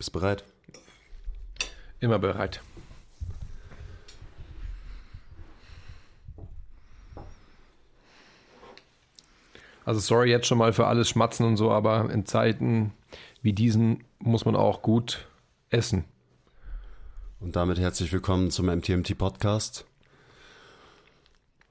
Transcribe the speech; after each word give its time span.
Bist 0.00 0.12
bereit? 0.12 0.44
Immer 2.00 2.18
bereit. 2.18 2.62
Also 9.84 10.00
sorry 10.00 10.30
jetzt 10.30 10.46
schon 10.46 10.56
mal 10.56 10.72
für 10.72 10.86
alles 10.86 11.10
Schmatzen 11.10 11.44
und 11.44 11.58
so, 11.58 11.70
aber 11.70 12.10
in 12.10 12.24
Zeiten 12.24 12.94
wie 13.42 13.52
diesen 13.52 14.02
muss 14.18 14.46
man 14.46 14.56
auch 14.56 14.80
gut 14.80 15.28
essen. 15.68 16.06
Und 17.38 17.54
damit 17.54 17.78
herzlich 17.78 18.10
willkommen 18.10 18.50
zum 18.50 18.74
MTMT 18.74 19.18
Podcast. 19.18 19.84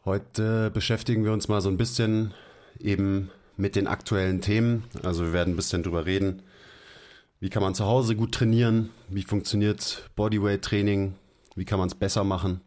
Heute 0.06 0.70
beschäftigen 0.70 1.26
wir 1.26 1.34
uns 1.34 1.48
mal 1.48 1.62
so 1.62 1.70
ein 1.70 1.78
bisschen 1.78 2.36
eben 2.80 3.32
mit 3.58 3.76
den 3.76 3.88
aktuellen 3.88 4.40
Themen. 4.40 4.84
Also 5.02 5.24
wir 5.24 5.34
werden 5.34 5.54
ein 5.54 5.58
bisschen 5.58 5.82
drüber 5.82 6.06
reden, 6.06 6.44
wie 7.40 7.50
kann 7.50 7.64
man 7.64 7.76
zu 7.76 7.86
Hause 7.86 8.16
gut 8.16 8.34
trainieren, 8.34 8.90
wie 9.08 9.24
funktioniert 9.24 10.10
Bodyweight 10.16 10.62
Training, 10.62 11.16
wie 11.56 11.66
kann 11.66 11.80
man 11.80 11.88
es 11.88 11.96
besser 11.96 12.24
machen. 12.24 12.62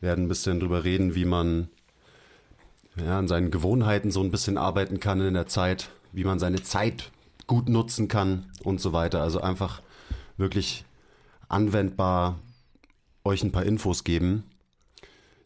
Wir 0.00 0.08
werden 0.08 0.24
ein 0.24 0.28
bisschen 0.28 0.60
drüber 0.60 0.84
reden, 0.84 1.14
wie 1.14 1.24
man 1.24 1.68
ja, 2.96 3.18
an 3.18 3.28
seinen 3.28 3.50
Gewohnheiten 3.50 4.10
so 4.10 4.20
ein 4.22 4.30
bisschen 4.30 4.58
arbeiten 4.58 5.00
kann 5.00 5.20
in 5.20 5.34
der 5.34 5.46
Zeit, 5.46 5.90
wie 6.12 6.24
man 6.24 6.38
seine 6.38 6.62
Zeit 6.62 7.10
gut 7.46 7.68
nutzen 7.68 8.08
kann 8.08 8.50
und 8.62 8.80
so 8.80 8.92
weiter. 8.92 9.22
Also 9.22 9.40
einfach 9.40 9.82
wirklich 10.36 10.84
anwendbar 11.48 12.38
euch 13.24 13.42
ein 13.42 13.52
paar 13.52 13.64
Infos 13.64 14.04
geben, 14.04 14.44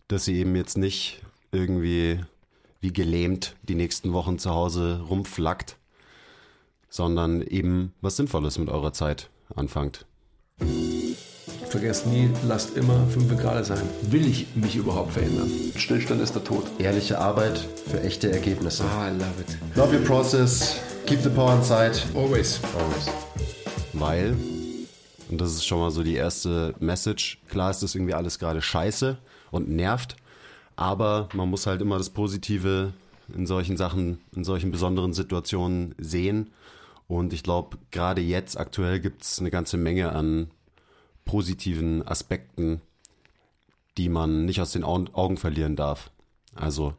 dass 0.09 0.29
ihr 0.29 0.37
eben 0.37 0.57
jetzt 0.57 0.77
nicht 0.79 1.23
irgendwie 1.53 2.21
wie 2.81 2.93
gelähmt 2.93 3.55
die 3.63 3.75
nächsten 3.75 4.13
Wochen 4.13 4.39
zu 4.39 4.51
Hause 4.51 5.01
rumflackt, 5.09 5.77
sondern 6.93 7.41
eben 7.41 7.95
was 8.03 8.17
Sinnvolles 8.17 8.59
mit 8.59 8.69
eurer 8.69 8.93
Zeit 8.93 9.31
anfangt. 9.57 10.05
Vergesst 11.71 12.07
nie, 12.07 12.29
lasst 12.47 12.77
immer 12.77 13.07
5 13.07 13.35
Grad 13.41 13.65
sein. 13.65 13.83
Will 14.03 14.27
ich 14.27 14.55
mich 14.55 14.77
überhaupt 14.77 15.15
verändern? 15.15 15.51
Stillstand 15.75 16.21
ist 16.21 16.35
der 16.35 16.45
Tod. 16.45 16.65
Ehrliche 16.79 17.19
Arbeit 17.19 17.67
für 17.91 18.03
echte 18.03 18.31
Ergebnisse. 18.31 18.85
Ah, 18.85 19.09
I 19.09 19.13
love 19.13 19.41
it. 19.41 19.59
Love 19.75 19.97
your 19.97 20.05
process, 20.05 20.77
keep 21.07 21.21
the 21.23 21.31
power 21.31 21.57
inside. 21.57 21.99
Always. 22.15 22.61
Always. 22.79 23.09
Weil, 23.95 24.37
und 25.31 25.41
das 25.41 25.53
ist 25.53 25.65
schon 25.65 25.79
mal 25.79 25.91
so 25.91 26.03
die 26.03 26.17
erste 26.17 26.75
Message, 26.79 27.41
klar 27.49 27.71
ist 27.71 27.83
das 27.83 27.95
irgendwie 27.95 28.13
alles 28.13 28.39
gerade 28.39 28.61
scheiße 28.61 29.17
und 29.51 29.71
nervt, 29.71 30.17
aber 30.77 31.31
man 31.33 31.49
muss 31.49 31.67
halt 31.67 31.81
immer 31.81 31.97
das 31.97 32.11
Positive 32.11 32.93
in 33.35 33.47
solchen 33.47 33.79
Sachen, 33.79 34.21
in 34.37 34.45
solchen 34.45 34.71
besonderen 34.71 35.15
Situationen 35.15 35.95
sehen. 35.97 36.51
Und 37.09 37.33
ich 37.33 37.43
glaube, 37.43 37.79
gerade 37.91 38.21
jetzt 38.21 38.57
aktuell 38.59 39.01
gibt 39.01 39.23
es 39.23 39.39
eine 39.39 39.51
ganze 39.51 39.77
Menge 39.77 40.13
an 40.13 40.51
positiven 41.25 42.07
Aspekten, 42.07 42.81
die 43.97 44.09
man 44.09 44.45
nicht 44.45 44.61
aus 44.61 44.73
den 44.73 44.85
Augen 44.85 45.37
verlieren 45.37 45.77
darf. 45.77 46.11
Also 46.55 46.95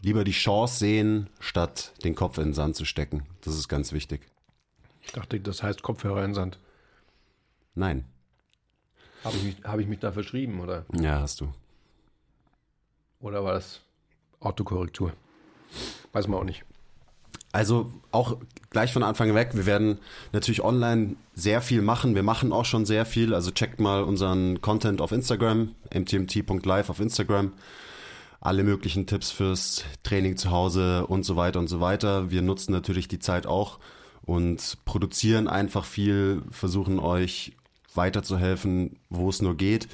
lieber 0.00 0.24
die 0.24 0.32
Chance 0.32 0.78
sehen, 0.78 1.30
statt 1.40 1.92
den 2.04 2.14
Kopf 2.14 2.38
in 2.38 2.44
den 2.44 2.54
Sand 2.54 2.76
zu 2.76 2.84
stecken. 2.84 3.24
Das 3.42 3.54
ist 3.54 3.68
ganz 3.68 3.92
wichtig. 3.92 4.22
Ich 5.02 5.12
dachte, 5.12 5.38
das 5.40 5.62
heißt 5.62 5.82
Kopfhörer 5.82 6.20
in 6.24 6.30
den 6.30 6.34
Sand. 6.34 6.58
Nein. 7.74 8.04
Habe 9.22 9.36
ich, 9.36 9.42
mich, 9.42 9.56
hab 9.64 9.78
ich 9.78 9.86
mich 9.86 10.00
da 10.00 10.12
verschrieben, 10.12 10.60
oder? 10.60 10.84
Ja, 10.92 11.20
hast 11.20 11.40
du. 11.40 11.52
Oder 13.20 13.42
war 13.42 13.54
das 13.54 13.80
Autokorrektur? 14.40 15.12
Weiß 16.12 16.28
man 16.28 16.40
auch 16.40 16.44
nicht. 16.44 16.64
Also 17.54 17.92
auch 18.10 18.38
gleich 18.70 18.92
von 18.92 19.04
Anfang 19.04 19.32
weg, 19.36 19.50
wir 19.52 19.64
werden 19.64 19.98
natürlich 20.32 20.64
online 20.64 21.14
sehr 21.36 21.60
viel 21.60 21.82
machen. 21.82 22.16
Wir 22.16 22.24
machen 22.24 22.52
auch 22.52 22.64
schon 22.64 22.84
sehr 22.84 23.06
viel. 23.06 23.32
Also 23.32 23.52
checkt 23.52 23.78
mal 23.78 24.02
unseren 24.02 24.60
Content 24.60 25.00
auf 25.00 25.12
Instagram, 25.12 25.70
mtmt.live 25.94 26.90
auf 26.90 26.98
Instagram. 26.98 27.52
Alle 28.40 28.64
möglichen 28.64 29.06
Tipps 29.06 29.30
fürs 29.30 29.84
Training 30.02 30.36
zu 30.36 30.50
Hause 30.50 31.06
und 31.06 31.22
so 31.22 31.36
weiter 31.36 31.60
und 31.60 31.68
so 31.68 31.78
weiter. 31.78 32.28
Wir 32.32 32.42
nutzen 32.42 32.72
natürlich 32.72 33.06
die 33.06 33.20
Zeit 33.20 33.46
auch 33.46 33.78
und 34.22 34.78
produzieren 34.84 35.46
einfach 35.46 35.84
viel, 35.84 36.42
versuchen 36.50 36.98
euch 36.98 37.52
weiterzuhelfen, 37.94 38.96
wo 39.10 39.28
es 39.28 39.40
nur 39.40 39.56
geht. 39.56 39.86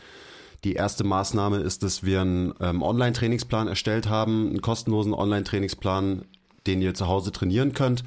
Die 0.64 0.72
erste 0.72 1.04
Maßnahme 1.04 1.58
ist, 1.58 1.82
dass 1.82 2.04
wir 2.04 2.22
einen 2.22 2.54
ähm, 2.58 2.80
Online-Trainingsplan 2.80 3.68
erstellt 3.68 4.08
haben, 4.08 4.48
einen 4.48 4.62
kostenlosen 4.62 5.12
Online-Trainingsplan, 5.12 6.24
den 6.66 6.82
ihr 6.82 6.94
zu 6.94 7.08
Hause 7.08 7.32
trainieren 7.32 7.72
könnt. 7.72 8.04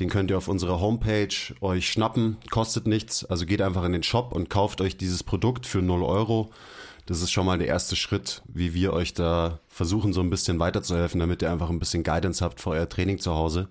Den 0.00 0.08
könnt 0.08 0.30
ihr 0.30 0.38
auf 0.38 0.48
unserer 0.48 0.80
Homepage 0.80 1.34
euch 1.60 1.88
schnappen, 1.88 2.36
kostet 2.50 2.86
nichts. 2.86 3.24
Also 3.24 3.46
geht 3.46 3.62
einfach 3.62 3.84
in 3.84 3.92
den 3.92 4.02
Shop 4.02 4.32
und 4.32 4.50
kauft 4.50 4.80
euch 4.80 4.96
dieses 4.96 5.22
Produkt 5.22 5.66
für 5.66 5.82
0 5.82 6.02
Euro. 6.02 6.50
Das 7.06 7.20
ist 7.22 7.30
schon 7.30 7.46
mal 7.46 7.58
der 7.58 7.68
erste 7.68 7.96
Schritt, 7.96 8.42
wie 8.46 8.74
wir 8.74 8.92
euch 8.92 9.14
da 9.14 9.60
versuchen, 9.68 10.12
so 10.12 10.20
ein 10.20 10.30
bisschen 10.30 10.58
weiterzuhelfen, 10.58 11.20
damit 11.20 11.42
ihr 11.42 11.52
einfach 11.52 11.70
ein 11.70 11.78
bisschen 11.78 12.02
Guidance 12.02 12.42
habt 12.44 12.60
für 12.60 12.70
euer 12.70 12.88
Training 12.88 13.18
zu 13.18 13.34
Hause. 13.34 13.68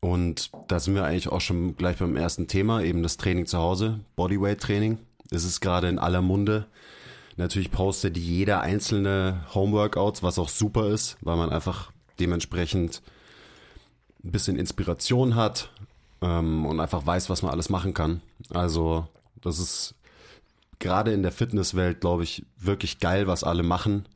Und 0.00 0.50
da 0.68 0.80
sind 0.80 0.94
wir 0.94 1.04
eigentlich 1.04 1.28
auch 1.28 1.40
schon 1.40 1.76
gleich 1.76 1.96
beim 1.96 2.16
ersten 2.16 2.46
Thema, 2.46 2.82
eben 2.82 3.02
das 3.02 3.16
Training 3.16 3.46
zu 3.46 3.58
Hause, 3.58 4.00
Bodyweight 4.16 4.60
Training. 4.60 4.98
Es 5.30 5.44
ist 5.44 5.60
gerade 5.60 5.88
in 5.88 5.98
aller 5.98 6.20
Munde. 6.20 6.66
Natürlich 7.36 7.70
postet 7.70 8.18
jeder 8.18 8.60
einzelne 8.60 9.46
Homeworkouts, 9.54 10.22
was 10.22 10.38
auch 10.38 10.50
super 10.50 10.88
ist, 10.88 11.16
weil 11.22 11.36
man 11.36 11.48
einfach 11.48 11.90
dementsprechend 12.20 13.02
ein 14.22 14.32
bisschen 14.32 14.56
Inspiration 14.56 15.34
hat 15.34 15.70
ähm, 16.22 16.66
und 16.66 16.80
einfach 16.80 17.06
weiß, 17.06 17.30
was 17.30 17.42
man 17.42 17.52
alles 17.52 17.68
machen 17.68 17.94
kann. 17.94 18.20
Also 18.50 19.06
das 19.40 19.58
ist 19.58 19.94
gerade 20.78 21.12
in 21.12 21.22
der 21.22 21.32
Fitnesswelt, 21.32 22.00
glaube 22.00 22.24
ich, 22.24 22.44
wirklich 22.58 22.98
geil, 22.98 23.26
was 23.26 23.44
alle 23.44 23.62
machen. 23.62 24.06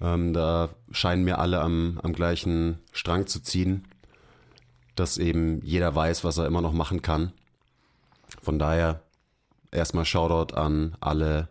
Ähm, 0.00 0.32
da 0.32 0.70
scheinen 0.90 1.24
mir 1.24 1.38
alle 1.38 1.60
am, 1.60 2.00
am 2.02 2.12
gleichen 2.12 2.78
Strang 2.92 3.26
zu 3.26 3.40
ziehen, 3.40 3.86
dass 4.94 5.18
eben 5.18 5.60
jeder 5.62 5.94
weiß, 5.94 6.24
was 6.24 6.38
er 6.38 6.46
immer 6.46 6.60
noch 6.60 6.72
machen 6.72 7.02
kann. 7.02 7.32
Von 8.42 8.58
daher 8.58 9.02
erstmal 9.70 10.04
Shoutout 10.04 10.54
an 10.54 10.96
alle, 11.00 11.48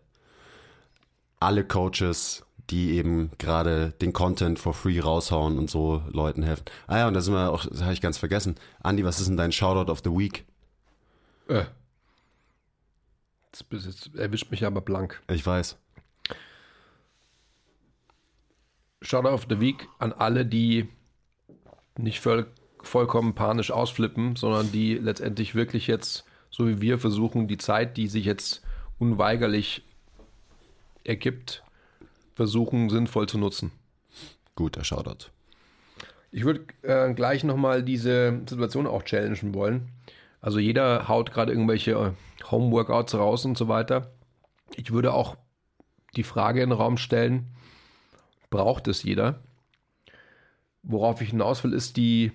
alle 1.40 1.66
Coaches, 1.66 2.45
die 2.70 2.92
eben 2.92 3.32
gerade 3.38 3.92
den 4.02 4.14
Content 4.14 4.60
for 4.60 4.74
free 4.74 5.00
raushauen 5.00 5.58
und 5.58 5.70
so 5.70 6.02
Leuten 6.12 6.44
helfen. 6.44 6.66
Ah 6.88 7.00
ja, 7.00 7.08
und 7.08 7.14
da 7.14 7.22
sind 7.22 7.34
wir 7.34 7.52
auch, 7.52 7.66
das 7.66 7.84
habe 7.84 7.94
ich 7.94 8.02
ganz 8.02 8.18
vergessen. 8.18 8.56
Andi, 8.82 9.04
was 9.04 9.20
ist 9.20 9.28
denn 9.28 9.38
dein 9.38 9.52
Shoutout 9.52 9.92
of 9.92 10.02
the 10.04 10.12
Week? 10.12 10.46
Äh. 11.48 11.66
Jetzt, 13.46 13.66
jetzt 13.86 14.16
erwischt 14.16 14.52
mich 14.52 14.66
aber 14.66 14.82
blank. 14.82 15.22
Ich 15.30 15.46
weiß. 15.46 15.78
Shoutout 19.02 19.30
of 19.30 19.46
the 19.50 19.60
Week 19.60 19.88
an 20.00 20.14
alle, 20.14 20.46
die 20.46 20.90
nicht 21.98 22.20
voll, 22.20 22.48
vollkommen 22.82 23.36
panisch 23.36 23.72
ausflippen, 23.72 24.36
sondern 24.36 24.72
die 24.72 24.96
letztendlich 24.96 25.56
wirklich 25.56 25.88
jetzt, 25.88 26.26
so 26.50 26.68
wie 26.68 26.82
wir, 26.82 27.00
versuchen, 27.00 27.48
die 27.48 27.58
Zeit, 27.58 27.98
die 27.98 28.08
sich 28.08 28.26
jetzt 28.26 28.64
unweigerlich 28.98 29.84
ergibt, 31.04 31.64
versuchen, 32.36 32.90
sinnvoll 32.90 33.28
zu 33.28 33.38
nutzen. 33.38 33.72
Guter 34.56 34.84
Shoutout. 34.84 35.30
Ich 36.32 36.44
würde 36.44 36.66
äh, 36.82 37.14
gleich 37.14 37.44
nochmal 37.44 37.82
diese 37.82 38.42
Situation 38.48 38.88
auch 38.88 39.04
challengen 39.04 39.54
wollen. 39.54 39.90
Also 40.42 40.60
jeder 40.60 41.08
haut 41.08 41.32
gerade 41.32 41.52
irgendwelche 41.52 41.92
äh, 41.92 42.12
Home-Workouts 42.52 43.16
raus 43.16 43.46
und 43.46 43.58
so 43.58 43.68
weiter. 43.68 44.12
Ich 44.76 44.92
würde 44.92 45.14
auch 45.14 45.38
die 46.16 46.24
Frage 46.24 46.62
in 46.62 46.70
den 46.70 46.78
Raum 46.78 46.98
stellen, 46.98 47.48
braucht 48.50 48.88
es 48.88 49.04
jeder? 49.04 49.40
Worauf 50.84 51.22
ich 51.22 51.30
hinaus 51.30 51.64
will, 51.64 51.74
ist 51.74 51.98
die, 51.98 52.32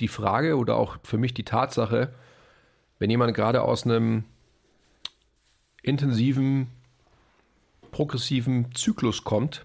die 0.00 0.08
Frage 0.08 0.56
oder 0.56 0.76
auch 0.76 0.98
für 1.02 1.18
mich 1.18 1.34
die 1.34 1.44
Tatsache, 1.44 2.14
wenn 2.98 3.10
jemand 3.10 3.34
gerade 3.34 3.62
aus 3.62 3.84
einem 3.84 4.24
intensiven 5.82 6.68
progressiven 7.90 8.74
Zyklus 8.74 9.24
kommt, 9.24 9.64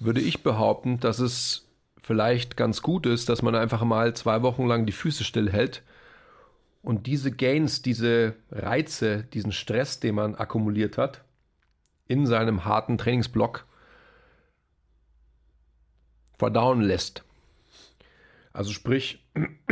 würde 0.00 0.20
ich 0.20 0.42
behaupten, 0.42 1.00
dass 1.00 1.18
es 1.18 1.66
vielleicht 2.02 2.56
ganz 2.56 2.82
gut 2.82 3.06
ist, 3.06 3.28
dass 3.28 3.42
man 3.42 3.54
einfach 3.54 3.82
mal 3.84 4.14
zwei 4.14 4.42
Wochen 4.42 4.66
lang 4.66 4.86
die 4.86 4.92
Füße 4.92 5.24
stillhält 5.24 5.82
und 6.82 7.06
diese 7.06 7.32
Gains, 7.32 7.82
diese 7.82 8.34
Reize, 8.50 9.24
diesen 9.24 9.52
Stress, 9.52 10.00
den 10.00 10.14
man 10.14 10.34
akkumuliert 10.34 10.96
hat, 10.96 11.22
in 12.06 12.26
seinem 12.26 12.64
harten 12.64 12.96
Trainingsblock 12.96 13.66
verdauen 16.38 16.80
lässt. 16.80 17.24
Also 18.52 18.72
sprich, 18.72 19.22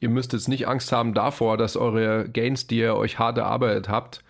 ihr 0.00 0.08
müsst 0.08 0.32
jetzt 0.32 0.48
nicht 0.48 0.66
Angst 0.66 0.92
haben 0.92 1.14
davor, 1.14 1.56
dass 1.56 1.76
eure 1.76 2.28
Gains, 2.28 2.66
die 2.66 2.78
ihr 2.78 2.96
euch 2.96 3.18
hart 3.18 3.38
erarbeitet 3.38 3.88
habt, 3.88 4.24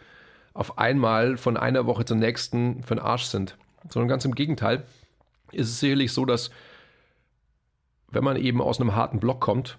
auf 0.55 0.79
einmal 0.79 1.37
von 1.37 1.57
einer 1.57 1.87
Woche 1.87 2.05
zur 2.05 2.17
nächsten 2.17 2.83
für 2.83 2.95
den 2.95 3.05
Arsch 3.05 3.25
sind. 3.25 3.57
Sondern 3.89 4.09
ganz 4.09 4.25
im 4.25 4.35
Gegenteil 4.35 4.85
ist 5.53 5.69
es 5.69 5.81
sicherlich 5.81 6.13
so, 6.13 6.25
dass 6.25 6.51
wenn 8.11 8.25
man 8.25 8.37
eben 8.37 8.61
aus 8.61 8.81
einem 8.81 8.95
harten 8.95 9.21
Block 9.21 9.41
kommt, 9.41 9.79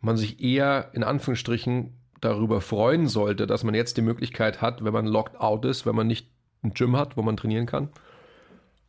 man 0.00 0.16
sich 0.16 0.40
eher 0.40 0.90
in 0.92 1.04
Anführungsstrichen 1.04 1.96
darüber 2.20 2.60
freuen 2.60 3.08
sollte, 3.08 3.46
dass 3.46 3.64
man 3.64 3.74
jetzt 3.74 3.96
die 3.96 4.02
Möglichkeit 4.02 4.60
hat, 4.60 4.84
wenn 4.84 4.92
man 4.92 5.06
locked 5.06 5.40
out 5.40 5.64
ist, 5.64 5.86
wenn 5.86 5.96
man 5.96 6.06
nicht 6.06 6.28
ein 6.62 6.74
Gym 6.74 6.96
hat, 6.96 7.16
wo 7.16 7.22
man 7.22 7.36
trainieren 7.36 7.66
kann, 7.66 7.88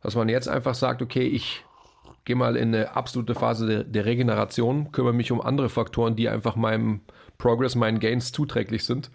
dass 0.02 0.14
man 0.14 0.28
jetzt 0.28 0.48
einfach 0.48 0.74
sagt, 0.74 1.02
okay, 1.02 1.26
ich 1.26 1.64
gehe 2.24 2.36
mal 2.36 2.56
in 2.56 2.74
eine 2.74 2.94
absolute 2.94 3.34
Phase 3.34 3.66
der, 3.66 3.84
der, 3.84 4.04
Regeneration, 4.04 4.92
kümmere 4.92 5.14
mich 5.14 5.32
um 5.32 5.40
andere 5.40 5.68
Faktoren, 5.68 6.14
die 6.14 6.28
einfach 6.28 6.56
meinem 6.56 7.00
Progress, 7.38 7.74
meinen 7.74 7.98
Gains 7.98 8.32
zuträglich 8.32 8.84
sind 8.84 9.10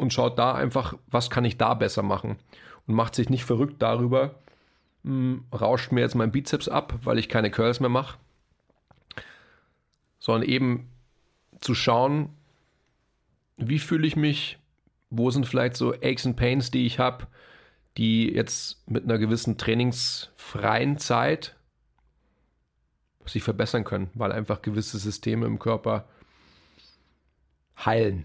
und 0.00 0.12
schaut 0.12 0.38
da 0.38 0.54
einfach, 0.54 0.94
was 1.08 1.30
kann 1.30 1.44
ich 1.44 1.58
da 1.58 1.74
besser 1.74 2.02
machen? 2.02 2.38
Und 2.86 2.94
macht 2.94 3.14
sich 3.14 3.28
nicht 3.28 3.44
verrückt 3.44 3.82
darüber, 3.82 4.34
mh, 5.02 5.12
hm, 5.12 5.44
rauscht 5.52 5.92
mir 5.92 6.00
jetzt 6.00 6.14
mein 6.14 6.32
Bizeps 6.32 6.68
ab, 6.68 6.98
weil 7.04 7.18
ich 7.18 7.28
keine 7.28 7.50
Curls 7.50 7.80
mehr 7.80 7.90
mache, 7.90 8.18
sondern 10.18 10.48
eben 10.48 10.90
zu 11.60 11.74
schauen, 11.74 12.30
wie 13.56 13.78
fühle 13.78 14.06
ich 14.06 14.16
mich, 14.16 14.58
wo 15.10 15.30
sind 15.30 15.46
vielleicht 15.46 15.76
so 15.76 15.92
Aches 15.92 16.26
and 16.26 16.36
Pains, 16.36 16.70
die 16.70 16.86
ich 16.86 16.98
habe, 16.98 17.26
die 17.96 18.32
jetzt 18.32 18.88
mit 18.88 19.04
einer 19.04 19.18
gewissen 19.18 19.58
trainingsfreien 19.58 20.98
Zeit 20.98 21.56
sich 23.26 23.42
verbessern 23.42 23.84
können, 23.84 24.10
weil 24.14 24.32
einfach 24.32 24.62
gewisse 24.62 24.98
Systeme 24.98 25.46
im 25.46 25.58
Körper 25.58 26.08
heilen. 27.84 28.24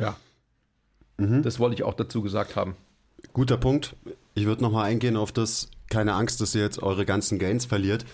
Ja. 0.00 0.16
Mhm. 1.18 1.42
Das 1.42 1.58
wollte 1.58 1.74
ich 1.74 1.82
auch 1.82 1.94
dazu 1.94 2.22
gesagt 2.22 2.56
haben. 2.56 2.76
Guter 3.32 3.56
Punkt. 3.56 3.94
Ich 4.34 4.46
würde 4.46 4.62
nochmal 4.62 4.86
eingehen 4.86 5.16
auf 5.16 5.32
das, 5.32 5.68
keine 5.90 6.14
Angst, 6.14 6.40
dass 6.40 6.54
ihr 6.54 6.62
jetzt 6.62 6.82
eure 6.82 7.04
ganzen 7.04 7.38
Gains 7.38 7.66
verliert. 7.66 8.04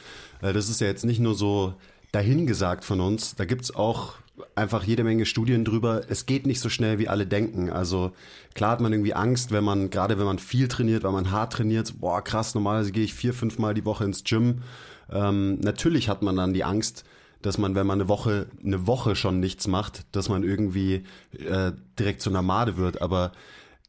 Das 0.41 0.69
ist 0.69 0.81
ja 0.81 0.87
jetzt 0.87 1.05
nicht 1.05 1.21
nur 1.21 1.35
so 1.35 1.75
dahingesagt 2.13 2.85
von 2.85 3.01
uns. 3.01 3.35
Da 3.37 3.45
gibt 3.45 3.63
es 3.63 3.75
auch 3.75 4.15
einfach 4.55 4.85
jede 4.85 5.05
Menge 5.05 5.27
Studien 5.27 5.65
drüber. 5.65 6.03
Es 6.09 6.27
geht 6.27 6.47
nicht 6.47 6.61
so 6.61 6.69
schnell, 6.69 6.99
wie 6.99 7.09
alle 7.09 7.27
denken. 7.27 7.71
Also 7.71 8.13
klar 8.55 8.73
hat 8.73 8.81
man 8.81 8.93
irgendwie 8.93 9.15
Angst, 9.15 9.51
wenn 9.51 9.65
man, 9.65 9.91
gerade 9.91 10.19
wenn 10.19 10.27
man 10.27 10.39
viel 10.39 10.69
trainiert, 10.69 11.05
wenn 11.05 11.13
man 11.13 11.31
hart 11.31 11.55
trainiert, 11.55 12.01
boah, 12.01 12.23
krass, 12.23 12.55
normalerweise 12.55 12.93
gehe 12.93 13.05
ich 13.05 13.15
vier, 13.15 13.33
fünf 13.33 13.59
Mal 13.59 13.75
die 13.75 13.85
Woche 13.85 14.05
ins 14.05 14.25
Gym. 14.25 14.63
Ähm, 15.11 15.61
natürlich 15.61 16.09
hat 16.09 16.23
man 16.23 16.37
dann 16.37 16.53
die 16.53 16.65
Angst, 16.65 17.05
dass 17.47 17.59
man, 17.59 17.77
wenn 17.77 17.87
man 17.87 18.01
eine 18.01 18.09
Woche, 18.09 18.49
eine 18.65 18.89
Woche 18.89 19.15
schon 19.15 19.39
nichts 19.39 19.69
macht, 19.69 20.05
dass 20.11 20.29
man 20.29 20.43
irgendwie 20.43 21.05
äh, 21.33 21.71
direkt 21.97 22.21
zu 22.21 22.29
einer 22.29 22.43
Made 22.43 22.77
wird. 22.77 23.01
Aber 23.01 23.31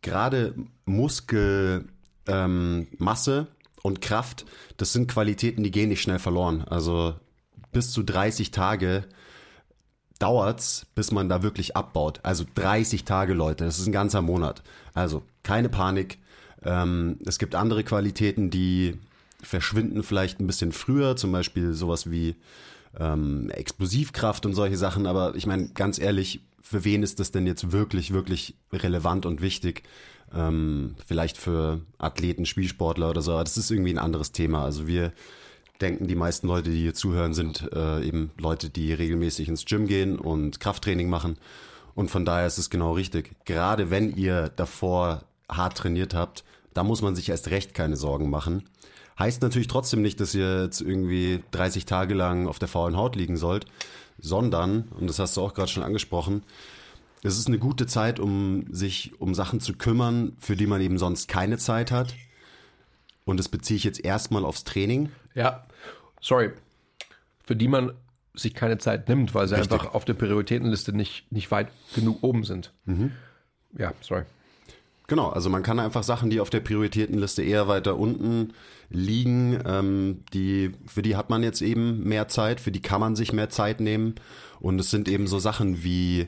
gerade 0.03 0.53
Muskelmasse 0.85 1.87
ähm, 2.27 3.47
und 3.81 4.01
Kraft, 4.01 4.45
das 4.77 4.93
sind 4.93 5.07
Qualitäten, 5.07 5.63
die 5.63 5.71
gehen 5.71 5.89
nicht 5.89 6.03
schnell 6.03 6.19
verloren. 6.19 6.65
Also 6.69 7.15
bis 7.71 7.91
zu 7.91 8.03
30 8.03 8.51
Tage 8.51 9.05
dauert's, 10.19 10.85
bis 10.93 11.11
man 11.11 11.27
da 11.27 11.41
wirklich 11.41 11.75
abbaut. 11.75 12.19
Also 12.21 12.45
30 12.53 13.05
Tage, 13.05 13.33
Leute, 13.33 13.65
das 13.65 13.79
ist 13.79 13.87
ein 13.87 13.91
ganzer 13.91 14.21
Monat. 14.21 14.61
Also 14.93 15.23
keine 15.41 15.69
Panik. 15.69 16.19
Ähm, 16.63 17.17
es 17.25 17.39
gibt 17.39 17.55
andere 17.55 17.83
Qualitäten, 17.83 18.51
die 18.51 18.99
verschwinden 19.41 20.03
vielleicht 20.03 20.39
ein 20.39 20.45
bisschen 20.45 20.71
früher, 20.73 21.15
zum 21.15 21.31
Beispiel 21.31 21.73
sowas 21.73 22.11
wie 22.11 22.35
ähm, 22.99 23.49
Explosivkraft 23.49 24.45
und 24.45 24.53
solche 24.53 24.77
Sachen. 24.77 25.05
Aber 25.07 25.35
ich 25.35 25.45
meine, 25.45 25.69
ganz 25.69 25.99
ehrlich, 25.99 26.41
für 26.61 26.83
wen 26.83 27.03
ist 27.03 27.19
das 27.19 27.31
denn 27.31 27.47
jetzt 27.47 27.71
wirklich, 27.71 28.13
wirklich 28.13 28.55
relevant 28.73 29.25
und 29.25 29.41
wichtig? 29.41 29.83
Ähm, 30.35 30.95
vielleicht 31.05 31.37
für 31.37 31.81
Athleten, 31.97 32.45
Spielsportler 32.45 33.09
oder 33.09 33.21
so, 33.21 33.31
aber 33.33 33.45
das 33.45 33.57
ist 33.57 33.71
irgendwie 33.71 33.93
ein 33.93 33.97
anderes 33.97 34.33
Thema. 34.33 34.63
Also 34.63 34.87
wir 34.87 35.13
denken, 35.79 36.07
die 36.07 36.15
meisten 36.15 36.47
Leute, 36.47 36.69
die 36.69 36.81
hier 36.81 36.93
zuhören, 36.93 37.33
sind 37.33 37.69
äh, 37.73 38.05
eben 38.05 38.31
Leute, 38.37 38.69
die 38.69 38.91
regelmäßig 38.93 39.47
ins 39.47 39.65
Gym 39.65 39.87
gehen 39.87 40.19
und 40.19 40.59
Krafttraining 40.59 41.09
machen. 41.09 41.37
Und 41.95 42.11
von 42.11 42.25
daher 42.25 42.47
ist 42.47 42.57
es 42.57 42.69
genau 42.69 42.93
richtig. 42.93 43.31
Gerade 43.45 43.89
wenn 43.89 44.15
ihr 44.15 44.49
davor 44.49 45.23
hart 45.49 45.77
trainiert 45.77 46.13
habt, 46.13 46.43
da 46.73 46.83
muss 46.83 47.01
man 47.01 47.15
sich 47.15 47.29
erst 47.29 47.49
recht 47.49 47.73
keine 47.73 47.95
Sorgen 47.95 48.29
machen. 48.29 48.63
Heißt 49.19 49.41
natürlich 49.41 49.67
trotzdem 49.67 50.01
nicht, 50.01 50.19
dass 50.19 50.35
ihr 50.35 50.63
jetzt 50.63 50.81
irgendwie 50.81 51.43
30 51.51 51.85
Tage 51.85 52.13
lang 52.13 52.47
auf 52.47 52.59
der 52.59 52.67
faulen 52.67 52.95
Haut 52.95 53.15
liegen 53.15 53.37
sollt, 53.37 53.65
sondern, 54.19 54.89
und 54.99 55.09
das 55.09 55.19
hast 55.19 55.37
du 55.37 55.41
auch 55.41 55.53
gerade 55.53 55.69
schon 55.69 55.83
angesprochen, 55.83 56.43
es 57.23 57.37
ist 57.37 57.47
eine 57.47 57.57
gute 57.57 57.87
Zeit, 57.87 58.19
um 58.19 58.65
sich 58.71 59.19
um 59.19 59.33
Sachen 59.33 59.59
zu 59.59 59.73
kümmern, 59.73 60.37
für 60.39 60.55
die 60.55 60.67
man 60.67 60.81
eben 60.81 60.97
sonst 60.97 61.27
keine 61.27 61.57
Zeit 61.57 61.91
hat. 61.91 62.13
Und 63.25 63.37
das 63.37 63.49
beziehe 63.49 63.75
ich 63.75 63.83
jetzt 63.83 64.03
erstmal 64.03 64.45
aufs 64.45 64.63
Training. 64.63 65.11
Ja, 65.33 65.65
sorry. 66.21 66.51
Für 67.43 67.55
die 67.55 67.67
man 67.67 67.93
sich 68.33 68.53
keine 68.53 68.77
Zeit 68.77 69.09
nimmt, 69.09 69.33
weil 69.33 69.47
sie 69.47 69.55
Richtig. 69.55 69.73
einfach 69.73 69.95
auf 69.95 70.05
der 70.05 70.13
Prioritätenliste 70.13 70.93
nicht, 70.93 71.31
nicht 71.31 71.49
weit 71.49 71.69
genug 71.95 72.19
oben 72.21 72.43
sind. 72.43 72.71
Mhm. 72.85 73.11
Ja, 73.77 73.93
sorry. 74.01 74.23
Genau, 75.07 75.29
also 75.29 75.49
man 75.49 75.63
kann 75.63 75.79
einfach 75.79 76.03
Sachen, 76.03 76.29
die 76.29 76.41
auf 76.41 76.49
der 76.49 76.59
Prioritätenliste 76.59 77.41
eher 77.41 77.69
weiter 77.69 77.97
unten 77.97 78.53
liegen, 78.89 79.57
ähm, 79.65 80.23
die, 80.33 80.73
für 80.85 81.01
die 81.01 81.15
hat 81.15 81.29
man 81.29 81.43
jetzt 81.43 81.61
eben 81.61 82.03
mehr 82.03 82.27
Zeit, 82.27 82.59
für 82.59 82.71
die 82.71 82.81
kann 82.81 82.99
man 82.99 83.15
sich 83.15 83.31
mehr 83.31 83.49
Zeit 83.49 83.79
nehmen. 83.79 84.15
Und 84.59 84.79
es 84.79 84.91
sind 84.91 85.07
eben 85.07 85.27
so 85.27 85.39
Sachen 85.39 85.81
wie, 85.81 86.27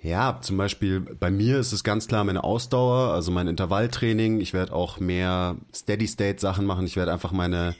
ja, 0.00 0.38
zum 0.40 0.56
Beispiel 0.56 1.00
bei 1.00 1.30
mir 1.30 1.58
ist 1.58 1.72
es 1.72 1.82
ganz 1.82 2.06
klar 2.06 2.22
meine 2.22 2.44
Ausdauer, 2.44 3.12
also 3.12 3.32
mein 3.32 3.48
Intervalltraining. 3.48 4.40
Ich 4.40 4.52
werde 4.52 4.74
auch 4.74 5.00
mehr 5.00 5.56
Steady-State-Sachen 5.74 6.64
machen. 6.64 6.86
Ich 6.86 6.96
werde 6.96 7.12
einfach 7.12 7.32
meine 7.32 7.74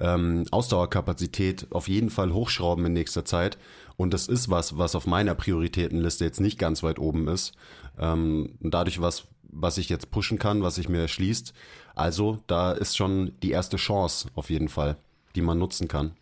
ähm, 0.00 0.44
Ausdauerkapazität 0.50 1.68
auf 1.70 1.86
jeden 1.86 2.10
Fall 2.10 2.32
hochschrauben 2.32 2.86
in 2.86 2.94
nächster 2.94 3.24
Zeit. 3.24 3.58
Und 3.96 4.12
das 4.12 4.26
ist 4.26 4.50
was, 4.50 4.76
was 4.76 4.96
auf 4.96 5.06
meiner 5.06 5.36
Prioritätenliste 5.36 6.24
jetzt 6.24 6.40
nicht 6.40 6.58
ganz 6.58 6.82
weit 6.82 6.98
oben 6.98 7.28
ist. 7.28 7.52
Ähm, 7.98 8.54
dadurch 8.60 9.00
was, 9.00 9.28
was 9.52 9.78
ich 9.78 9.88
jetzt 9.88 10.10
pushen 10.10 10.38
kann, 10.38 10.62
was 10.62 10.74
sich 10.74 10.88
mir 10.88 11.02
erschließt. 11.02 11.52
Also 11.94 12.38
da 12.46 12.72
ist 12.72 12.96
schon 12.96 13.32
die 13.42 13.50
erste 13.52 13.76
Chance 13.76 14.28
auf 14.34 14.50
jeden 14.50 14.68
Fall, 14.68 14.96
die 15.36 15.42
man 15.42 15.58
nutzen 15.58 15.88
kann. 15.88 16.12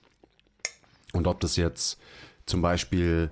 Und 1.12 1.27
ob 1.27 1.41
das 1.41 1.56
jetzt 1.56 1.99
zum 2.47 2.61
Beispiel, 2.61 3.31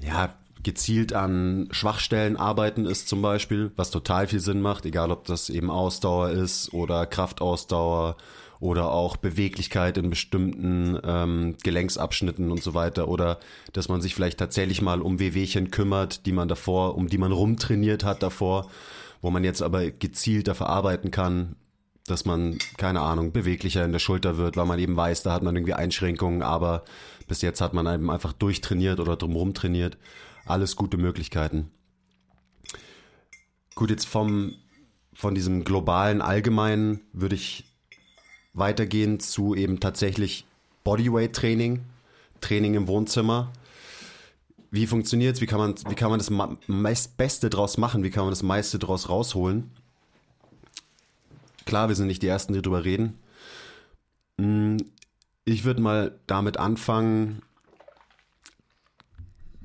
ja, 0.00 0.34
gezielt 0.62 1.12
an 1.12 1.68
Schwachstellen 1.72 2.36
arbeiten 2.36 2.86
ist 2.86 3.08
zum 3.08 3.20
Beispiel, 3.20 3.72
was 3.76 3.90
total 3.90 4.28
viel 4.28 4.40
Sinn 4.40 4.60
macht, 4.60 4.86
egal 4.86 5.10
ob 5.10 5.24
das 5.24 5.50
eben 5.50 5.70
Ausdauer 5.70 6.30
ist 6.30 6.72
oder 6.72 7.06
Kraftausdauer 7.06 8.16
oder 8.60 8.92
auch 8.92 9.16
Beweglichkeit 9.16 9.98
in 9.98 10.08
bestimmten 10.08 10.96
ähm, 11.04 11.56
Gelenksabschnitten 11.64 12.52
und 12.52 12.62
so 12.62 12.74
weiter 12.74 13.08
oder 13.08 13.40
dass 13.72 13.88
man 13.88 14.00
sich 14.00 14.14
vielleicht 14.14 14.38
tatsächlich 14.38 14.80
mal 14.82 15.02
um 15.02 15.18
Wehwehchen 15.18 15.72
kümmert, 15.72 16.26
die 16.26 16.32
man 16.32 16.46
davor, 16.46 16.96
um 16.96 17.08
die 17.08 17.18
man 17.18 17.32
rumtrainiert 17.32 18.04
hat 18.04 18.22
davor, 18.22 18.70
wo 19.22 19.30
man 19.30 19.44
jetzt 19.44 19.62
aber 19.62 19.90
gezielter 19.90 20.54
verarbeiten 20.54 21.10
kann, 21.10 21.56
dass 22.06 22.24
man, 22.24 22.58
keine 22.76 23.00
Ahnung, 23.00 23.32
beweglicher 23.32 23.84
in 23.84 23.92
der 23.92 24.00
Schulter 24.00 24.36
wird, 24.36 24.56
weil 24.56 24.66
man 24.66 24.78
eben 24.78 24.96
weiß, 24.96 25.22
da 25.22 25.32
hat 25.32 25.42
man 25.42 25.54
irgendwie 25.54 25.74
Einschränkungen, 25.74 26.42
aber 26.42 26.84
bis 27.28 27.40
jetzt 27.42 27.60
hat 27.60 27.72
man 27.72 27.86
eben 27.86 28.10
einfach 28.10 28.32
durchtrainiert 28.32 28.98
oder 28.98 29.16
drumherum 29.16 29.54
trainiert. 29.54 29.96
Alles 30.44 30.74
gute 30.74 30.96
Möglichkeiten. 30.96 31.70
Gut, 33.76 33.90
jetzt 33.90 34.06
vom, 34.06 34.54
von 35.14 35.34
diesem 35.34 35.64
globalen 35.64 36.20
Allgemeinen 36.20 37.00
würde 37.12 37.36
ich 37.36 37.64
weitergehen 38.52 39.20
zu 39.20 39.54
eben 39.54 39.80
tatsächlich 39.80 40.44
Bodyweight 40.84 41.34
Training, 41.34 41.84
Training 42.40 42.74
im 42.74 42.88
Wohnzimmer. 42.88 43.52
Wie 44.72 44.86
funktioniert 44.86 45.36
es? 45.36 45.42
Wie 45.42 45.46
kann 45.46 45.58
man, 45.58 45.74
wie 45.90 45.94
kann 45.94 46.08
man 46.08 46.18
das 46.18 46.30
meist 46.66 47.18
Beste 47.18 47.50
draus 47.50 47.76
machen? 47.76 48.02
Wie 48.04 48.10
kann 48.10 48.24
man 48.24 48.32
das 48.32 48.42
meiste 48.42 48.78
draus 48.78 49.10
rausholen? 49.10 49.70
Klar, 51.66 51.88
wir 51.88 51.94
sind 51.94 52.06
nicht 52.06 52.22
die 52.22 52.28
Ersten, 52.28 52.54
die 52.54 52.62
drüber 52.62 52.82
reden. 52.82 53.18
Hm, 54.40 54.78
ich 55.44 55.64
würde 55.64 55.82
mal 55.82 56.18
damit 56.26 56.56
anfangen, 56.56 57.42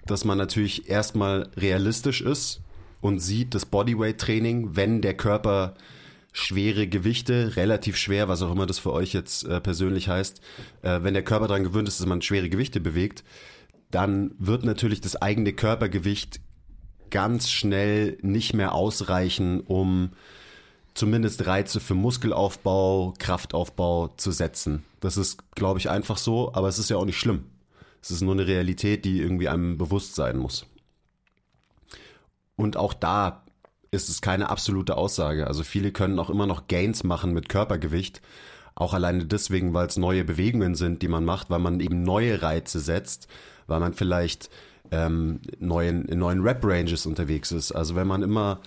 dass 0.06 0.26
man 0.26 0.38
natürlich 0.38 0.90
erstmal 0.90 1.50
realistisch 1.56 2.20
ist 2.20 2.60
und 3.00 3.20
sieht, 3.20 3.56
das 3.56 3.66
Bodyweight 3.66 4.20
Training, 4.20 4.76
wenn 4.76 5.02
der 5.02 5.16
Körper 5.16 5.76
schwere 6.34 6.86
Gewichte, 6.86 7.56
relativ 7.56 7.96
schwer, 7.96 8.28
was 8.28 8.42
auch 8.42 8.52
immer 8.52 8.66
das 8.66 8.78
für 8.78 8.92
euch 8.92 9.14
jetzt 9.14 9.46
äh, 9.46 9.62
persönlich 9.62 10.10
heißt, 10.10 10.42
äh, 10.82 11.00
wenn 11.02 11.14
der 11.14 11.24
Körper 11.24 11.48
daran 11.48 11.64
gewöhnt 11.64 11.88
ist, 11.88 12.02
dass 12.02 12.08
man 12.08 12.22
schwere 12.22 12.50
Gewichte 12.50 12.82
bewegt, 12.82 13.24
dann 13.92 14.36
wird 14.38 14.66
natürlich 14.66 15.02
das 15.02 15.16
eigene 15.16 15.54
Körpergewicht 15.54 16.42
ganz 17.10 17.50
schnell 17.50 18.18
nicht 18.22 18.54
mehr 18.54 18.74
ausreichen, 18.74 19.62
um 19.62 20.12
zumindest 20.94 21.46
Reize 21.46 21.80
für 21.80 21.94
Muskelaufbau, 21.94 23.14
Kraftaufbau 23.18 24.10
zu 24.18 24.32
setzen. 24.32 24.84
Das 25.00 25.16
ist, 25.16 25.54
glaube 25.56 25.80
ich, 25.80 25.90
einfach 25.90 26.18
so, 26.18 26.54
aber 26.54 26.68
es 26.68 26.80
ist 26.80 26.90
ja 26.90 26.98
auch 26.98 27.06
nicht 27.06 27.20
schlimm. 27.20 27.46
Es 28.02 28.12
ist 28.12 28.22
nur 28.22 28.34
eine 28.34 28.48
Realität, 28.48 29.06
die 29.06 29.20
irgendwie 29.20 29.48
einem 29.48 29.78
bewusst 29.78 30.16
sein 30.16 30.38
muss. 30.38 30.66
Und 32.56 32.78
auch 32.78 32.94
da 32.94 33.44
ist 33.92 34.10
es 34.10 34.22
keine 34.22 34.50
absolute 34.50 34.98
Aussage. 34.98 35.48
Also 35.48 35.64
viele 35.64 35.92
können 35.92 36.20
auch 36.20 36.30
immer 36.30 36.48
noch 36.48 36.68
Gains 36.68 37.04
machen 37.04 37.34
mit 37.34 37.48
Körpergewicht, 37.48 38.22
Auch 38.76 38.94
alleine 38.94 39.26
deswegen, 39.26 39.74
weil 39.74 39.88
es 39.88 39.98
neue 39.98 40.24
Bewegungen 40.24 40.76
sind, 40.76 41.02
die 41.02 41.08
man 41.08 41.26
macht, 41.26 41.50
weil 41.50 41.58
man 41.58 41.80
eben 41.80 42.04
neue 42.04 42.44
Reize 42.44 42.80
setzt, 42.80 43.28
weil 43.68 43.80
man 43.80 43.94
vielleicht 43.94 44.50
ähm, 44.92 45.40
neuen, 45.60 46.06
in 46.06 46.20
neuen 46.20 46.42
Rap-Ranges 46.42 47.06
unterwegs 47.06 47.52
ist. 47.52 47.72
Also 47.72 47.96
wenn 47.96 48.08
man 48.08 48.24
immer 48.24 48.62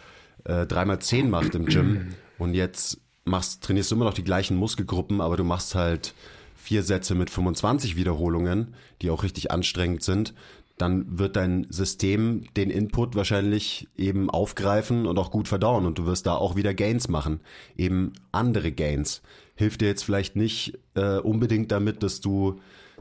äh, 0.44 0.66
dreimal 0.66 1.00
zehn 1.00 1.30
macht 1.30 1.54
im 1.54 1.66
Gym 1.66 2.14
und 2.38 2.54
jetzt 2.54 3.00
machst, 3.24 3.62
trainierst 3.62 3.90
du 3.90 3.96
immer 3.96 4.04
noch 4.04 4.14
die 4.14 4.24
gleichen 4.24 4.56
Muskelgruppen, 4.56 5.20
aber 5.20 5.36
du 5.36 5.44
machst 5.44 5.74
halt 5.74 6.14
vier 6.56 6.82
Sätze 6.82 7.14
mit 7.14 7.30
25 7.30 7.96
Wiederholungen, 7.96 8.74
die 9.00 9.10
auch 9.10 9.22
richtig 9.22 9.50
anstrengend 9.50 10.02
sind, 10.02 10.34
dann 10.80 11.18
wird 11.18 11.36
dein 11.36 11.66
System 11.68 12.44
den 12.56 12.70
Input 12.70 13.14
wahrscheinlich 13.14 13.88
eben 13.96 14.30
aufgreifen 14.30 15.06
und 15.06 15.18
auch 15.18 15.30
gut 15.30 15.48
verdauen 15.48 15.84
und 15.84 15.98
du 15.98 16.06
wirst 16.06 16.26
da 16.26 16.34
auch 16.34 16.56
wieder 16.56 16.72
Gains 16.72 17.08
machen, 17.08 17.40
eben 17.76 18.12
andere 18.32 18.72
Gains. 18.72 19.22
Hilft 19.56 19.82
dir 19.82 19.88
jetzt 19.88 20.04
vielleicht 20.04 20.36
nicht 20.36 20.78
äh, 20.94 21.18
unbedingt 21.18 21.70
damit, 21.70 22.02
dass 22.02 22.20
du 22.20 22.60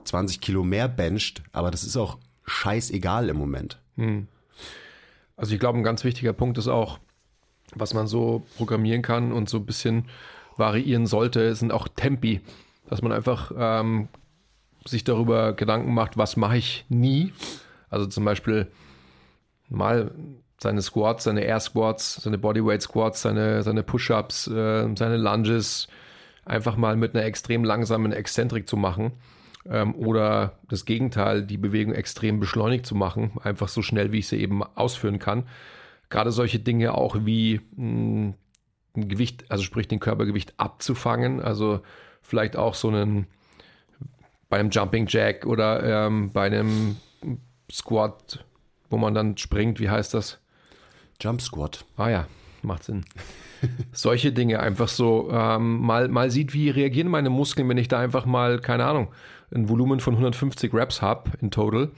20 0.10 0.42
Kilo 0.42 0.64
mehr 0.64 0.88
bencht, 0.88 1.44
aber 1.52 1.72
das 1.72 1.84
ist 1.84 1.96
auch 1.96 2.18
scheißegal 2.46 3.30
im 3.30 3.38
Moment. 3.38 3.80
Hm. 3.96 4.28
Also 5.38 5.54
ich 5.54 5.60
glaube, 5.60 5.78
ein 5.78 5.84
ganz 5.84 6.04
wichtiger 6.04 6.34
Punkt 6.34 6.58
ist 6.58 6.68
auch, 6.68 7.00
was 7.76 7.94
man 7.94 8.08
so 8.08 8.44
programmieren 8.58 9.02
kann 9.02 9.32
und 9.32 9.50
so 9.50 9.58
ein 9.58 9.66
bisschen 9.66 10.06
variieren 10.58 11.06
sollte, 11.06 11.54
sind 11.56 11.72
auch 11.72 11.88
Tempi. 11.88 12.42
Dass 12.88 13.04
man 13.04 13.12
einfach 13.12 13.52
ähm, 13.56 14.08
sich 14.86 15.04
darüber 15.04 15.54
Gedanken 15.54 15.94
macht, 15.94 16.18
was 16.18 16.36
mache 16.36 16.58
ich 16.58 16.86
nie. 16.90 17.32
Also 17.90 18.08
zum 18.08 18.26
Beispiel 18.26 18.68
mal 19.70 20.12
seine 20.58 20.82
Squats, 20.82 21.24
seine 21.26 21.42
Air 21.42 21.60
Squats, 21.60 22.16
seine 22.16 22.40
Bodyweight 22.40 22.82
Squats, 22.82 23.22
seine, 23.22 23.62
seine 23.62 23.84
Push-Ups, 23.84 24.48
äh, 24.48 24.90
seine 24.96 25.18
Lunges 25.18 25.88
einfach 26.46 26.76
mal 26.78 26.96
mit 26.96 27.16
einer 27.16 27.26
extrem 27.26 27.64
langsamen 27.64 28.12
Exzentrik 28.12 28.68
zu 28.68 28.76
machen 28.76 29.14
ähm, 29.70 29.96
oder 29.96 30.54
das 30.68 30.86
Gegenteil, 30.86 31.44
die 31.44 31.58
Bewegung 31.58 31.94
extrem 31.94 32.40
beschleunigt 32.40 32.86
zu 32.86 32.96
machen, 32.96 33.32
einfach 33.44 33.68
so 33.68 33.82
schnell, 33.82 34.12
wie 34.12 34.20
ich 34.20 34.28
sie 34.28 34.38
eben 34.38 34.64
ausführen 34.64 35.20
kann. 35.20 35.44
Gerade 36.10 36.32
solche 36.32 36.60
Dinge 36.60 36.96
auch 36.96 37.18
wie 37.26 37.62
mh, 37.76 37.78
hm, 37.78 38.34
ein 38.96 39.08
Gewicht, 39.08 39.46
also 39.50 39.64
sprich 39.64 39.88
den 39.88 40.00
Körpergewicht 40.00 40.54
abzufangen, 40.58 41.42
also 41.42 41.82
vielleicht 42.22 42.56
auch 42.58 42.74
so 42.74 42.88
einen 42.88 43.28
bei 44.50 44.60
einem 44.60 44.72
Jumping 44.72 45.06
Jack 45.08 45.46
oder 45.46 46.08
ähm, 46.08 46.32
bei 46.32 46.48
einem 46.48 46.98
Squat, 47.72 48.44
wo 48.90 48.98
man 48.98 49.14
dann 49.14 49.38
springt, 49.38 49.80
wie 49.80 49.90
heißt 49.90 50.16
das? 50.16 50.40
Jump 51.22 51.42
Squat. 51.42 51.86
Ah 51.98 52.10
ja, 52.10 52.28
macht 52.64 52.84
Sinn. 52.84 53.06
Solche 53.92 54.32
Dinge 54.32 54.60
einfach 54.60 54.88
so 54.88 55.30
ähm, 55.32 55.80
mal, 55.82 56.08
mal 56.08 56.32
sieht, 56.32 56.54
wie 56.54 56.70
reagieren 56.70 57.10
meine 57.10 57.30
Muskeln, 57.30 57.70
wenn 57.70 57.78
ich 57.78 57.90
da 57.90 58.00
einfach 58.00 58.26
mal, 58.26 58.60
keine 58.60 58.86
Ahnung, 58.86 59.10
ein 59.54 59.70
Volumen 59.70 60.00
von 60.00 60.14
150 60.14 60.74
Reps 60.74 61.02
habe 61.02 61.32
in 61.42 61.52
total 61.52 61.92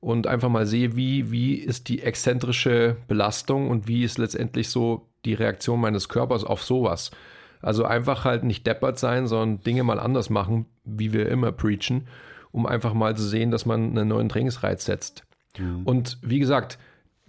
und 0.00 0.26
einfach 0.26 0.48
mal 0.48 0.66
sehe, 0.66 0.96
wie, 0.96 1.30
wie 1.30 1.54
ist 1.54 1.88
die 1.88 2.02
exzentrische 2.02 2.96
Belastung 3.06 3.68
und 3.70 3.86
wie 3.86 4.02
ist 4.02 4.18
letztendlich 4.18 4.70
so 4.70 5.06
die 5.24 5.34
Reaktion 5.34 5.80
meines 5.80 6.08
Körpers 6.08 6.44
auf 6.44 6.62
sowas. 6.62 7.10
Also 7.60 7.84
einfach 7.84 8.24
halt 8.24 8.42
nicht 8.42 8.66
deppert 8.66 8.98
sein, 8.98 9.26
sondern 9.26 9.62
Dinge 9.62 9.84
mal 9.84 10.00
anders 10.00 10.30
machen, 10.30 10.64
wie 10.84 11.12
wir 11.12 11.28
immer 11.28 11.52
preachen, 11.52 12.08
um 12.52 12.64
einfach 12.64 12.94
mal 12.94 13.14
zu 13.16 13.22
sehen, 13.22 13.50
dass 13.50 13.66
man 13.66 13.90
einen 13.90 14.08
neuen 14.08 14.30
Trainingsreiz 14.30 14.86
setzt. 14.86 15.24
Mhm. 15.58 15.82
Und 15.84 16.18
wie 16.22 16.38
gesagt, 16.38 16.78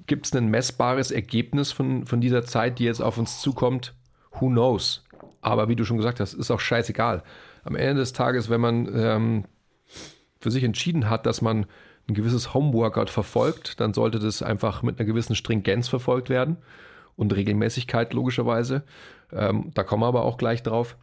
gibt 0.08 0.26
es 0.26 0.36
ein 0.36 0.50
messbares 0.50 1.12
Ergebnis 1.12 1.74
von, 1.74 2.06
von 2.06 2.22
dieser 2.22 2.46
Zeit, 2.46 2.80
die 2.80 2.86
jetzt 2.86 3.02
auf 3.02 3.18
uns 3.18 3.42
zukommt? 3.42 3.94
Who 4.40 4.48
knows? 4.48 5.04
Aber 5.42 5.68
wie 5.68 5.76
du 5.76 5.84
schon 5.84 5.98
gesagt 5.98 6.22
hast, 6.22 6.34
ist 6.34 6.52
auch 6.52 6.60
scheißegal. 6.62 7.24
Am 7.64 7.76
Ende 7.76 7.96
des 7.96 8.14
Tages, 8.14 8.50
wenn 8.50 8.62
man 8.62 8.90
ähm, 8.94 9.46
für 10.40 10.52
sich 10.52 10.64
entschieden 10.64 11.10
hat, 11.10 11.26
dass 11.26 11.42
man 11.42 11.66
ein 12.08 12.14
gewisses 12.14 12.54
Homeworkout 12.54 13.10
verfolgt, 13.10 13.80
dann 13.80 13.94
sollte 13.94 14.20
das 14.20 14.42
einfach 14.42 14.82
mit 14.84 15.00
einer 15.00 15.08
gewissen 15.08 15.36
Stringenz 15.36 15.88
verfolgt 15.88 16.30
werden 16.30 16.58
und 17.16 17.36
Regelmäßigkeit 17.36 18.14
logischerweise. 18.14 18.84
Ähm, 19.32 19.72
da 19.74 19.84
kommen 19.84 20.04
wir 20.04 20.08
aber 20.08 20.24
auch 20.24 20.38
gleich 20.38 20.64
drauf. 20.64 20.98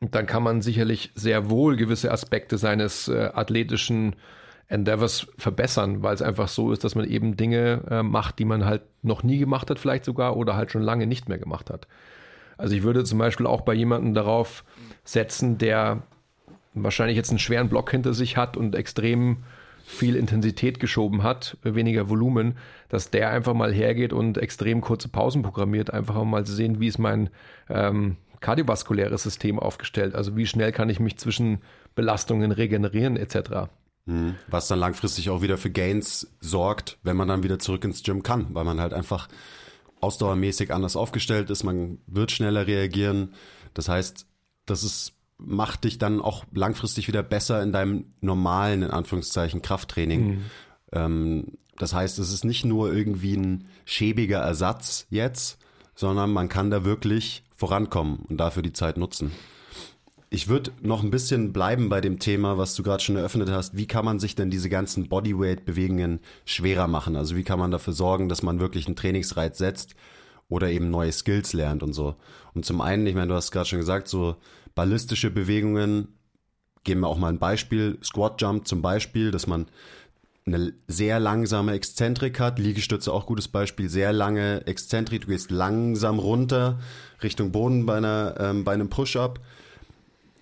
Und 0.00 0.14
dann 0.14 0.26
kann 0.26 0.42
man 0.42 0.62
sicherlich 0.62 1.10
sehr 1.14 1.50
wohl 1.50 1.76
gewisse 1.76 2.10
Aspekte 2.10 2.56
seines 2.56 3.08
äh, 3.08 3.30
athletischen 3.34 4.16
Endeavors 4.68 5.26
verbessern, 5.36 6.02
weil 6.02 6.14
es 6.14 6.22
einfach 6.22 6.48
so 6.48 6.72
ist, 6.72 6.84
dass 6.84 6.94
man 6.94 7.04
eben 7.04 7.36
Dinge 7.36 7.82
äh, 7.90 8.02
macht, 8.02 8.38
die 8.38 8.44
man 8.44 8.64
halt 8.64 8.82
noch 9.02 9.22
nie 9.22 9.38
gemacht 9.38 9.68
hat, 9.68 9.78
vielleicht 9.78 10.04
sogar 10.04 10.36
oder 10.36 10.56
halt 10.56 10.70
schon 10.70 10.82
lange 10.82 11.06
nicht 11.06 11.28
mehr 11.28 11.38
gemacht 11.38 11.70
hat. 11.70 11.86
Also 12.56 12.74
ich 12.74 12.82
würde 12.82 13.04
zum 13.04 13.18
Beispiel 13.18 13.46
auch 13.46 13.62
bei 13.62 13.74
jemandem 13.74 14.14
darauf 14.14 14.64
setzen, 15.04 15.58
der 15.58 16.02
wahrscheinlich 16.74 17.16
jetzt 17.16 17.30
einen 17.30 17.38
schweren 17.38 17.68
Block 17.68 17.90
hinter 17.90 18.14
sich 18.14 18.36
hat 18.36 18.56
und 18.56 18.74
extrem 18.74 19.38
viel 19.84 20.14
Intensität 20.14 20.78
geschoben 20.78 21.22
hat, 21.22 21.56
weniger 21.62 22.08
Volumen, 22.08 22.56
dass 22.88 23.10
der 23.10 23.30
einfach 23.30 23.54
mal 23.54 23.72
hergeht 23.72 24.12
und 24.12 24.38
extrem 24.38 24.80
kurze 24.80 25.08
Pausen 25.08 25.42
programmiert, 25.42 25.92
einfach 25.92 26.22
mal 26.24 26.46
zu 26.46 26.52
sehen, 26.52 26.80
wie 26.80 26.86
ist 26.86 26.98
mein 26.98 27.28
ähm, 27.68 28.16
kardiovaskuläres 28.40 29.22
System 29.22 29.58
aufgestellt, 29.58 30.14
also 30.14 30.36
wie 30.36 30.46
schnell 30.46 30.72
kann 30.72 30.90
ich 30.90 31.00
mich 31.00 31.18
zwischen 31.18 31.58
Belastungen 31.94 32.52
regenerieren 32.52 33.16
etc. 33.16 33.68
Mhm. 34.06 34.36
Was 34.46 34.68
dann 34.68 34.78
langfristig 34.78 35.28
auch 35.28 35.42
wieder 35.42 35.58
für 35.58 35.70
Gains 35.70 36.28
sorgt, 36.40 36.98
wenn 37.02 37.16
man 37.16 37.28
dann 37.28 37.42
wieder 37.42 37.58
zurück 37.58 37.84
ins 37.84 38.02
Gym 38.02 38.22
kann, 38.22 38.54
weil 38.54 38.64
man 38.64 38.80
halt 38.80 38.94
einfach 38.94 39.28
ausdauermäßig 40.00 40.72
anders 40.72 40.96
aufgestellt 40.96 41.50
ist, 41.50 41.64
man 41.64 41.98
wird 42.06 42.30
schneller 42.30 42.66
reagieren. 42.66 43.34
Das 43.74 43.88
heißt, 43.88 44.26
das 44.70 44.84
ist 44.84 45.14
macht 45.42 45.84
dich 45.84 45.98
dann 45.98 46.20
auch 46.20 46.44
langfristig 46.52 47.08
wieder 47.08 47.22
besser 47.22 47.62
in 47.62 47.72
deinem 47.72 48.04
normalen, 48.20 48.82
in 48.82 48.90
Anführungszeichen, 48.90 49.62
Krafttraining. 49.62 50.26
Mhm. 50.26 50.40
Ähm, 50.92 51.44
das 51.78 51.94
heißt, 51.94 52.18
es 52.18 52.32
ist 52.32 52.44
nicht 52.44 52.64
nur 52.64 52.92
irgendwie 52.92 53.36
ein 53.36 53.66
schäbiger 53.86 54.40
Ersatz 54.40 55.06
jetzt, 55.08 55.58
sondern 55.94 56.30
man 56.32 56.48
kann 56.48 56.70
da 56.70 56.84
wirklich 56.84 57.42
vorankommen 57.56 58.20
und 58.28 58.38
dafür 58.38 58.62
die 58.62 58.72
Zeit 58.72 58.96
nutzen. 58.98 59.32
Ich 60.32 60.46
würde 60.46 60.70
noch 60.80 61.02
ein 61.02 61.10
bisschen 61.10 61.52
bleiben 61.52 61.88
bei 61.88 62.00
dem 62.00 62.20
Thema, 62.20 62.56
was 62.56 62.74
du 62.74 62.82
gerade 62.82 63.02
schon 63.02 63.16
eröffnet 63.16 63.50
hast. 63.50 63.76
Wie 63.76 63.86
kann 63.86 64.04
man 64.04 64.20
sich 64.20 64.36
denn 64.36 64.50
diese 64.50 64.68
ganzen 64.68 65.08
Bodyweight-Bewegungen 65.08 66.20
schwerer 66.44 66.86
machen? 66.86 67.16
Also 67.16 67.34
wie 67.34 67.42
kann 67.42 67.58
man 67.58 67.72
dafür 67.72 67.94
sorgen, 67.94 68.28
dass 68.28 68.42
man 68.42 68.60
wirklich 68.60 68.86
einen 68.86 68.94
Trainingsreiz 68.94 69.58
setzt 69.58 69.96
oder 70.48 70.70
eben 70.70 70.90
neue 70.90 71.10
Skills 71.10 71.52
lernt 71.52 71.82
und 71.82 71.94
so? 71.94 72.14
Und 72.54 72.64
zum 72.64 72.80
einen, 72.80 73.06
ich 73.06 73.14
meine, 73.14 73.28
du 73.28 73.34
hast 73.34 73.50
gerade 73.50 73.66
schon 73.66 73.80
gesagt, 73.80 74.06
so 74.06 74.36
ballistische 74.74 75.30
Bewegungen, 75.30 76.08
geben 76.84 77.00
wir 77.00 77.08
auch 77.08 77.18
mal 77.18 77.28
ein 77.28 77.38
Beispiel, 77.38 77.98
Squat 78.02 78.40
Jump 78.40 78.66
zum 78.66 78.82
Beispiel, 78.82 79.30
dass 79.30 79.46
man 79.46 79.66
eine 80.46 80.72
sehr 80.88 81.20
langsame 81.20 81.72
Exzentrik 81.72 82.40
hat, 82.40 82.58
Liegestütze 82.58 83.12
auch 83.12 83.26
gutes 83.26 83.48
Beispiel, 83.48 83.88
sehr 83.88 84.12
lange 84.12 84.66
Exzentrik, 84.66 85.22
du 85.22 85.28
gehst 85.28 85.50
langsam 85.50 86.18
runter 86.18 86.78
Richtung 87.22 87.52
Boden 87.52 87.86
bei, 87.86 87.98
einer, 87.98 88.34
ähm, 88.38 88.64
bei 88.64 88.72
einem 88.72 88.88
Push-Up, 88.88 89.40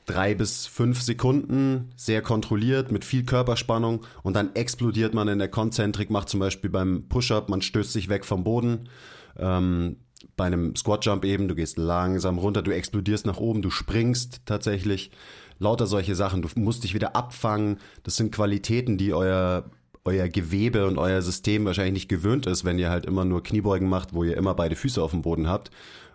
drei 0.07 0.35
bis 0.35 0.67
fünf 0.67 1.03
Sekunden, 1.03 1.91
sehr 1.97 2.23
kontrolliert, 2.23 2.91
mit 2.91 3.05
viel 3.05 3.25
Körperspannung. 3.25 4.07
Und 4.23 4.35
dann 4.35 4.55
explodiert 4.55 5.13
man 5.15 5.29
in 5.29 5.39
der 5.39 5.49
Konzentrik, 5.49 6.11
macht 6.11 6.29
zum 6.29 6.41
Beispiel 6.41 6.71
beim 6.71 7.09
Push-Up, 7.09 7.49
man 7.49 7.61
stößt 7.61 7.93
sich 7.93 8.09
weg 8.09 8.25
vom 8.25 8.45
Boden, 8.45 8.89
ähm, 9.37 9.97
bei 10.37 10.45
einem 10.45 10.75
Squat 10.77 11.05
Jump 11.05 11.25
eben, 11.25 11.49
du 11.49 11.55
gehst 11.55 11.79
langsam 11.79 12.39
runter, 12.39 12.63
du 12.63 12.75
explodierst 12.75 13.27
nach 13.27 13.39
oben, 13.39 13.63
du 13.63 13.71
springst 13.71 14.43
tatsächlich. 14.47 15.11
Lauter 15.59 15.87
solche 15.87 16.15
Sachen. 16.15 16.43
Du 16.43 16.49
musst 16.55 16.85
dich 16.85 16.95
wieder 16.95 17.17
abfangen. 17.17 17.79
Das 18.05 18.17
sind 18.17 18.33
Qualitäten, 18.33 18.97
die 18.97 19.13
euer, 19.13 19.65
euer 20.05 20.29
Gewebe 20.29 20.87
und 20.87 20.99
euer 20.99 21.21
System 21.21 21.65
wahrscheinlich 21.65 21.95
nicht 21.95 22.09
gewöhnt 22.09 22.47
ist, 22.47 22.65
wenn 22.65 22.79
ihr 22.79 22.91
halt 22.91 23.07
immer 23.07 23.25
nur 23.25 23.43
Kniebeugen 23.43 23.89
macht, 23.89 24.15
wo 24.15 24.23
ihr 24.23 24.37
immer 24.37 24.55
beide 24.55 24.77
Füße 24.77 25.03
auf 25.03 25.11
dem 25.11 25.23
Boden 25.23 25.49
habt 25.49 25.71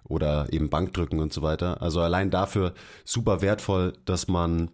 oder 0.06 0.48
eben 0.52 0.70
Bankdrücken 0.70 1.20
und 1.20 1.34
so 1.34 1.42
weiter. 1.42 1.82
Also 1.82 2.00
allein 2.00 2.30
dafür 2.30 2.74
super 3.04 3.42
wertvoll, 3.42 3.94
dass 4.06 4.28
man 4.28 4.70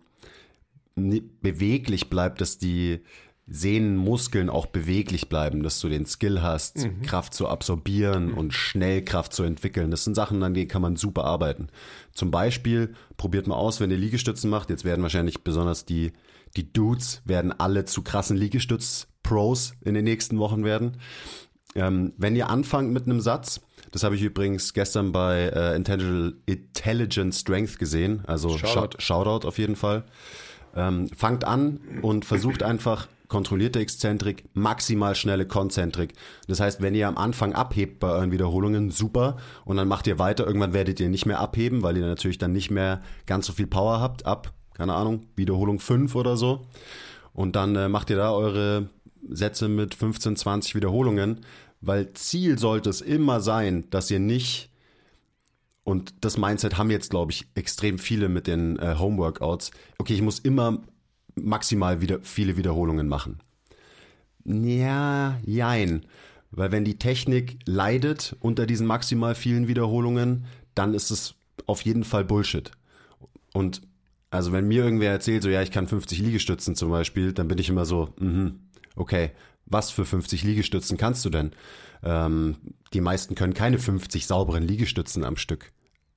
beweglich 0.95 2.09
bleibt, 2.09 2.41
dass 2.41 2.57
die 2.57 2.99
Sehnenmuskeln 3.49 4.49
auch 4.49 4.67
beweglich 4.67 5.27
bleiben, 5.27 5.63
dass 5.63 5.79
du 5.79 5.89
den 5.89 6.05
Skill 6.05 6.41
hast, 6.41 6.77
mhm. 6.77 7.01
Kraft 7.01 7.33
zu 7.33 7.47
absorbieren 7.47 8.31
mhm. 8.31 8.37
und 8.37 8.53
schnell 8.53 9.03
Kraft 9.03 9.33
zu 9.33 9.43
entwickeln. 9.43 9.91
Das 9.91 10.03
sind 10.03 10.15
Sachen, 10.15 10.43
an 10.43 10.53
denen 10.53 10.67
kann 10.67 10.81
man 10.81 10.95
super 10.95 11.23
arbeiten. 11.23 11.67
Zum 12.13 12.31
Beispiel 12.31 12.93
probiert 13.17 13.47
mal 13.47 13.55
aus, 13.55 13.79
wenn 13.79 13.91
ihr 13.91 13.97
Liegestützen 13.97 14.49
macht. 14.49 14.69
Jetzt 14.69 14.85
werden 14.85 15.01
wahrscheinlich 15.01 15.43
besonders 15.43 15.85
die, 15.85 16.11
die 16.55 16.71
Dudes 16.71 17.21
werden 17.25 17.51
alle 17.51 17.85
zu 17.85 18.03
krassen 18.03 18.37
Liegestütz-Pros 18.37 19.73
in 19.81 19.95
den 19.95 20.03
nächsten 20.03 20.37
Wochen 20.37 20.63
werden. 20.63 20.97
Ähm, 21.75 22.13
wenn 22.17 22.35
ihr 22.35 22.49
anfangt 22.49 22.91
mit 22.91 23.05
einem 23.05 23.21
Satz, 23.21 23.61
das 23.91 24.03
habe 24.03 24.15
ich 24.15 24.21
übrigens 24.21 24.73
gestern 24.73 25.11
bei 25.11 25.49
äh, 25.49 25.75
Intelligent 25.75 27.33
Strength 27.35 27.79
gesehen, 27.79 28.23
also 28.27 28.57
Shoutout. 28.57 28.97
Shoutout 28.99 29.47
auf 29.47 29.57
jeden 29.57 29.75
Fall. 29.75 30.03
Ähm, 30.75 31.09
fangt 31.09 31.45
an 31.45 31.79
und 32.01 32.25
versucht 32.25 32.61
einfach 32.61 33.07
kontrollierte 33.29 33.79
Exzentrik, 33.79 34.43
maximal 34.53 35.15
schnelle 35.15 35.45
Konzentrik. 35.45 36.13
Das 36.47 36.59
heißt, 36.59 36.81
wenn 36.81 36.95
ihr 36.95 37.07
am 37.07 37.17
Anfang 37.17 37.53
abhebt 37.53 37.99
bei 37.99 38.09
euren 38.09 38.31
Wiederholungen, 38.31 38.91
super. 38.91 39.37
Und 39.63 39.77
dann 39.77 39.87
macht 39.87 40.07
ihr 40.07 40.19
weiter. 40.19 40.45
Irgendwann 40.45 40.73
werdet 40.73 40.99
ihr 40.99 41.09
nicht 41.09 41.25
mehr 41.25 41.39
abheben, 41.39 41.81
weil 41.83 41.95
ihr 41.95 42.05
natürlich 42.05 42.39
dann 42.39 42.51
nicht 42.51 42.71
mehr 42.71 43.01
ganz 43.25 43.45
so 43.45 43.53
viel 43.53 43.67
Power 43.67 44.01
habt. 44.01 44.25
Ab, 44.25 44.51
keine 44.73 44.95
Ahnung, 44.95 45.27
Wiederholung 45.35 45.79
5 45.79 46.15
oder 46.15 46.35
so. 46.35 46.65
Und 47.31 47.55
dann 47.55 47.75
äh, 47.75 47.87
macht 47.87 48.09
ihr 48.09 48.17
da 48.17 48.33
eure 48.33 48.89
Sätze 49.29 49.69
mit 49.69 49.95
15, 49.95 50.35
20 50.35 50.75
Wiederholungen. 50.75 51.45
Weil 51.81 52.11
Ziel 52.13 52.57
sollte 52.57 52.89
es 52.89 52.99
immer 52.99 53.39
sein, 53.39 53.89
dass 53.91 54.11
ihr 54.11 54.19
nicht 54.19 54.69
und 55.89 56.13
das 56.21 56.37
Mindset 56.37 56.77
haben 56.77 56.91
jetzt, 56.91 57.09
glaube 57.09 57.31
ich, 57.31 57.47
extrem 57.55 57.97
viele 57.97 58.29
mit 58.29 58.45
den 58.45 58.77
äh, 58.77 58.95
Homeworkouts. 58.99 59.71
Okay, 59.97 60.13
ich 60.13 60.21
muss 60.21 60.37
immer 60.37 60.83
maximal 61.43 62.01
wieder 62.01 62.19
viele 62.21 62.57
Wiederholungen 62.57 63.07
machen. 63.07 63.39
Ja, 64.45 65.37
jein. 65.43 66.05
Weil 66.51 66.71
wenn 66.71 66.85
die 66.85 66.97
Technik 66.97 67.59
leidet 67.65 68.35
unter 68.39 68.65
diesen 68.65 68.87
maximal 68.87 69.35
vielen 69.35 69.67
Wiederholungen, 69.67 70.45
dann 70.73 70.93
ist 70.93 71.11
es 71.11 71.35
auf 71.67 71.81
jeden 71.81 72.03
Fall 72.03 72.23
Bullshit. 72.23 72.71
Und 73.53 73.81
also 74.31 74.51
wenn 74.51 74.67
mir 74.67 74.83
irgendwer 74.83 75.11
erzählt, 75.11 75.43
so 75.43 75.49
ja, 75.49 75.61
ich 75.61 75.71
kann 75.71 75.87
50 75.87 76.19
Liegestützen 76.19 76.75
zum 76.75 76.89
Beispiel, 76.89 77.33
dann 77.33 77.47
bin 77.47 77.57
ich 77.57 77.69
immer 77.69 77.85
so, 77.85 78.13
mhm, 78.19 78.59
okay, 78.95 79.31
was 79.65 79.91
für 79.91 80.05
50 80.05 80.43
Liegestützen 80.43 80.97
kannst 80.97 81.25
du 81.25 81.29
denn? 81.29 81.51
Ähm, 82.03 82.57
die 82.93 83.01
meisten 83.01 83.35
können 83.35 83.53
keine 83.53 83.77
50 83.77 84.25
sauberen 84.25 84.63
Liegestützen 84.63 85.23
am 85.23 85.37
Stück. 85.37 85.71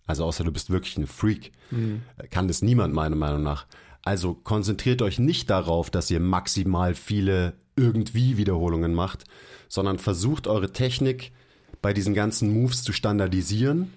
Also 0.06 0.24
außer 0.24 0.44
du 0.44 0.52
bist 0.52 0.70
wirklich 0.70 0.96
ein 0.96 1.06
Freak. 1.06 1.52
Mhm. 1.70 2.02
Kann 2.30 2.48
das 2.48 2.62
niemand 2.62 2.94
meiner 2.94 3.16
Meinung 3.16 3.42
nach. 3.42 3.66
Also 4.04 4.34
konzentriert 4.34 5.02
euch 5.02 5.18
nicht 5.18 5.48
darauf, 5.50 5.90
dass 5.90 6.10
ihr 6.10 6.20
maximal 6.20 6.94
viele 6.94 7.54
irgendwie 7.76 8.36
Wiederholungen 8.36 8.94
macht, 8.94 9.24
sondern 9.68 9.98
versucht 9.98 10.46
eure 10.46 10.72
Technik 10.72 11.32
bei 11.80 11.92
diesen 11.92 12.14
ganzen 12.14 12.52
Moves 12.52 12.82
zu 12.82 12.92
standardisieren 12.92 13.92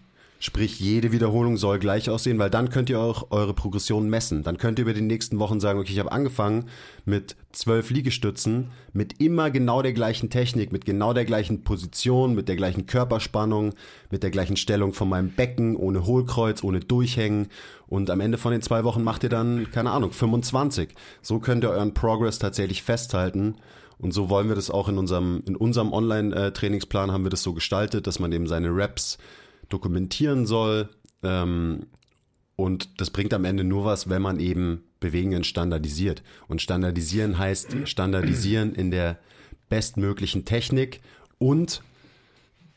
Sprich, 0.45 0.79
jede 0.79 1.11
Wiederholung 1.11 1.57
soll 1.57 1.79
gleich 1.79 2.07
aussehen, 2.07 2.37
weil 2.37 2.51
dann 2.51 2.69
könnt 2.69 2.91
ihr 2.91 2.99
auch 2.99 3.31
eure 3.31 3.55
Progression 3.55 4.07
messen. 4.07 4.43
Dann 4.43 4.59
könnt 4.59 4.77
ihr 4.77 4.83
über 4.83 4.93
die 4.93 5.01
nächsten 5.01 5.39
Wochen 5.39 5.59
sagen, 5.59 5.79
okay, 5.79 5.91
ich 5.91 5.97
habe 5.97 6.11
angefangen 6.11 6.65
mit 7.03 7.35
zwölf 7.51 7.89
Liegestützen, 7.89 8.69
mit 8.93 9.19
immer 9.19 9.49
genau 9.49 9.81
der 9.81 9.93
gleichen 9.93 10.29
Technik, 10.29 10.71
mit 10.71 10.85
genau 10.85 11.13
der 11.13 11.25
gleichen 11.25 11.63
Position, 11.63 12.35
mit 12.35 12.47
der 12.47 12.57
gleichen 12.57 12.85
Körperspannung, 12.85 13.73
mit 14.11 14.21
der 14.21 14.29
gleichen 14.29 14.55
Stellung 14.55 14.93
von 14.93 15.09
meinem 15.09 15.31
Becken, 15.31 15.75
ohne 15.75 16.05
Hohlkreuz, 16.05 16.63
ohne 16.63 16.79
Durchhängen. 16.79 17.47
Und 17.87 18.11
am 18.11 18.19
Ende 18.19 18.37
von 18.37 18.51
den 18.51 18.61
zwei 18.61 18.83
Wochen 18.83 19.03
macht 19.03 19.23
ihr 19.23 19.29
dann, 19.29 19.71
keine 19.71 19.89
Ahnung, 19.89 20.11
25. 20.11 20.89
So 21.23 21.39
könnt 21.39 21.63
ihr 21.63 21.71
euren 21.71 21.95
Progress 21.95 22.37
tatsächlich 22.37 22.83
festhalten. 22.83 23.55
Und 23.97 24.13
so 24.13 24.29
wollen 24.29 24.47
wir 24.47 24.55
das 24.55 24.69
auch 24.69 24.89
in 24.89 24.99
unserem, 24.99 25.41
in 25.47 25.55
unserem 25.55 25.91
Online-Trainingsplan 25.91 27.11
haben 27.11 27.23
wir 27.23 27.31
das 27.31 27.41
so 27.41 27.53
gestaltet, 27.53 28.05
dass 28.05 28.19
man 28.19 28.31
eben 28.31 28.45
seine 28.45 28.69
Reps 28.69 29.17
dokumentieren 29.69 30.45
soll. 30.45 30.89
Ähm, 31.23 31.87
und 32.55 33.01
das 33.01 33.09
bringt 33.09 33.33
am 33.33 33.45
Ende 33.45 33.63
nur 33.63 33.85
was, 33.85 34.09
wenn 34.09 34.21
man 34.21 34.39
eben 34.39 34.83
Bewegungen 34.99 35.43
standardisiert. 35.43 36.23
Und 36.47 36.61
standardisieren 36.61 37.37
heißt 37.37 37.75
standardisieren 37.85 38.73
in 38.73 38.91
der 38.91 39.19
bestmöglichen 39.69 40.45
Technik 40.45 41.01
und, 41.37 41.81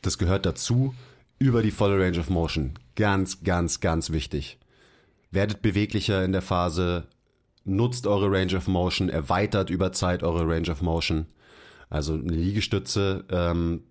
das 0.02 0.18
gehört 0.18 0.46
dazu, 0.46 0.94
über 1.38 1.62
die 1.62 1.70
volle 1.70 2.02
Range 2.02 2.18
of 2.18 2.30
Motion. 2.30 2.74
Ganz, 2.96 3.44
ganz, 3.44 3.80
ganz 3.80 4.10
wichtig. 4.10 4.58
Werdet 5.30 5.62
beweglicher 5.62 6.24
in 6.24 6.32
der 6.32 6.42
Phase, 6.42 7.06
nutzt 7.64 8.06
eure 8.06 8.30
Range 8.30 8.56
of 8.56 8.66
Motion, 8.66 9.08
erweitert 9.08 9.70
über 9.70 9.92
Zeit 9.92 10.22
eure 10.22 10.48
Range 10.48 10.70
of 10.70 10.82
Motion. 10.82 11.26
Also 11.90 12.14
eine 12.14 12.32
Liegestütze 12.32 13.24
ähm, 13.30 13.84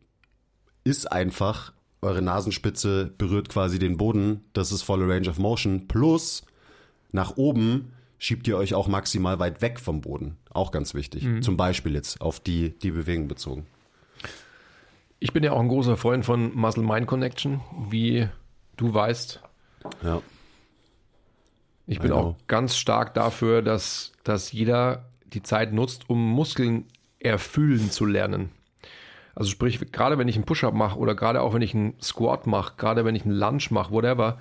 ist 0.84 1.12
einfach 1.12 1.74
eure 2.02 2.22
Nasenspitze 2.22 3.12
berührt 3.18 3.50
quasi 3.50 3.80
den 3.80 3.98
Boden, 3.98 4.44
das 4.54 4.72
ist 4.72 4.84
volle 4.84 5.08
Range 5.08 5.30
of 5.30 5.40
Motion. 5.40 5.88
Plus 5.88 6.44
nach 7.12 7.38
oben 7.38 7.94
schiebt 8.20 8.48
ihr 8.48 8.58
euch 8.58 8.74
auch 8.74 8.88
maximal 8.88 9.40
weit 9.40 9.62
weg 9.62 9.80
vom 9.80 10.02
Boden. 10.02 10.38
Auch 10.52 10.72
ganz 10.72 10.94
wichtig. 10.94 11.24
Mhm. 11.24 11.42
Zum 11.42 11.58
Beispiel 11.58 11.94
jetzt 11.94 12.22
auf 12.22 12.40
die, 12.40 12.78
die 12.80 12.92
Bewegung 12.92 13.28
bezogen. 13.28 13.66
Ich 15.20 15.34
bin 15.34 15.44
ja 15.44 15.52
auch 15.52 15.60
ein 15.60 15.68
großer 15.68 15.98
Freund 15.98 16.26
von 16.26 16.56
Muscle-Mind 16.56 17.08
Connection, 17.08 17.62
wie 17.90 18.28
du 18.76 18.94
weißt. 18.94 19.42
Ja. 20.04 20.22
Ich 21.88 22.00
bin 22.00 22.12
auch 22.12 22.36
ganz 22.48 22.76
stark 22.76 23.14
dafür, 23.14 23.62
dass, 23.62 24.12
dass 24.24 24.52
jeder 24.52 25.10
die 25.26 25.42
Zeit 25.42 25.74
nutzt, 25.74 26.10
um 26.10 26.20
Muskeln 26.20 26.86
erfühlen 27.20 27.90
zu 27.90 28.06
lernen. 28.06 28.52
Also 29.38 29.52
sprich, 29.52 29.80
gerade 29.92 30.18
wenn 30.18 30.28
ich 30.28 30.36
einen 30.36 30.46
Push-Up 30.46 30.74
mache 30.74 30.98
oder 30.98 31.14
gerade 31.14 31.42
auch 31.44 31.54
wenn 31.54 31.62
ich 31.62 31.76
einen 31.76 31.94
Squat 32.02 32.48
mache, 32.48 32.74
gerade 32.76 33.06
wenn 33.06 33.14
ich 33.14 33.24
einen 33.24 33.36
Lunge 33.36 33.66
mache, 33.70 33.92
whatever, 33.92 34.40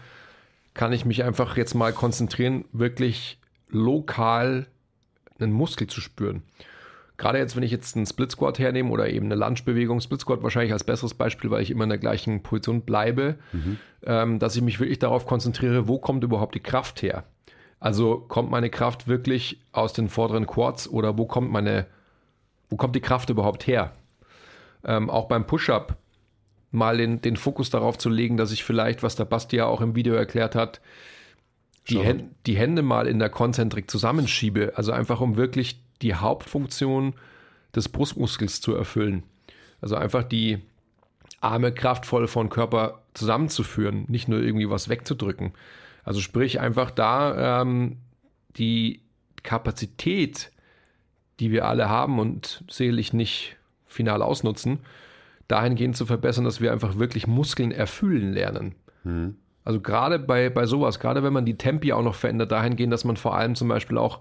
kann 0.72 0.90
ich 0.90 1.04
mich 1.04 1.22
einfach 1.22 1.58
jetzt 1.58 1.74
mal 1.74 1.92
konzentrieren, 1.92 2.64
wirklich 2.72 3.38
lokal 3.68 4.68
einen 5.38 5.52
Muskel 5.52 5.86
zu 5.86 6.00
spüren. 6.00 6.44
Gerade 7.18 7.36
jetzt, 7.36 7.56
wenn 7.56 7.62
ich 7.62 7.70
jetzt 7.70 7.94
einen 7.94 8.06
Split 8.06 8.30
Squat 8.30 8.58
hernehme 8.58 8.88
oder 8.88 9.10
eben 9.10 9.26
eine 9.26 9.34
Lunge-Bewegung, 9.34 10.00
Split 10.00 10.22
Squat 10.22 10.42
wahrscheinlich 10.42 10.72
als 10.72 10.84
besseres 10.84 11.12
Beispiel, 11.12 11.50
weil 11.50 11.62
ich 11.62 11.70
immer 11.70 11.84
in 11.84 11.90
der 11.90 11.98
gleichen 11.98 12.42
Position 12.42 12.80
bleibe, 12.80 13.36
mhm. 13.52 13.76
ähm, 14.02 14.38
dass 14.38 14.56
ich 14.56 14.62
mich 14.62 14.80
wirklich 14.80 14.98
darauf 14.98 15.26
konzentriere, 15.26 15.88
wo 15.88 15.98
kommt 15.98 16.24
überhaupt 16.24 16.54
die 16.54 16.60
Kraft 16.60 17.02
her? 17.02 17.24
Also 17.80 18.16
kommt 18.16 18.50
meine 18.50 18.70
Kraft 18.70 19.08
wirklich 19.08 19.60
aus 19.72 19.92
den 19.92 20.08
vorderen 20.08 20.46
Quads 20.46 20.88
oder 20.88 21.18
wo 21.18 21.26
kommt 21.26 21.52
meine, 21.52 21.84
wo 22.70 22.76
kommt 22.76 22.96
die 22.96 23.00
Kraft 23.02 23.28
überhaupt 23.28 23.66
her? 23.66 23.92
Ähm, 24.86 25.10
auch 25.10 25.28
beim 25.28 25.46
Push-Up 25.46 25.96
mal 26.70 26.96
den, 26.96 27.20
den 27.20 27.36
Fokus 27.36 27.70
darauf 27.70 27.98
zu 27.98 28.08
legen, 28.08 28.36
dass 28.36 28.52
ich 28.52 28.64
vielleicht, 28.64 29.02
was 29.02 29.16
der 29.16 29.24
Basti 29.24 29.56
ja 29.56 29.66
auch 29.66 29.80
im 29.80 29.94
Video 29.94 30.14
erklärt 30.14 30.54
hat, 30.54 30.80
die, 31.88 31.98
Hän 32.00 32.34
die 32.46 32.56
Hände 32.56 32.82
mal 32.82 33.06
in 33.06 33.18
der 33.18 33.30
Konzentrik 33.30 33.90
zusammenschiebe. 33.90 34.72
Also 34.76 34.92
einfach, 34.92 35.20
um 35.20 35.36
wirklich 35.36 35.80
die 36.02 36.14
Hauptfunktion 36.14 37.14
des 37.74 37.88
Brustmuskels 37.88 38.60
zu 38.60 38.74
erfüllen. 38.74 39.22
Also 39.80 39.94
einfach 39.94 40.24
die 40.24 40.58
Arme 41.40 41.72
kraftvoll 41.72 42.26
von 42.26 42.48
Körper 42.48 43.02
zusammenzuführen, 43.14 44.04
nicht 44.08 44.28
nur 44.28 44.40
irgendwie 44.40 44.68
was 44.68 44.88
wegzudrücken. 44.88 45.52
Also 46.02 46.20
sprich 46.20 46.60
einfach 46.60 46.90
da 46.90 47.62
ähm, 47.62 47.98
die 48.56 49.02
Kapazität, 49.42 50.50
die 51.38 51.50
wir 51.50 51.66
alle 51.66 51.88
haben 51.88 52.18
und 52.18 52.64
sicherlich 52.68 53.12
nicht 53.12 53.55
final 53.96 54.22
ausnutzen, 54.22 54.80
dahingehend 55.48 55.96
zu 55.96 56.06
verbessern, 56.06 56.44
dass 56.44 56.60
wir 56.60 56.72
einfach 56.72 56.98
wirklich 56.98 57.26
Muskeln 57.26 57.72
erfüllen 57.72 58.32
lernen. 58.32 58.74
Mhm. 59.04 59.36
Also 59.64 59.80
gerade 59.80 60.20
bei, 60.20 60.48
bei 60.48 60.66
sowas, 60.66 61.00
gerade 61.00 61.24
wenn 61.24 61.32
man 61.32 61.44
die 61.44 61.58
Tempi 61.58 61.92
auch 61.92 62.02
noch 62.02 62.14
verändert, 62.14 62.52
dahingehend, 62.52 62.92
dass 62.92 63.04
man 63.04 63.16
vor 63.16 63.36
allem 63.36 63.56
zum 63.56 63.66
Beispiel 63.66 63.98
auch 63.98 64.20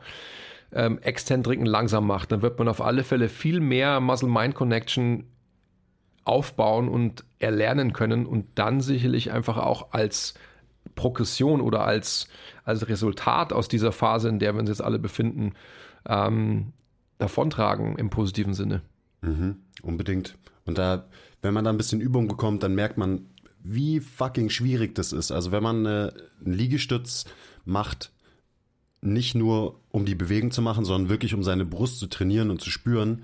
ähm, 0.74 0.98
Exzentriken 1.00 1.68
langsam 1.68 2.08
macht, 2.08 2.32
dann 2.32 2.42
wird 2.42 2.58
man 2.58 2.68
auf 2.68 2.82
alle 2.82 3.04
Fälle 3.04 3.30
viel 3.30 3.60
mehr 3.60 4.00
Muscle-Mind-Connection 4.00 5.26
aufbauen 6.24 6.90
und 6.90 7.24
erlernen 7.38 7.94
können 7.94 8.26
und 8.26 8.48
dann 8.56 8.82
sicherlich 8.82 9.32
einfach 9.32 9.58
auch 9.58 9.92
als 9.92 10.34
Progression 10.96 11.62
oder 11.62 11.86
als, 11.86 12.28
als 12.64 12.88
Resultat 12.90 13.54
aus 13.54 13.68
dieser 13.68 13.92
Phase, 13.92 14.30
in 14.30 14.40
der 14.40 14.54
wir 14.54 14.60
uns 14.60 14.70
jetzt 14.70 14.84
alle 14.84 14.98
befinden, 14.98 15.54
ähm, 16.08 16.74
davontragen 17.20 17.98
im 17.98 18.10
positiven 18.10 18.54
Sinne. 18.54 18.82
Mhm, 19.26 19.58
unbedingt. 19.82 20.38
Und 20.66 20.78
da, 20.78 21.08
wenn 21.42 21.54
man 21.54 21.66
da 21.66 21.72
ein 21.72 21.78
bisschen 21.78 22.02
Übung 22.02 22.28
bekommt, 22.28 22.64
dann 22.64 22.76
merkt 22.76 22.98
man, 22.98 23.26
wie 23.64 24.00
fucking 24.00 24.50
schwierig 24.50 24.96
das 24.96 25.12
ist. 25.12 25.32
Also 25.32 25.52
wenn 25.52 25.64
man 25.64 25.86
äh, 25.86 26.12
einen 26.44 26.54
Liegestütz 26.54 27.26
macht, 27.66 28.12
nicht 29.02 29.36
nur 29.36 29.80
um 29.92 30.06
die 30.06 30.16
Bewegung 30.16 30.52
zu 30.52 30.62
machen, 30.62 30.86
sondern 30.86 31.10
wirklich 31.10 31.34
um 31.34 31.44
seine 31.44 31.66
Brust 31.66 32.00
zu 32.00 32.08
trainieren 32.08 32.52
und 32.52 32.62
zu 32.62 32.70
spüren, 32.70 33.24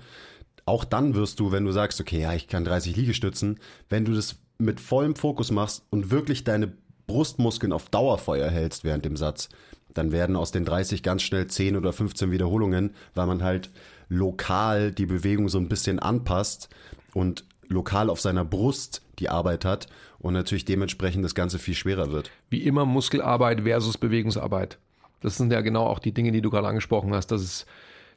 auch 0.64 0.84
dann 0.84 1.14
wirst 1.14 1.40
du, 1.40 1.50
wenn 1.50 1.64
du 1.64 1.72
sagst, 1.72 2.00
okay, 2.00 2.20
ja, 2.20 2.34
ich 2.34 2.48
kann 2.48 2.64
30 2.64 2.96
Liegestützen, 2.96 3.58
wenn 3.88 4.04
du 4.04 4.12
das 4.12 4.36
mit 4.58 4.80
vollem 4.80 5.16
Fokus 5.16 5.50
machst 5.50 5.84
und 5.90 6.10
wirklich 6.10 6.44
deine 6.44 6.72
Brustmuskeln 7.06 7.72
auf 7.72 7.88
Dauerfeuer 7.88 8.48
hältst 8.48 8.84
während 8.84 9.04
dem 9.04 9.16
Satz, 9.16 9.48
dann 9.92 10.12
werden 10.12 10.36
aus 10.36 10.52
den 10.52 10.64
30 10.64 11.02
ganz 11.02 11.22
schnell 11.22 11.46
10 11.46 11.76
oder 11.76 11.92
15 11.92 12.30
Wiederholungen, 12.30 12.94
weil 13.14 13.26
man 13.26 13.42
halt 13.42 13.70
lokal 14.12 14.92
die 14.92 15.06
Bewegung 15.06 15.48
so 15.48 15.58
ein 15.58 15.68
bisschen 15.68 15.98
anpasst 15.98 16.68
und 17.14 17.44
lokal 17.68 18.10
auf 18.10 18.20
seiner 18.20 18.44
Brust 18.44 19.02
die 19.18 19.30
Arbeit 19.30 19.64
hat 19.64 19.86
und 20.18 20.34
natürlich 20.34 20.64
dementsprechend 20.64 21.24
das 21.24 21.34
Ganze 21.34 21.58
viel 21.58 21.74
schwerer 21.74 22.12
wird. 22.12 22.30
Wie 22.50 22.62
immer 22.62 22.84
Muskelarbeit 22.84 23.62
versus 23.62 23.96
Bewegungsarbeit. 23.96 24.78
Das 25.20 25.36
sind 25.36 25.52
ja 25.52 25.60
genau 25.62 25.86
auch 25.86 25.98
die 25.98 26.12
Dinge, 26.12 26.32
die 26.32 26.42
du 26.42 26.50
gerade 26.50 26.68
angesprochen 26.68 27.14
hast, 27.14 27.28
dass 27.28 27.40
es 27.40 27.66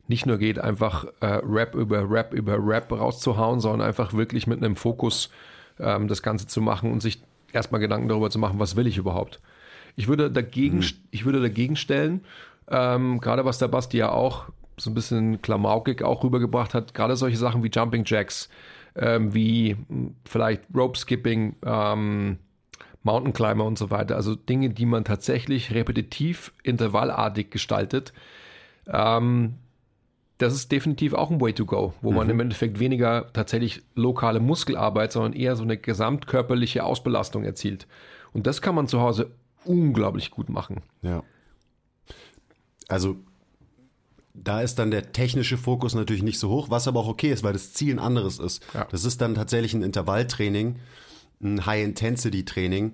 nicht 0.08 0.26
nur 0.26 0.38
geht, 0.38 0.60
einfach 0.60 1.06
äh, 1.22 1.40
Rap 1.44 1.76
über 1.76 2.10
Rap 2.10 2.34
über 2.34 2.58
Rap 2.60 2.92
rauszuhauen, 2.92 3.60
sondern 3.60 3.88
einfach 3.88 4.14
wirklich 4.14 4.46
mit 4.48 4.64
einem 4.64 4.76
Fokus 4.76 5.30
ähm, 5.80 6.08
das 6.08 6.22
Ganze 6.22 6.46
zu 6.46 6.62
machen 6.62 6.92
und 6.92 7.02
sich 7.02 7.22
erstmal 7.54 7.80
Gedanken 7.80 8.10
darüber 8.10 8.30
zu 8.30 8.38
machen, 8.38 8.60
was 8.60 8.76
will 8.76 8.86
ich 8.86 8.98
überhaupt. 8.98 9.40
Ich 9.96 10.08
würde 10.08 10.30
dagegen, 10.30 10.80
mhm. 10.80 10.92
ich 11.12 11.26
würde 11.26 11.42
dagegen 11.42 11.76
stellen, 11.76 12.22
ähm, 12.70 13.20
gerade 13.22 13.46
was 13.46 13.58
der 13.60 13.70
Basti 13.70 13.98
ja 13.98 14.12
auch 14.12 14.50
so 14.78 14.90
ein 14.90 14.94
bisschen 14.94 15.42
klamaukig 15.42 16.04
auch 16.04 16.24
rübergebracht 16.24 16.74
hat. 16.74 16.94
Gerade 16.94 17.16
solche 17.16 17.38
Sachen 17.38 17.64
wie 17.64 17.70
Jumping 17.70 18.04
Jacks, 18.06 18.50
ähm, 18.96 19.34
wie 19.34 19.78
vielleicht 20.26 20.64
Rope 20.76 20.98
Skipping, 20.98 21.56
ähm, 21.66 22.38
Mountain 23.04 23.34
Climber 23.34 23.66
und 23.66 23.78
so 23.78 23.92
weiter. 23.92 24.16
Also 24.16 24.36
Dinge, 24.36 24.72
die 24.72 24.86
man 24.86 25.06
tatsächlich 25.06 25.74
repetitiv, 25.74 26.52
intervallartig 26.64 27.52
gestaltet. 27.52 28.14
Ähm, 28.88 29.56
das 30.38 30.54
ist 30.54 30.72
definitiv 30.72 31.14
auch 31.14 31.32
ein 31.32 31.40
Way 31.40 31.54
to 31.54 31.66
go, 31.66 31.94
wo 32.02 32.12
mhm. 32.12 32.18
man 32.18 32.30
im 32.30 32.40
Endeffekt 32.40 32.80
weniger 32.80 33.32
tatsächlich 33.32 33.84
lokale 33.94 34.40
Muskelarbeit, 34.40 35.12
sondern 35.12 35.34
eher 35.34 35.56
so 35.56 35.64
eine 35.64 35.78
gesamtkörperliche 35.78 36.84
Ausbelastung 36.84 37.44
erzielt. 37.44 37.88
Und 38.34 38.48
das 38.48 38.62
kann 38.62 38.76
man 38.76 38.88
zu 38.88 39.00
Hause 39.00 39.32
unglaublich 39.64 40.32
gut 40.32 40.50
machen. 40.50 40.82
Ja. 41.02 41.24
Also 42.88 43.18
da 44.36 44.62
ist 44.62 44.80
dann 44.80 44.92
der 44.92 45.12
technische 45.12 45.58
Fokus 45.58 45.96
natürlich 45.96 46.24
nicht 46.24 46.40
so 46.40 46.50
hoch, 46.50 46.70
was 46.70 46.88
aber 46.88 47.00
auch 47.00 47.08
okay 47.08 47.32
ist, 47.32 47.44
weil 47.44 47.54
das 47.54 47.74
Ziel 47.74 47.96
ein 47.96 48.00
anderes 48.00 48.40
ist. 48.40 48.64
Ja. 48.74 48.86
Das 48.92 49.06
ist 49.06 49.22
dann 49.22 49.36
tatsächlich 49.36 49.74
ein 49.74 49.84
Intervalltraining, 49.84 50.78
ein 51.42 51.66
High-Intensity-Training. 51.66 52.94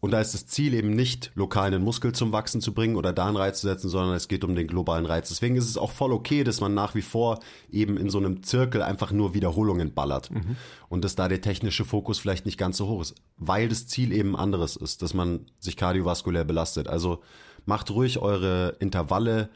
Und 0.00 0.10
da 0.10 0.20
ist 0.20 0.34
das 0.34 0.46
Ziel 0.46 0.74
eben 0.74 0.90
nicht, 0.90 1.32
lokal 1.34 1.68
einen 1.68 1.82
Muskel 1.82 2.12
zum 2.12 2.30
Wachsen 2.30 2.60
zu 2.60 2.74
bringen 2.74 2.96
oder 2.96 3.12
da 3.12 3.26
einen 3.26 3.36
Reiz 3.36 3.60
zu 3.60 3.66
setzen, 3.66 3.88
sondern 3.88 4.14
es 4.14 4.28
geht 4.28 4.44
um 4.44 4.54
den 4.54 4.66
globalen 4.66 5.06
Reiz. 5.06 5.30
Deswegen 5.30 5.56
ist 5.56 5.68
es 5.68 5.78
auch 5.78 5.90
voll 5.90 6.12
okay, 6.12 6.44
dass 6.44 6.60
man 6.60 6.74
nach 6.74 6.94
wie 6.94 7.02
vor 7.02 7.40
eben 7.70 7.96
in 7.96 8.10
so 8.10 8.18
einem 8.18 8.42
Zirkel 8.42 8.82
einfach 8.82 9.10
nur 9.10 9.34
Wiederholungen 9.34 9.94
ballert. 9.94 10.30
Mhm. 10.30 10.56
Und 10.88 11.02
dass 11.04 11.14
da 11.14 11.28
der 11.28 11.40
technische 11.40 11.84
Fokus 11.84 12.18
vielleicht 12.18 12.44
nicht 12.44 12.58
ganz 12.58 12.76
so 12.76 12.88
hoch 12.88 13.00
ist, 13.00 13.14
weil 13.36 13.68
das 13.68 13.88
Ziel 13.88 14.12
eben 14.12 14.36
anderes 14.36 14.76
ist, 14.76 15.02
dass 15.02 15.14
man 15.14 15.46
sich 15.58 15.76
kardiovaskulär 15.76 16.44
belastet. 16.44 16.88
Also 16.88 17.22
macht 17.64 17.90
ruhig 17.90 18.18
eure 18.18 18.76
Intervalle, 18.78 19.48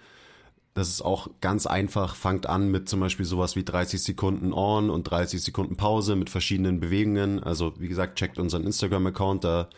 das 0.74 0.88
ist 0.88 1.02
auch 1.02 1.28
ganz 1.40 1.66
einfach. 1.66 2.14
Fangt 2.14 2.46
an 2.46 2.70
mit 2.70 2.88
zum 2.88 3.00
Beispiel 3.00 3.26
sowas 3.26 3.56
wie 3.56 3.64
30 3.64 4.02
Sekunden 4.02 4.52
On 4.52 4.88
und 4.90 5.04
30 5.04 5.42
Sekunden 5.42 5.76
Pause 5.76 6.14
mit 6.14 6.30
verschiedenen 6.30 6.78
Bewegungen. 6.78 7.42
Also 7.42 7.74
wie 7.78 7.88
gesagt, 7.88 8.18
checkt 8.18 8.38
unseren 8.38 8.64
Instagram-Account. 8.64 9.44
Da 9.44 9.68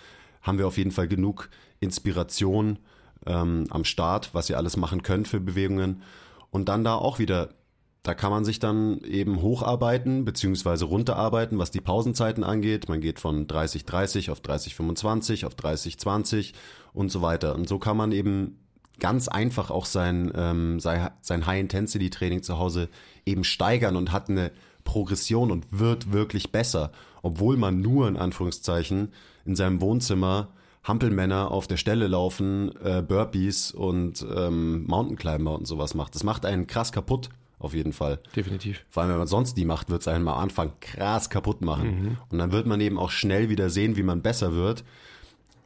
haben 0.42 0.58
wir 0.58 0.66
auf 0.66 0.76
jeden 0.76 0.90
Fall 0.90 1.08
genug 1.08 1.48
Inspiration 1.80 2.78
ähm, 3.26 3.66
am 3.70 3.84
Start, 3.84 4.34
was 4.34 4.50
ihr 4.50 4.58
alles 4.58 4.76
machen 4.76 5.02
könnt 5.02 5.28
für 5.28 5.40
Bewegungen. 5.40 6.02
Und 6.50 6.68
dann 6.68 6.84
da 6.84 6.94
auch 6.94 7.18
wieder, 7.18 7.54
da 8.02 8.12
kann 8.14 8.30
man 8.30 8.44
sich 8.44 8.58
dann 8.58 9.00
eben 9.00 9.40
hocharbeiten 9.40 10.26
beziehungsweise 10.26 10.84
runterarbeiten, 10.84 11.58
was 11.58 11.70
die 11.70 11.80
Pausenzeiten 11.80 12.44
angeht. 12.44 12.90
Man 12.90 13.00
geht 13.00 13.18
von 13.18 13.46
30-30 13.46 14.30
auf 14.30 14.40
30-25 14.40 15.46
auf 15.46 15.54
30-20 15.54 16.52
und 16.92 17.10
so 17.10 17.22
weiter. 17.22 17.54
Und 17.54 17.66
so 17.66 17.78
kann 17.78 17.96
man 17.96 18.12
eben 18.12 18.58
ganz 19.02 19.26
einfach 19.26 19.72
auch 19.72 19.84
sein, 19.84 20.30
ähm, 20.36 20.78
sein, 20.78 21.10
High-Intensity-Training 21.28 22.44
zu 22.44 22.58
Hause 22.58 22.88
eben 23.26 23.42
steigern 23.42 23.96
und 23.96 24.12
hat 24.12 24.30
eine 24.30 24.52
Progression 24.84 25.50
und 25.50 25.66
wird 25.72 26.12
wirklich 26.12 26.52
besser, 26.52 26.92
obwohl 27.20 27.56
man 27.56 27.80
nur 27.80 28.06
in 28.06 28.16
Anführungszeichen 28.16 29.12
in 29.44 29.56
seinem 29.56 29.80
Wohnzimmer 29.80 30.50
Hampelmänner 30.84 31.50
auf 31.50 31.66
der 31.66 31.78
Stelle 31.78 32.06
laufen, 32.06 32.70
äh, 32.80 33.02
Burpees 33.02 33.72
und 33.72 34.24
ähm, 34.36 34.84
Mountain 34.86 35.48
und 35.48 35.66
sowas 35.66 35.94
macht. 35.94 36.14
Das 36.14 36.22
macht 36.22 36.46
einen 36.46 36.68
krass 36.68 36.92
kaputt, 36.92 37.28
auf 37.58 37.74
jeden 37.74 37.92
Fall. 37.92 38.20
Definitiv. 38.36 38.84
Vor 38.88 39.02
allem, 39.02 39.10
wenn 39.10 39.18
man 39.18 39.26
sonst 39.26 39.54
die 39.54 39.64
macht, 39.64 39.90
wird 39.90 40.02
es 40.02 40.08
einen 40.08 40.28
am 40.28 40.38
Anfang 40.38 40.74
krass 40.80 41.28
kaputt 41.28 41.60
machen. 41.60 41.88
Mhm. 41.88 42.18
Und 42.30 42.38
dann 42.38 42.52
wird 42.52 42.68
man 42.68 42.80
eben 42.80 43.00
auch 43.00 43.10
schnell 43.10 43.48
wieder 43.48 43.68
sehen, 43.68 43.96
wie 43.96 44.04
man 44.04 44.22
besser 44.22 44.52
wird, 44.52 44.84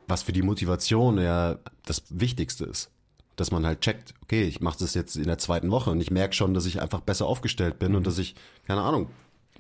was 0.09 0.23
für 0.23 0.33
die 0.33 0.43
Motivation 0.43 1.19
ja 1.19 1.59
das 1.85 2.05
Wichtigste 2.09 2.65
ist 2.65 2.91
dass 3.37 3.51
man 3.51 3.67
halt 3.67 3.81
checkt, 3.81 4.15
okay, 4.23 4.45
ich 4.45 4.61
mache 4.61 4.79
das 4.79 4.95
jetzt 4.95 5.17
in 5.17 5.25
der 5.25 5.39
zweiten 5.39 5.71
Woche 5.71 5.91
und 5.91 6.01
ich 6.01 6.11
merke 6.11 6.35
schon, 6.35 6.55
dass 6.55 6.67
ich 6.67 6.81
einfach 6.81 7.01
besser 7.01 7.27
aufgestellt 7.27 7.79
bin 7.79 7.91
mhm. 7.91 7.99
und 7.99 8.07
dass 8.07 8.19
ich, 8.19 8.35
keine 8.67 8.83
Ahnung, 8.83 9.09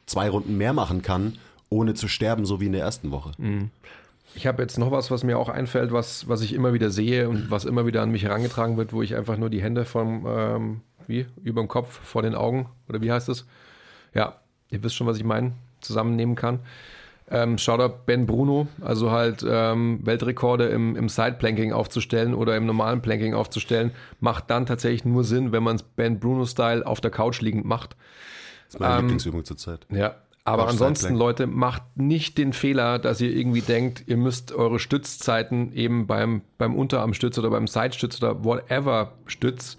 zwei 0.07 0.29
Runden 0.29 0.57
mehr 0.57 0.73
machen 0.73 1.03
kann, 1.03 1.39
ohne 1.69 1.95
zu 1.95 2.09
sterben, 2.09 2.47
so 2.47 2.61
wie 2.61 2.67
in 2.67 2.73
der 2.73 2.83
ersten 2.83 3.11
Woche. 3.11 3.33
Mhm. 3.39 3.71
Ich 4.35 4.47
habe 4.47 4.63
jetzt 4.63 4.79
noch 4.79 4.91
was, 4.91 5.11
was 5.11 5.25
mir 5.25 5.39
auch 5.39 5.49
einfällt, 5.49 5.93
was, 5.93 6.29
was 6.29 6.43
ich 6.43 6.53
immer 6.53 6.73
wieder 6.73 6.91
sehe 6.91 7.29
und 7.29 7.51
was 7.51 7.65
immer 7.65 7.87
wieder 7.87 8.03
an 8.03 8.11
mich 8.11 8.25
herangetragen 8.25 8.77
wird, 8.77 8.93
wo 8.93 9.03
ich 9.03 9.17
einfach 9.17 9.37
nur 9.39 9.51
die 9.51 9.63
Hände 9.63 9.85
vom, 9.85 10.27
ähm, 10.29 10.81
wie, 11.07 11.27
über 11.43 11.63
dem 11.63 11.69
Kopf, 11.69 12.01
vor 12.05 12.23
den 12.23 12.35
Augen, 12.35 12.69
oder 12.89 13.01
wie 13.01 13.11
heißt 13.11 13.29
es? 13.29 13.47
Ja, 14.15 14.41
ihr 14.71 14.83
wisst 14.83 14.95
schon, 14.95 15.07
was 15.07 15.17
ich 15.17 15.25
meine, 15.25 15.53
zusammennehmen 15.81 16.35
kann. 16.35 16.61
Ähm, 17.29 17.59
Shoutout 17.59 18.05
Ben 18.07 18.25
Bruno, 18.25 18.69
also 18.81 19.11
halt 19.11 19.45
ähm, 19.49 19.99
Weltrekorde 20.05 20.67
im, 20.67 20.95
im 20.95 21.09
Side-Planking 21.09 21.73
aufzustellen 21.73 22.35
oder 22.35 22.57
im 22.57 22.67
normalen 22.67 23.03
Planking 23.03 23.35
aufzustellen, 23.35 23.91
macht 24.21 24.49
dann 24.49 24.65
tatsächlich 24.65 25.05
nur 25.05 25.25
Sinn, 25.25 25.51
wenn 25.51 25.65
man 25.65 25.77
es 25.77 25.83
Ben 25.83 26.21
Bruno-Style 26.21 26.87
auf 26.87 27.01
der 27.01 27.11
Couch 27.11 27.41
liegend 27.41 27.65
macht. 27.65 27.97
Das 28.67 28.75
ist 28.75 28.81
meine 28.81 28.95
ähm, 28.95 29.01
Lieblingsübung 29.01 29.45
zurzeit. 29.45 29.87
Ja, 29.91 30.15
aber 30.47 30.69
ansonsten, 30.69 31.17
Leute, 31.17 31.49
macht 31.49 31.83
nicht 31.97 32.39
den 32.39 32.53
Fehler, 32.53 33.01
dass 33.01 33.21
ihr 33.21 33.35
irgendwie 33.35 33.63
denkt, 33.63 34.05
ihr 34.07 34.17
müsst 34.17 34.53
eure 34.53 34.79
Stützzeiten 34.79 35.73
eben 35.73 36.07
beim, 36.07 36.43
beim 36.57 36.77
Unterarmstütz 36.77 37.37
oder 37.37 37.51
beim 37.51 37.67
Sidestütz 37.67 38.23
oder 38.23 38.45
whatever 38.45 39.15
Stütz 39.27 39.77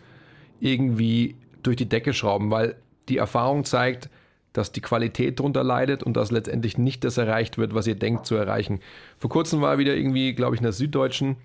irgendwie 0.59 1.37
durch 1.63 1.77
die 1.77 1.87
Decke 1.87 2.13
schrauben, 2.13 2.51
weil 2.51 2.75
die 3.07 3.15
Erfahrung 3.15 3.63
zeigt, 3.63 4.09
dass 4.57 4.71
die 4.71 4.81
Qualität 4.81 5.39
darunter 5.39 5.63
leidet 5.63 6.01
und 6.01 6.17
dass 6.17 6.31
letztendlich 6.31 6.79
nicht 6.79 7.03
das 7.03 7.19
erreicht 7.19 7.59
wird, 7.59 7.75
was 7.75 7.85
ihr 7.85 7.93
denkt 7.93 8.25
zu 8.25 8.33
erreichen. 8.33 8.79
Vor 9.19 9.29
kurzem 9.29 9.61
war 9.61 9.77
wieder 9.77 9.95
irgendwie, 9.95 10.33
glaube 10.33 10.55
ich, 10.55 10.61
in 10.61 10.63
der 10.63 10.73
Süddeutschen 10.73 11.35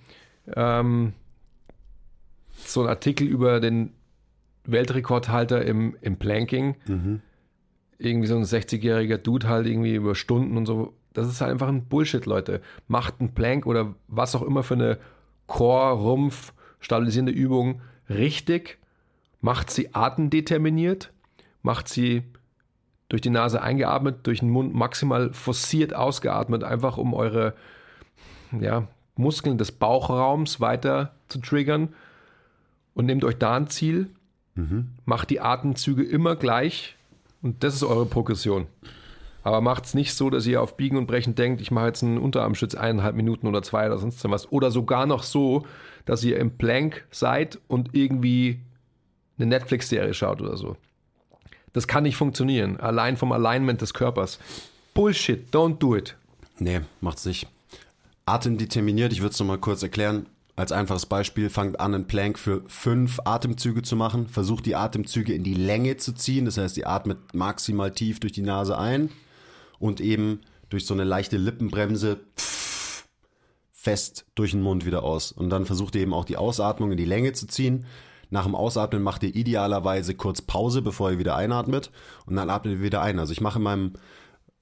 ähm, 0.56 1.12
so 2.56 2.82
ein 2.82 2.88
Artikel 2.88 3.26
über 3.26 3.60
den 3.60 3.92
Weltrekordhalter 4.64 5.62
im, 5.62 5.94
im 6.00 6.16
Planking. 6.16 6.76
Mhm. 6.86 7.20
Irgendwie 7.98 8.28
so 8.28 8.36
ein 8.36 8.44
60-jähriger 8.44 9.18
Dude 9.18 9.46
halt 9.46 9.66
irgendwie 9.66 9.94
über 9.94 10.14
Stunden 10.14 10.56
und 10.56 10.64
so. 10.64 10.94
Das 11.12 11.28
ist 11.28 11.42
halt 11.42 11.50
einfach 11.50 11.68
ein 11.68 11.84
Bullshit, 11.84 12.24
Leute. 12.24 12.62
Macht 12.88 13.20
einen 13.20 13.34
Plank 13.34 13.66
oder 13.66 13.94
was 14.08 14.34
auch 14.34 14.42
immer 14.42 14.62
für 14.62 14.74
eine 14.74 14.98
Core, 15.46 16.00
Rumpf, 16.00 16.54
stabilisierende 16.80 17.32
Übung 17.32 17.82
richtig. 18.08 18.78
Macht 19.42 19.70
sie 19.70 19.94
atemdeterminiert. 19.94 21.12
Macht 21.60 21.88
sie 21.88 22.22
durch 23.12 23.20
die 23.20 23.28
Nase 23.28 23.60
eingeatmet, 23.60 24.26
durch 24.26 24.40
den 24.40 24.48
Mund 24.48 24.74
maximal 24.74 25.34
forciert 25.34 25.94
ausgeatmet, 25.94 26.64
einfach 26.64 26.96
um 26.96 27.12
eure 27.12 27.52
ja, 28.58 28.88
Muskeln 29.16 29.58
des 29.58 29.70
Bauchraums 29.70 30.62
weiter 30.62 31.12
zu 31.28 31.38
triggern. 31.38 31.90
Und 32.94 33.04
nehmt 33.04 33.22
euch 33.24 33.36
da 33.36 33.54
ein 33.54 33.68
Ziel, 33.68 34.08
mhm. 34.54 34.92
macht 35.04 35.28
die 35.28 35.42
Atemzüge 35.42 36.02
immer 36.02 36.36
gleich 36.36 36.96
und 37.42 37.62
das 37.62 37.74
ist 37.74 37.82
eure 37.82 38.06
Progression. 38.06 38.66
Aber 39.42 39.60
macht 39.60 39.84
es 39.84 39.92
nicht 39.92 40.14
so, 40.14 40.30
dass 40.30 40.46
ihr 40.46 40.62
auf 40.62 40.78
Biegen 40.78 40.96
und 40.96 41.06
Brechen 41.06 41.34
denkt, 41.34 41.60
ich 41.60 41.70
mache 41.70 41.88
jetzt 41.88 42.02
einen 42.02 42.16
Unterarmschütz 42.16 42.74
eineinhalb 42.74 43.14
Minuten 43.14 43.46
oder 43.46 43.62
zwei 43.62 43.88
oder 43.88 43.98
sonst 43.98 44.24
was. 44.30 44.50
Oder 44.50 44.70
sogar 44.70 45.04
noch 45.04 45.22
so, 45.22 45.66
dass 46.06 46.24
ihr 46.24 46.38
im 46.38 46.56
Plank 46.56 47.04
seid 47.10 47.60
und 47.68 47.90
irgendwie 47.94 48.60
eine 49.36 49.48
Netflix-Serie 49.48 50.14
schaut 50.14 50.40
oder 50.40 50.56
so. 50.56 50.78
Das 51.72 51.86
kann 51.86 52.02
nicht 52.02 52.16
funktionieren. 52.16 52.78
Allein 52.78 53.16
vom 53.16 53.32
Alignment 53.32 53.80
des 53.80 53.94
Körpers. 53.94 54.38
Bullshit, 54.94 55.52
don't 55.54 55.78
do 55.78 55.96
it. 55.96 56.16
Nee, 56.58 56.80
macht's 57.00 57.24
nicht. 57.24 57.46
Atemdeterminiert, 58.26 59.12
ich 59.12 59.20
würde 59.20 59.32
es 59.32 59.40
nochmal 59.40 59.58
kurz 59.58 59.82
erklären. 59.82 60.26
Als 60.54 60.70
einfaches 60.70 61.06
Beispiel, 61.06 61.48
fangt 61.48 61.80
an, 61.80 61.94
einen 61.94 62.06
Plank 62.06 62.38
für 62.38 62.62
fünf 62.68 63.20
Atemzüge 63.24 63.82
zu 63.82 63.96
machen. 63.96 64.28
Versucht 64.28 64.66
die 64.66 64.76
Atemzüge 64.76 65.32
in 65.32 65.44
die 65.44 65.54
Länge 65.54 65.96
zu 65.96 66.12
ziehen. 66.12 66.44
Das 66.44 66.58
heißt, 66.58 66.76
ihr 66.76 66.88
atmet 66.88 67.18
maximal 67.34 67.90
tief 67.90 68.20
durch 68.20 68.32
die 68.32 68.42
Nase 68.42 68.76
ein 68.76 69.10
und 69.78 70.00
eben 70.00 70.40
durch 70.68 70.84
so 70.84 70.92
eine 70.92 71.04
leichte 71.04 71.38
Lippenbremse 71.38 72.20
fest 73.70 74.26
durch 74.34 74.52
den 74.52 74.60
Mund 74.60 74.84
wieder 74.86 75.02
aus. 75.02 75.32
Und 75.32 75.50
dann 75.50 75.66
versucht 75.66 75.94
ihr 75.94 76.02
eben 76.02 76.14
auch 76.14 76.26
die 76.26 76.36
Ausatmung 76.36 76.92
in 76.92 76.98
die 76.98 77.04
Länge 77.04 77.32
zu 77.32 77.46
ziehen. 77.46 77.86
Nach 78.32 78.44
dem 78.44 78.54
Ausatmen 78.54 79.02
macht 79.02 79.22
ihr 79.24 79.36
idealerweise 79.36 80.14
kurz 80.14 80.40
Pause, 80.40 80.80
bevor 80.80 81.10
ihr 81.10 81.18
wieder 81.18 81.36
einatmet 81.36 81.90
und 82.24 82.34
dann 82.34 82.48
atmet 82.48 82.76
ihr 82.76 82.82
wieder 82.82 83.02
ein. 83.02 83.18
Also 83.18 83.30
ich 83.30 83.42
mache 83.42 83.58
in 83.58 83.62
meinem 83.62 83.92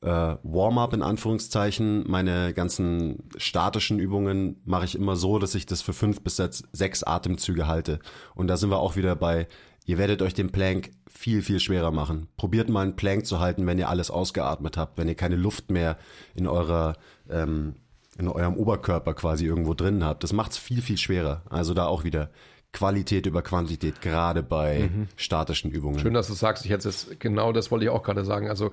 äh, 0.00 0.34
Warm-up 0.42 0.92
in 0.92 1.02
Anführungszeichen, 1.02 2.02
meine 2.10 2.52
ganzen 2.52 3.28
statischen 3.36 4.00
Übungen 4.00 4.60
mache 4.64 4.86
ich 4.86 4.96
immer 4.96 5.14
so, 5.14 5.38
dass 5.38 5.54
ich 5.54 5.66
das 5.66 5.82
für 5.82 5.92
fünf 5.92 6.20
bis 6.22 6.42
sechs 6.72 7.04
Atemzüge 7.04 7.68
halte. 7.68 8.00
Und 8.34 8.48
da 8.48 8.56
sind 8.56 8.70
wir 8.70 8.80
auch 8.80 8.96
wieder 8.96 9.14
bei, 9.14 9.46
ihr 9.86 9.98
werdet 9.98 10.20
euch 10.20 10.34
den 10.34 10.50
Plank 10.50 10.90
viel, 11.08 11.40
viel 11.40 11.60
schwerer 11.60 11.92
machen. 11.92 12.26
Probiert 12.36 12.68
mal 12.68 12.82
einen 12.82 12.96
Plank 12.96 13.24
zu 13.24 13.38
halten, 13.38 13.68
wenn 13.68 13.78
ihr 13.78 13.88
alles 13.88 14.10
ausgeatmet 14.10 14.76
habt, 14.78 14.98
wenn 14.98 15.06
ihr 15.06 15.14
keine 15.14 15.36
Luft 15.36 15.70
mehr 15.70 15.96
in 16.34 16.48
eurer 16.48 16.96
ähm, 17.28 17.76
in 18.18 18.28
eurem 18.28 18.56
Oberkörper 18.56 19.14
quasi 19.14 19.46
irgendwo 19.46 19.74
drin 19.74 20.04
habt. 20.04 20.24
Das 20.24 20.32
macht 20.32 20.52
es 20.52 20.58
viel, 20.58 20.82
viel 20.82 20.98
schwerer. 20.98 21.42
Also 21.48 21.72
da 21.72 21.86
auch 21.86 22.04
wieder 22.04 22.30
Qualität 22.72 23.26
über 23.26 23.42
Quantität, 23.42 24.00
gerade 24.00 24.42
bei 24.42 24.90
mhm. 24.92 25.08
statischen 25.16 25.70
Übungen. 25.70 25.98
Schön, 25.98 26.14
dass 26.14 26.28
du 26.28 26.34
sagst. 26.34 26.64
Ich 26.64 26.70
hätte 26.70 26.88
es 26.88 27.10
genau 27.18 27.52
das 27.52 27.70
wollte 27.70 27.84
ich 27.84 27.90
auch 27.90 28.02
gerade 28.02 28.24
sagen. 28.24 28.48
Also 28.48 28.72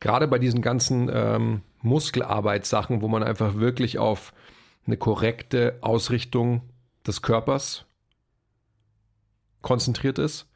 gerade 0.00 0.26
bei 0.26 0.38
diesen 0.38 0.62
ganzen 0.62 1.10
ähm, 1.12 1.62
Muskelarbeitssachen, 1.82 3.02
wo 3.02 3.08
man 3.08 3.22
einfach 3.22 3.56
wirklich 3.56 3.98
auf 3.98 4.32
eine 4.86 4.96
korrekte 4.96 5.76
Ausrichtung 5.82 6.62
des 7.06 7.22
Körpers 7.22 7.84
konzentriert 9.62 10.18
ist, 10.18 10.46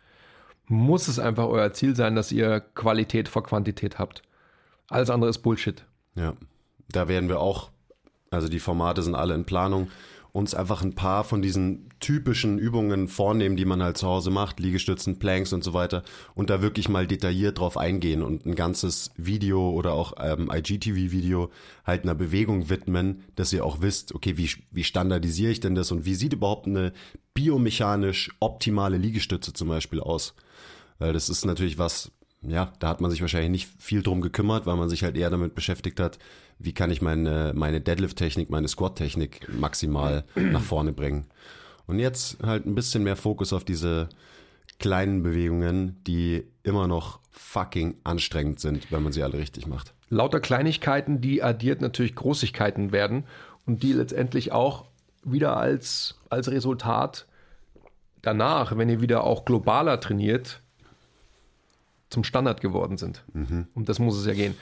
muss 0.66 1.08
es 1.08 1.18
einfach 1.18 1.46
euer 1.46 1.72
Ziel 1.72 1.94
sein, 1.94 2.16
dass 2.16 2.32
ihr 2.32 2.60
Qualität 2.60 3.28
vor 3.28 3.42
Quantität 3.42 3.98
habt. 3.98 4.22
Alles 4.88 5.10
andere 5.10 5.30
ist 5.30 5.38
Bullshit. 5.38 5.84
Ja, 6.14 6.34
da 6.88 7.08
werden 7.08 7.28
wir 7.28 7.40
auch, 7.40 7.70
also 8.30 8.48
die 8.48 8.60
Formate 8.60 9.02
sind 9.02 9.14
alle 9.14 9.34
in 9.34 9.44
Planung, 9.44 9.90
uns 10.34 10.52
einfach 10.52 10.82
ein 10.82 10.96
paar 10.96 11.22
von 11.22 11.42
diesen 11.42 11.90
typischen 12.00 12.58
Übungen 12.58 13.06
vornehmen, 13.06 13.56
die 13.56 13.64
man 13.64 13.80
halt 13.80 13.96
zu 13.96 14.08
Hause 14.08 14.32
macht, 14.32 14.58
Liegestützen, 14.58 15.20
Planks 15.20 15.52
und 15.52 15.62
so 15.62 15.74
weiter, 15.74 16.02
und 16.34 16.50
da 16.50 16.60
wirklich 16.60 16.88
mal 16.88 17.06
detailliert 17.06 17.60
drauf 17.60 17.76
eingehen 17.76 18.20
und 18.20 18.44
ein 18.44 18.56
ganzes 18.56 19.12
Video 19.16 19.70
oder 19.70 19.92
auch 19.92 20.14
ähm, 20.18 20.50
IGTV-Video 20.52 21.50
halt 21.86 22.02
einer 22.02 22.16
Bewegung 22.16 22.68
widmen, 22.68 23.22
dass 23.36 23.52
ihr 23.52 23.64
auch 23.64 23.80
wisst, 23.80 24.12
okay, 24.12 24.36
wie, 24.36 24.50
wie 24.72 24.82
standardisiere 24.82 25.52
ich 25.52 25.60
denn 25.60 25.76
das 25.76 25.92
und 25.92 26.04
wie 26.04 26.16
sieht 26.16 26.32
überhaupt 26.32 26.66
eine 26.66 26.92
biomechanisch 27.32 28.32
optimale 28.40 28.96
Liegestütze 28.96 29.52
zum 29.52 29.68
Beispiel 29.68 30.00
aus? 30.00 30.34
Weil 30.98 31.12
das 31.12 31.28
ist 31.28 31.44
natürlich 31.44 31.78
was, 31.78 32.10
ja, 32.42 32.72
da 32.80 32.88
hat 32.88 33.00
man 33.00 33.12
sich 33.12 33.20
wahrscheinlich 33.20 33.50
nicht 33.50 33.68
viel 33.78 34.02
drum 34.02 34.20
gekümmert, 34.20 34.66
weil 34.66 34.76
man 34.76 34.88
sich 34.88 35.04
halt 35.04 35.16
eher 35.16 35.30
damit 35.30 35.54
beschäftigt 35.54 36.00
hat, 36.00 36.18
wie 36.58 36.72
kann 36.72 36.90
ich 36.90 37.02
meine, 37.02 37.52
meine 37.54 37.80
Deadlift-Technik, 37.80 38.50
meine 38.50 38.68
Squat-Technik 38.68 39.48
maximal 39.52 40.24
nach 40.34 40.62
vorne 40.62 40.92
bringen. 40.92 41.26
Und 41.86 41.98
jetzt 41.98 42.42
halt 42.42 42.66
ein 42.66 42.74
bisschen 42.74 43.02
mehr 43.02 43.16
Fokus 43.16 43.52
auf 43.52 43.64
diese 43.64 44.08
kleinen 44.78 45.22
Bewegungen, 45.22 46.02
die 46.04 46.44
immer 46.62 46.88
noch 46.88 47.20
fucking 47.30 47.96
anstrengend 48.04 48.60
sind, 48.60 48.90
wenn 48.90 49.02
man 49.02 49.12
sie 49.12 49.22
alle 49.22 49.38
richtig 49.38 49.66
macht. 49.66 49.92
Lauter 50.08 50.40
Kleinigkeiten, 50.40 51.20
die 51.20 51.42
addiert 51.42 51.80
natürlich 51.80 52.14
Großigkeiten 52.14 52.92
werden 52.92 53.24
und 53.66 53.82
die 53.82 53.92
letztendlich 53.92 54.52
auch 54.52 54.86
wieder 55.24 55.56
als, 55.56 56.18
als 56.30 56.50
Resultat 56.50 57.26
danach, 58.22 58.76
wenn 58.76 58.88
ihr 58.88 59.00
wieder 59.00 59.24
auch 59.24 59.44
globaler 59.44 60.00
trainiert, 60.00 60.60
zum 62.10 62.24
Standard 62.24 62.60
geworden 62.60 62.96
sind. 62.96 63.24
Mhm. 63.32 63.66
Um 63.74 63.84
das 63.84 63.98
muss 63.98 64.16
es 64.16 64.26
ja 64.26 64.34
gehen. 64.34 64.54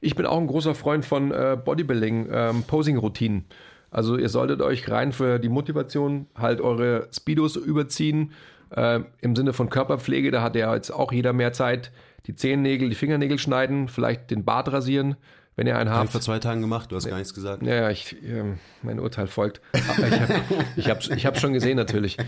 Ich 0.00 0.14
bin 0.14 0.26
auch 0.26 0.38
ein 0.38 0.46
großer 0.46 0.74
Freund 0.74 1.04
von 1.04 1.32
äh, 1.32 1.56
Bodybuilding, 1.62 2.28
ähm, 2.30 2.62
Posing-Routinen. 2.64 3.44
Also 3.90 4.16
ihr 4.16 4.28
solltet 4.28 4.60
euch 4.60 4.88
rein 4.90 5.12
für 5.12 5.38
die 5.38 5.48
Motivation 5.48 6.26
halt 6.36 6.60
eure 6.60 7.08
Speedos 7.12 7.56
überziehen. 7.56 8.32
Äh, 8.70 9.00
Im 9.20 9.34
Sinne 9.34 9.52
von 9.52 9.70
Körperpflege, 9.70 10.30
da 10.30 10.42
hat 10.42 10.56
ja 10.56 10.74
jetzt 10.74 10.90
auch 10.90 11.12
jeder 11.12 11.32
mehr 11.32 11.52
Zeit. 11.52 11.90
Die 12.26 12.34
Zehennägel, 12.34 12.90
die 12.90 12.94
Fingernägel 12.94 13.38
schneiden, 13.38 13.88
vielleicht 13.88 14.30
den 14.30 14.44
Bart 14.44 14.70
rasieren, 14.70 15.16
wenn 15.56 15.66
ihr 15.66 15.78
einen 15.78 15.90
habt. 15.90 16.10
vor 16.10 16.20
zwei 16.20 16.38
Tagen 16.38 16.60
gemacht, 16.60 16.92
du 16.92 16.96
hast 16.96 17.08
gar 17.08 17.16
nichts 17.16 17.32
gesagt. 17.32 17.62
Ja, 17.62 17.88
ich, 17.90 18.22
äh, 18.22 18.44
mein 18.82 19.00
Urteil 19.00 19.26
folgt. 19.26 19.62
ich 19.72 19.88
habe 20.20 20.34
ich 20.76 20.90
hab, 20.90 21.10
ich 21.10 21.26
hab 21.26 21.38
schon 21.38 21.54
gesehen 21.54 21.76
natürlich. 21.76 22.18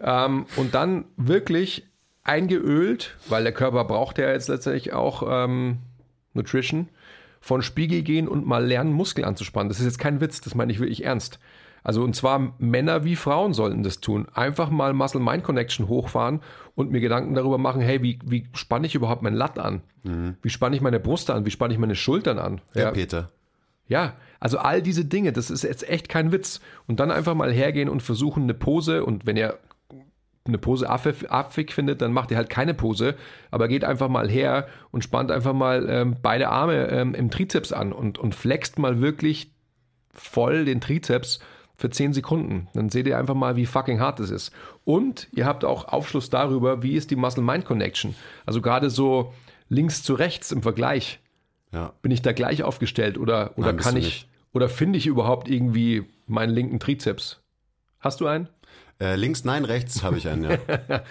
Ähm, 0.00 0.46
und 0.54 0.74
dann 0.74 1.06
wirklich 1.16 1.88
eingeölt, 2.22 3.16
weil 3.28 3.42
der 3.42 3.52
Körper 3.52 3.84
braucht 3.84 4.18
ja 4.18 4.30
jetzt 4.30 4.48
letztendlich 4.48 4.92
auch 4.92 5.24
ähm, 5.28 5.78
Nutrition 6.34 6.88
von 7.40 7.62
Spiegel 7.62 8.02
gehen 8.02 8.28
und 8.28 8.46
mal 8.46 8.64
lernen, 8.64 8.92
Muskeln 8.92 9.26
anzuspannen. 9.26 9.68
Das 9.68 9.78
ist 9.78 9.86
jetzt 9.86 9.98
kein 9.98 10.20
Witz, 10.20 10.40
das 10.40 10.54
meine 10.54 10.72
ich 10.72 10.80
wirklich 10.80 11.04
ernst. 11.04 11.38
Also 11.84 12.02
und 12.02 12.14
zwar 12.14 12.54
Männer 12.58 13.04
wie 13.04 13.16
Frauen 13.16 13.54
sollten 13.54 13.82
das 13.82 14.00
tun. 14.00 14.26
Einfach 14.34 14.68
mal 14.70 14.92
Muscle-Mind-Connection 14.92 15.88
hochfahren 15.88 16.40
und 16.74 16.90
mir 16.90 17.00
Gedanken 17.00 17.34
darüber 17.34 17.58
machen, 17.58 17.80
hey, 17.80 18.02
wie, 18.02 18.18
wie 18.24 18.46
spanne 18.52 18.86
ich 18.86 18.94
überhaupt 18.94 19.22
mein 19.22 19.34
Latt 19.34 19.58
an? 19.58 19.82
Mhm. 20.02 20.36
Wie 20.42 20.50
spanne 20.50 20.76
ich 20.76 20.82
meine 20.82 21.00
Brust 21.00 21.30
an? 21.30 21.46
Wie 21.46 21.50
spanne 21.50 21.72
ich 21.72 21.78
meine 21.78 21.94
Schultern 21.94 22.38
an? 22.38 22.60
Ja, 22.74 22.82
ja, 22.82 22.90
Peter. 22.90 23.28
Ja, 23.86 24.14
also 24.38 24.58
all 24.58 24.82
diese 24.82 25.06
Dinge, 25.06 25.32
das 25.32 25.50
ist 25.50 25.62
jetzt 25.62 25.88
echt 25.88 26.08
kein 26.08 26.30
Witz. 26.30 26.60
Und 26.86 27.00
dann 27.00 27.10
einfach 27.10 27.34
mal 27.34 27.50
hergehen 27.50 27.88
und 27.88 28.02
versuchen, 28.02 28.42
eine 28.42 28.54
Pose, 28.54 29.04
und 29.04 29.26
wenn 29.26 29.36
ihr 29.36 29.58
eine 30.48 30.58
Pose 30.58 30.88
affig 30.88 31.72
findet, 31.72 32.02
dann 32.02 32.12
macht 32.12 32.30
ihr 32.30 32.36
halt 32.36 32.50
keine 32.50 32.74
Pose, 32.74 33.14
aber 33.50 33.68
geht 33.68 33.84
einfach 33.84 34.08
mal 34.08 34.28
her 34.28 34.66
und 34.90 35.04
spannt 35.04 35.30
einfach 35.30 35.52
mal 35.52 35.88
ähm, 35.88 36.16
beide 36.20 36.48
Arme 36.48 36.88
ähm, 36.88 37.14
im 37.14 37.30
Trizeps 37.30 37.72
an 37.72 37.92
und, 37.92 38.18
und 38.18 38.34
flext 38.34 38.78
mal 38.78 39.00
wirklich 39.00 39.52
voll 40.12 40.64
den 40.64 40.80
Trizeps 40.80 41.40
für 41.76 41.90
10 41.90 42.12
Sekunden. 42.12 42.68
Dann 42.74 42.88
seht 42.88 43.06
ihr 43.06 43.18
einfach 43.18 43.34
mal, 43.34 43.56
wie 43.56 43.66
fucking 43.66 44.00
hart 44.00 44.18
es 44.20 44.30
ist. 44.30 44.52
Und 44.84 45.28
ihr 45.32 45.46
habt 45.46 45.64
auch 45.64 45.86
Aufschluss 45.86 46.28
darüber, 46.28 46.82
wie 46.82 46.94
ist 46.94 47.10
die 47.10 47.16
Muscle-Mind-Connection. 47.16 48.16
Also 48.44 48.60
gerade 48.60 48.90
so 48.90 49.32
links 49.68 50.02
zu 50.02 50.14
rechts 50.14 50.50
im 50.50 50.62
Vergleich. 50.62 51.20
Ja. 51.72 51.92
Bin 52.02 52.10
ich 52.10 52.22
da 52.22 52.32
gleich 52.32 52.62
aufgestellt 52.64 53.16
oder, 53.16 53.52
oder 53.56 53.72
Nein, 53.72 53.76
kann 53.80 53.96
ich, 53.96 54.04
nicht. 54.04 54.28
oder 54.52 54.68
finde 54.68 54.98
ich 54.98 55.06
überhaupt 55.06 55.48
irgendwie 55.48 56.04
meinen 56.26 56.50
linken 56.50 56.80
Trizeps? 56.80 57.40
Hast 58.00 58.20
du 58.20 58.26
einen? 58.26 58.48
Äh, 59.00 59.16
links, 59.16 59.44
nein, 59.44 59.64
rechts 59.64 60.02
habe 60.02 60.18
ich 60.18 60.28
einen, 60.28 60.44
ja. 60.44 60.58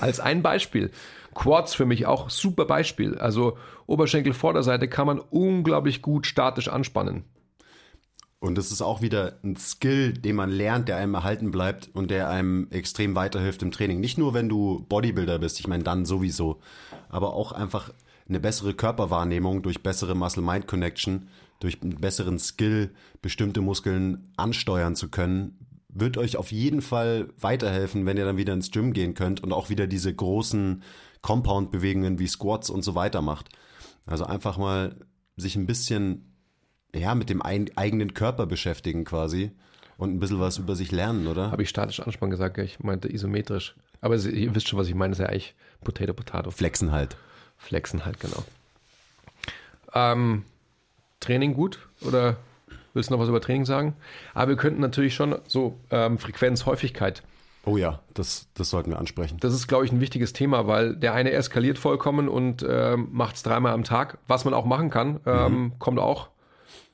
Als 0.00 0.20
ein 0.20 0.42
Beispiel. 0.42 0.90
Quads 1.34 1.74
für 1.74 1.84
mich 1.84 2.06
auch 2.06 2.30
super 2.30 2.64
Beispiel. 2.64 3.18
Also 3.18 3.58
Oberschenkel-Vorderseite 3.86 4.88
kann 4.88 5.06
man 5.06 5.18
unglaublich 5.18 6.00
gut 6.00 6.26
statisch 6.26 6.68
anspannen. 6.68 7.24
Und 8.38 8.56
das 8.56 8.70
ist 8.70 8.82
auch 8.82 9.00
wieder 9.00 9.38
ein 9.42 9.56
Skill, 9.56 10.12
den 10.12 10.36
man 10.36 10.50
lernt, 10.50 10.88
der 10.88 10.98
einem 10.98 11.14
erhalten 11.14 11.50
bleibt 11.50 11.88
und 11.94 12.10
der 12.10 12.28
einem 12.28 12.68
extrem 12.70 13.14
weiterhilft 13.14 13.62
im 13.62 13.72
Training. 13.72 14.00
Nicht 14.00 14.18
nur, 14.18 14.34
wenn 14.34 14.50
du 14.50 14.84
Bodybuilder 14.88 15.38
bist, 15.38 15.60
ich 15.60 15.66
meine 15.66 15.82
dann 15.82 16.04
sowieso, 16.04 16.60
aber 17.08 17.32
auch 17.32 17.52
einfach 17.52 17.90
eine 18.28 18.40
bessere 18.40 18.74
Körperwahrnehmung 18.74 19.62
durch 19.62 19.82
bessere 19.82 20.14
Muscle-Mind-Connection, 20.14 21.28
durch 21.60 21.80
einen 21.80 22.00
besseren 22.00 22.38
Skill, 22.38 22.90
bestimmte 23.22 23.62
Muskeln 23.62 24.30
ansteuern 24.36 24.94
zu 24.94 25.08
können, 25.08 25.63
wird 25.94 26.18
euch 26.18 26.36
auf 26.36 26.52
jeden 26.52 26.82
Fall 26.82 27.28
weiterhelfen, 27.40 28.04
wenn 28.04 28.16
ihr 28.16 28.24
dann 28.24 28.36
wieder 28.36 28.52
ins 28.52 28.70
Gym 28.70 28.92
gehen 28.92 29.14
könnt 29.14 29.42
und 29.42 29.52
auch 29.52 29.70
wieder 29.70 29.86
diese 29.86 30.12
großen 30.12 30.82
Compound-Bewegungen 31.22 32.18
wie 32.18 32.26
Squats 32.26 32.68
und 32.68 32.82
so 32.82 32.94
weiter 32.94 33.22
macht. 33.22 33.48
Also 34.04 34.24
einfach 34.24 34.58
mal 34.58 34.96
sich 35.36 35.56
ein 35.56 35.66
bisschen 35.66 36.34
ja, 36.94 37.14
mit 37.14 37.30
dem 37.30 37.42
eigenen 37.42 38.14
Körper 38.14 38.46
beschäftigen 38.46 39.04
quasi 39.04 39.52
und 39.96 40.12
ein 40.12 40.20
bisschen 40.20 40.40
was 40.40 40.58
über 40.58 40.76
sich 40.76 40.92
lernen, 40.92 41.26
oder? 41.26 41.50
Habe 41.50 41.62
ich 41.62 41.68
statisch 41.68 42.00
Anspann 42.00 42.30
gesagt, 42.30 42.58
ich 42.58 42.80
meinte 42.80 43.12
isometrisch. 43.12 43.74
Aber 44.00 44.16
ihr 44.16 44.54
wisst 44.54 44.68
schon, 44.68 44.78
was 44.78 44.88
ich 44.88 44.94
meine, 44.94 45.12
das 45.12 45.20
ist 45.20 45.22
ja 45.22 45.30
eigentlich 45.30 45.54
Potato 45.82 46.12
Potato. 46.12 46.50
Flexen 46.50 46.92
halt. 46.92 47.16
Flexen 47.56 48.04
halt, 48.04 48.20
genau. 48.20 48.44
Ähm, 49.94 50.44
Training 51.20 51.54
gut 51.54 51.88
oder 52.02 52.36
Willst 52.94 53.10
du 53.10 53.14
noch 53.14 53.20
was 53.20 53.28
über 53.28 53.40
Training 53.40 53.64
sagen? 53.64 53.94
Aber 54.32 54.50
wir 54.50 54.56
könnten 54.56 54.80
natürlich 54.80 55.14
schon 55.14 55.36
so 55.46 55.78
ähm, 55.90 56.18
Frequenz, 56.18 56.64
Häufigkeit. 56.64 57.22
Oh 57.66 57.76
ja, 57.76 58.00
das, 58.12 58.48
das 58.54 58.70
sollten 58.70 58.90
wir 58.90 58.98
ansprechen. 58.98 59.38
Das 59.40 59.54
ist, 59.54 59.66
glaube 59.66 59.84
ich, 59.84 59.92
ein 59.92 60.00
wichtiges 60.00 60.32
Thema, 60.32 60.66
weil 60.66 60.96
der 60.96 61.14
eine 61.14 61.32
eskaliert 61.32 61.78
vollkommen 61.78 62.28
und 62.28 62.64
ähm, 62.68 63.08
macht 63.10 63.36
es 63.36 63.42
dreimal 63.42 63.72
am 63.72 63.84
Tag, 63.84 64.18
was 64.28 64.44
man 64.44 64.54
auch 64.54 64.66
machen 64.66 64.90
kann. 64.90 65.20
Ähm, 65.26 65.52
mhm. 65.52 65.78
Kommt 65.78 65.98
auch. 65.98 66.28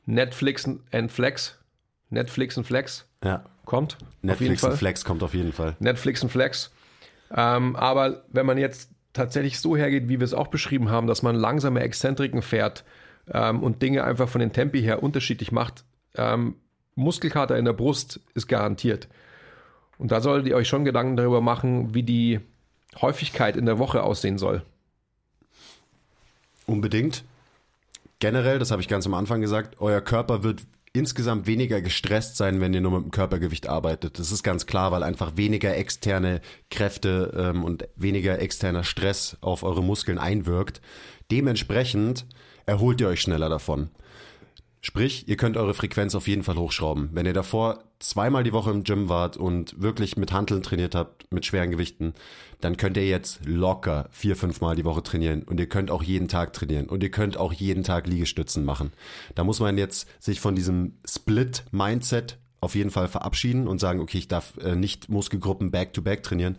Netflix 0.06 0.68
and 0.92 1.12
Flex. 1.12 1.58
Netflix 2.08 2.56
und 2.56 2.64
Flex. 2.64 3.06
Ja. 3.24 3.44
Kommt. 3.64 3.98
Netflix 4.22 4.64
und 4.64 4.74
Flex 4.74 5.04
kommt 5.04 5.22
auf 5.22 5.34
jeden 5.34 5.52
Fall. 5.52 5.76
Netflix 5.80 6.22
und 6.22 6.30
Flex. 6.30 6.72
Ähm, 7.34 7.76
aber 7.76 8.24
wenn 8.28 8.46
man 8.46 8.58
jetzt 8.58 8.90
tatsächlich 9.12 9.60
so 9.60 9.76
hergeht, 9.76 10.08
wie 10.08 10.18
wir 10.18 10.24
es 10.24 10.34
auch 10.34 10.48
beschrieben 10.48 10.88
haben, 10.88 11.06
dass 11.06 11.22
man 11.22 11.36
langsame 11.36 11.80
Exzentriken 11.80 12.42
fährt 12.42 12.84
ähm, 13.32 13.62
und 13.62 13.82
Dinge 13.82 14.04
einfach 14.04 14.28
von 14.28 14.40
den 14.40 14.52
Tempi 14.52 14.82
her 14.82 15.02
unterschiedlich 15.02 15.52
macht, 15.52 15.84
ähm, 16.16 16.57
Muskelkater 16.94 17.57
in 17.57 17.64
der 17.64 17.73
Brust 17.73 18.20
ist 18.35 18.49
garantiert. 18.49 19.09
Und 19.99 20.12
da 20.12 20.20
solltet 20.20 20.49
ihr 20.49 20.57
euch 20.57 20.68
schon 20.68 20.85
Gedanken 20.85 21.16
darüber 21.16 21.40
machen, 21.40 21.94
wie 21.94 22.03
die 22.03 22.40
Häufigkeit 23.01 23.57
in 23.57 23.66
der 23.66 23.79
Woche 23.79 24.03
aussehen 24.03 24.38
soll. 24.38 24.62
Unbedingt. 26.66 27.25
Generell, 28.18 28.59
das 28.59 28.70
habe 28.70 28.83
ich 28.83 28.88
ganz 28.88 29.07
am 29.07 29.14
Anfang 29.14 29.40
gesagt, 29.40 29.81
euer 29.81 30.01
Körper 30.01 30.42
wird 30.42 30.62
insgesamt 30.92 31.46
weniger 31.46 31.81
gestresst 31.81 32.37
sein, 32.37 32.61
wenn 32.61 32.75
ihr 32.75 32.81
nur 32.81 32.92
mit 32.92 33.05
dem 33.05 33.11
Körpergewicht 33.11 33.68
arbeitet. 33.68 34.18
Das 34.18 34.33
ist 34.33 34.42
ganz 34.42 34.66
klar, 34.66 34.90
weil 34.90 35.03
einfach 35.03 35.37
weniger 35.37 35.77
externe 35.77 36.40
Kräfte 36.70 37.33
ähm, 37.37 37.64
und 37.64 37.88
weniger 37.96 38.40
externer 38.40 38.85
Stress 38.85 39.37
auf 39.40 39.62
eure 39.62 39.83
Muskeln 39.83 40.18
einwirkt. 40.18 40.81
Dementsprechend 41.31 42.27
erholt 42.66 43.01
ihr 43.01 43.09
euch 43.09 43.20
schneller 43.20 43.49
davon. 43.49 43.90
Sprich, 44.83 45.29
ihr 45.29 45.37
könnt 45.37 45.59
eure 45.59 45.75
Frequenz 45.75 46.14
auf 46.14 46.27
jeden 46.27 46.43
Fall 46.43 46.57
hochschrauben. 46.57 47.11
Wenn 47.12 47.27
ihr 47.27 47.35
davor 47.35 47.85
zweimal 47.99 48.45
die 48.45 48.55
Woche 48.55 48.71
im 48.71 48.83
Gym 48.83 49.11
wart 49.11 49.37
und 49.37 49.81
wirklich 49.81 50.16
mit 50.16 50.33
Hanteln 50.33 50.62
trainiert 50.62 50.95
habt, 50.95 51.31
mit 51.31 51.45
schweren 51.45 51.71
Gewichten, 51.71 52.14
dann 52.62 52.79
könnt 52.79 52.97
ihr 52.97 53.07
jetzt 53.07 53.40
locker 53.45 54.09
vier, 54.11 54.37
fünfmal 54.37 54.77
die 54.77 54.87
Woche 54.87 55.03
trainieren 55.03 55.43
und 55.43 55.61
ihr 55.61 55.69
könnt 55.69 55.90
auch 55.90 56.03
jeden 56.03 56.29
Tag 56.29 56.55
trainieren 56.55 56.87
und 56.87 57.03
ihr 57.03 57.11
könnt 57.11 57.37
auch 57.37 57.53
jeden 57.53 57.85
Tag 57.85 58.07
Liegestützen 58.07 58.64
machen. 58.64 58.93
Da 59.35 59.45
muss 59.45 59.61
man 59.61 59.77
jetzt 59.77 60.09
sich 60.19 60.40
von 60.40 60.55
diesem 60.55 60.95
Split-Mindset 61.07 62.38
auf 62.62 62.75
jeden 62.75 62.90
Fall 62.90 63.09
verabschieden 63.09 63.69
und 63.69 63.81
sagen, 63.81 64.01
okay, 64.01 64.19
ich 64.19 64.29
darf 64.29 64.57
äh, 64.59 64.77
nicht 64.77 65.11
Muskelgruppen 65.11 65.71
back-to-back 65.71 66.21
-back 66.21 66.23
trainieren, 66.23 66.57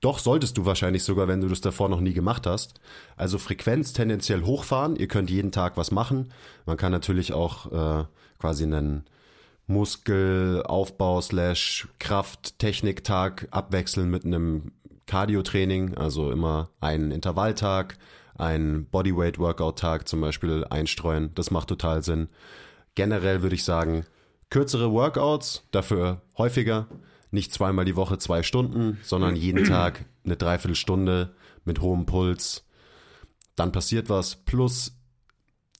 doch 0.00 0.18
solltest 0.18 0.56
du 0.56 0.64
wahrscheinlich 0.64 1.04
sogar, 1.04 1.28
wenn 1.28 1.40
du 1.40 1.48
das 1.48 1.60
davor 1.60 1.88
noch 1.88 2.00
nie 2.00 2.14
gemacht 2.14 2.46
hast. 2.46 2.80
Also 3.16 3.38
Frequenz 3.38 3.92
tendenziell 3.92 4.42
hochfahren. 4.42 4.96
Ihr 4.96 5.08
könnt 5.08 5.30
jeden 5.30 5.52
Tag 5.52 5.76
was 5.76 5.90
machen. 5.90 6.32
Man 6.64 6.76
kann 6.76 6.92
natürlich 6.92 7.32
auch 7.32 7.70
äh, 7.70 8.04
quasi 8.38 8.64
einen 8.64 9.04
Muskelaufbau 9.66 11.20
slash 11.20 11.88
Kraft-Technik-Tag 11.98 13.48
abwechseln 13.50 14.10
mit 14.10 14.24
einem 14.24 14.72
Cardio-Training, 15.06 15.94
also 15.96 16.30
immer 16.30 16.70
einen 16.80 17.10
Intervalltag, 17.10 17.98
einen 18.36 18.86
Bodyweight-Workout-Tag 18.86 20.08
zum 20.08 20.20
Beispiel 20.20 20.64
einstreuen. 20.68 21.30
Das 21.34 21.50
macht 21.50 21.68
total 21.68 22.02
Sinn. 22.02 22.28
Generell 22.94 23.42
würde 23.42 23.54
ich 23.54 23.64
sagen, 23.64 24.06
kürzere 24.48 24.92
Workouts, 24.92 25.64
dafür 25.70 26.22
häufiger. 26.38 26.86
Nicht 27.30 27.52
zweimal 27.52 27.84
die 27.84 27.96
Woche 27.96 28.18
zwei 28.18 28.42
Stunden, 28.42 28.98
sondern 29.02 29.36
jeden 29.36 29.64
Tag 29.64 30.04
eine 30.24 30.36
Dreiviertelstunde 30.36 31.34
mit 31.64 31.80
hohem 31.80 32.06
Puls. 32.06 32.66
Dann 33.54 33.72
passiert 33.72 34.08
was. 34.08 34.36
Plus, 34.36 34.96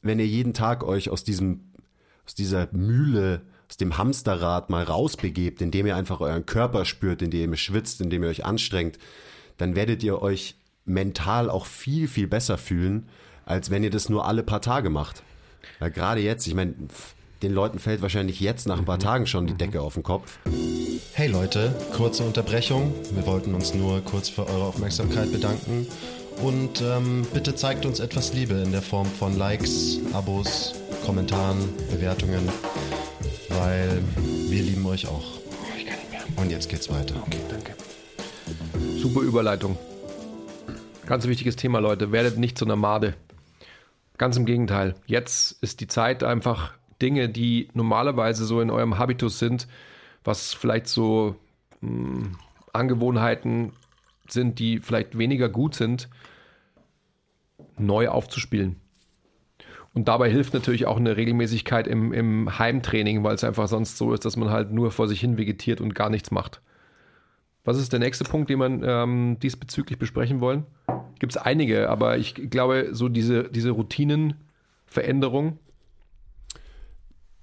wenn 0.03 0.19
ihr 0.19 0.27
jeden 0.27 0.55
Tag 0.55 0.85
euch 0.85 1.11
aus 1.11 1.25
diesem, 1.25 1.73
aus 2.25 2.35
dieser 2.35 2.69
Mühle, 2.73 3.43
aus 3.69 3.77
dem 3.77 3.99
Hamsterrad 3.99 4.71
mal 4.71 4.85
rausbegebt, 4.85 5.61
indem 5.63 5.87
ihr 5.87 5.97
einfach 5.97 6.21
euren 6.21 6.47
Körper 6.47 6.85
spürt, 6.85 7.23
indem 7.23 7.53
ihr 7.53 7.57
schwitzt, 7.57 8.01
indem 8.01 8.23
ihr 8.23 8.29
euch 8.29 8.45
anstrengt, 8.45 8.99
dann 9.57 9.77
werdet 9.77 10.03
ihr 10.03 10.23
euch 10.23 10.57
mental 10.85 11.51
auch 11.51 11.67
viel, 11.67 12.09
viel 12.09 12.27
besser 12.27 12.59
fühlen, 12.59 13.09
als 13.45 13.71
wenn 13.71 13.85
ihr 13.85 13.91
das 13.91 14.09
nur 14.09 14.27
alle 14.27 14.43
paar 14.43 14.63
Tage 14.63 14.91
macht. 14.91 15.23
Weil 15.79 15.91
gerade 15.91 16.21
jetzt, 16.21 16.47
ich 16.47 16.55
meine, 16.55 16.75
den 17.43 17.53
Leuten 17.53 17.79
fällt 17.79 18.03
wahrscheinlich 18.03 18.41
jetzt 18.41 18.67
nach 18.67 18.79
ein 18.79 18.85
paar 18.85 18.99
Tagen 18.99 19.27
schon 19.27 19.47
die 19.47 19.55
Decke 19.55 19.81
auf 19.81 19.95
den 19.95 20.03
Kopf. 20.03 20.39
Hey 21.13 21.29
Leute, 21.29 21.75
kurze 21.95 22.23
Unterbrechung. 22.23 22.95
Wir 23.13 23.27
wollten 23.27 23.55
uns 23.55 23.75
nur 23.75 24.01
kurz 24.03 24.29
für 24.29 24.47
eure 24.47 24.65
Aufmerksamkeit 24.65 25.33
bedanken. 25.33 25.87
Und 26.43 26.81
ähm, 26.81 27.27
bitte 27.35 27.55
zeigt 27.55 27.85
uns 27.85 28.01
etwas 28.01 28.33
Liebe 28.33 28.55
in 28.55 28.73
der 28.73 28.83
Form 28.83 29.07
von 29.07 29.37
Likes, 29.37 29.99
Abos, 30.13 30.75
Kommentaren, 31.05 31.59
Bewertungen, 31.91 32.49
weil 33.49 34.03
wir 34.49 34.63
lieben 34.63 34.87
euch 34.87 35.07
auch. 35.07 35.39
Ich 35.77 35.87
kann 35.87 35.99
nicht 35.99 36.11
mehr. 36.11 36.43
Und 36.43 36.51
jetzt 36.51 36.69
geht's 36.69 36.89
weiter. 36.91 37.15
Okay, 37.27 37.41
danke. 37.51 37.75
Super 38.97 39.21
Überleitung. 39.21 39.79
Ganz 41.05 41.27
wichtiges 41.27 41.57
Thema, 41.57 41.81
Leute. 41.81 42.13
Werdet 42.13 42.39
nicht 42.39 42.57
zu 42.57 42.65
einer 42.65 42.77
Made. 42.77 43.15
Ganz 44.17 44.37
im 44.37 44.47
Gegenteil. 44.47 44.95
Jetzt 45.07 45.63
ist 45.63 45.81
die 45.81 45.87
Zeit 45.87 46.23
einfach 46.23 46.73
Dinge, 47.01 47.29
die 47.29 47.69
normalerweise 47.75 48.45
so 48.45 48.61
in 48.61 48.71
eurem 48.71 48.99
Habitus 48.99 49.39
sind, 49.39 49.67
was 50.25 50.55
vielleicht 50.55 50.87
so 50.87 51.37
mh, 51.81 51.91
hm, 51.91 52.37
Angewohnheiten 52.73 53.73
sind, 54.29 54.59
die 54.59 54.79
vielleicht 54.79 55.19
weniger 55.19 55.49
gut 55.49 55.75
sind, 55.75 56.09
neu 57.79 58.09
aufzuspielen. 58.09 58.77
Und 59.93 60.07
dabei 60.07 60.31
hilft 60.31 60.55
natürlich 60.55 60.87
auch 60.87 60.99
eine 60.99 61.17
Regelmäßigkeit 61.17 61.89
im, 61.89 62.13
im 62.13 62.59
Heimtraining, 62.59 63.25
weil 63.25 63.35
es 63.35 63.43
einfach 63.43 63.67
sonst 63.67 63.97
so 63.97 64.13
ist, 64.13 64.25
dass 64.25 64.37
man 64.37 64.51
halt 64.51 64.71
nur 64.71 64.93
vor 64.93 65.09
sich 65.09 65.21
hin 65.21 65.37
vegetiert 65.37 65.81
und 65.81 65.95
gar 65.95 66.11
nichts 66.11 66.31
macht. 66.31 66.61
Was 67.65 67.77
ist 67.77 67.93
der 67.93 67.99
nächste 67.99 68.25
Punkt, 68.25 68.49
den 68.51 68.59
wir 68.61 68.67
ähm, 68.67 69.39
diesbezüglich 69.43 69.99
besprechen 69.99 70.41
wollen? 70.41 70.65
Gibt 71.19 71.33
es 71.33 71.37
einige, 71.37 71.91
aber 71.91 72.19
ich 72.19 72.35
glaube, 72.35 72.91
so 72.93 73.09
diese, 73.09 73.45
diese 73.51 73.71
Routinenveränderung 73.71 75.59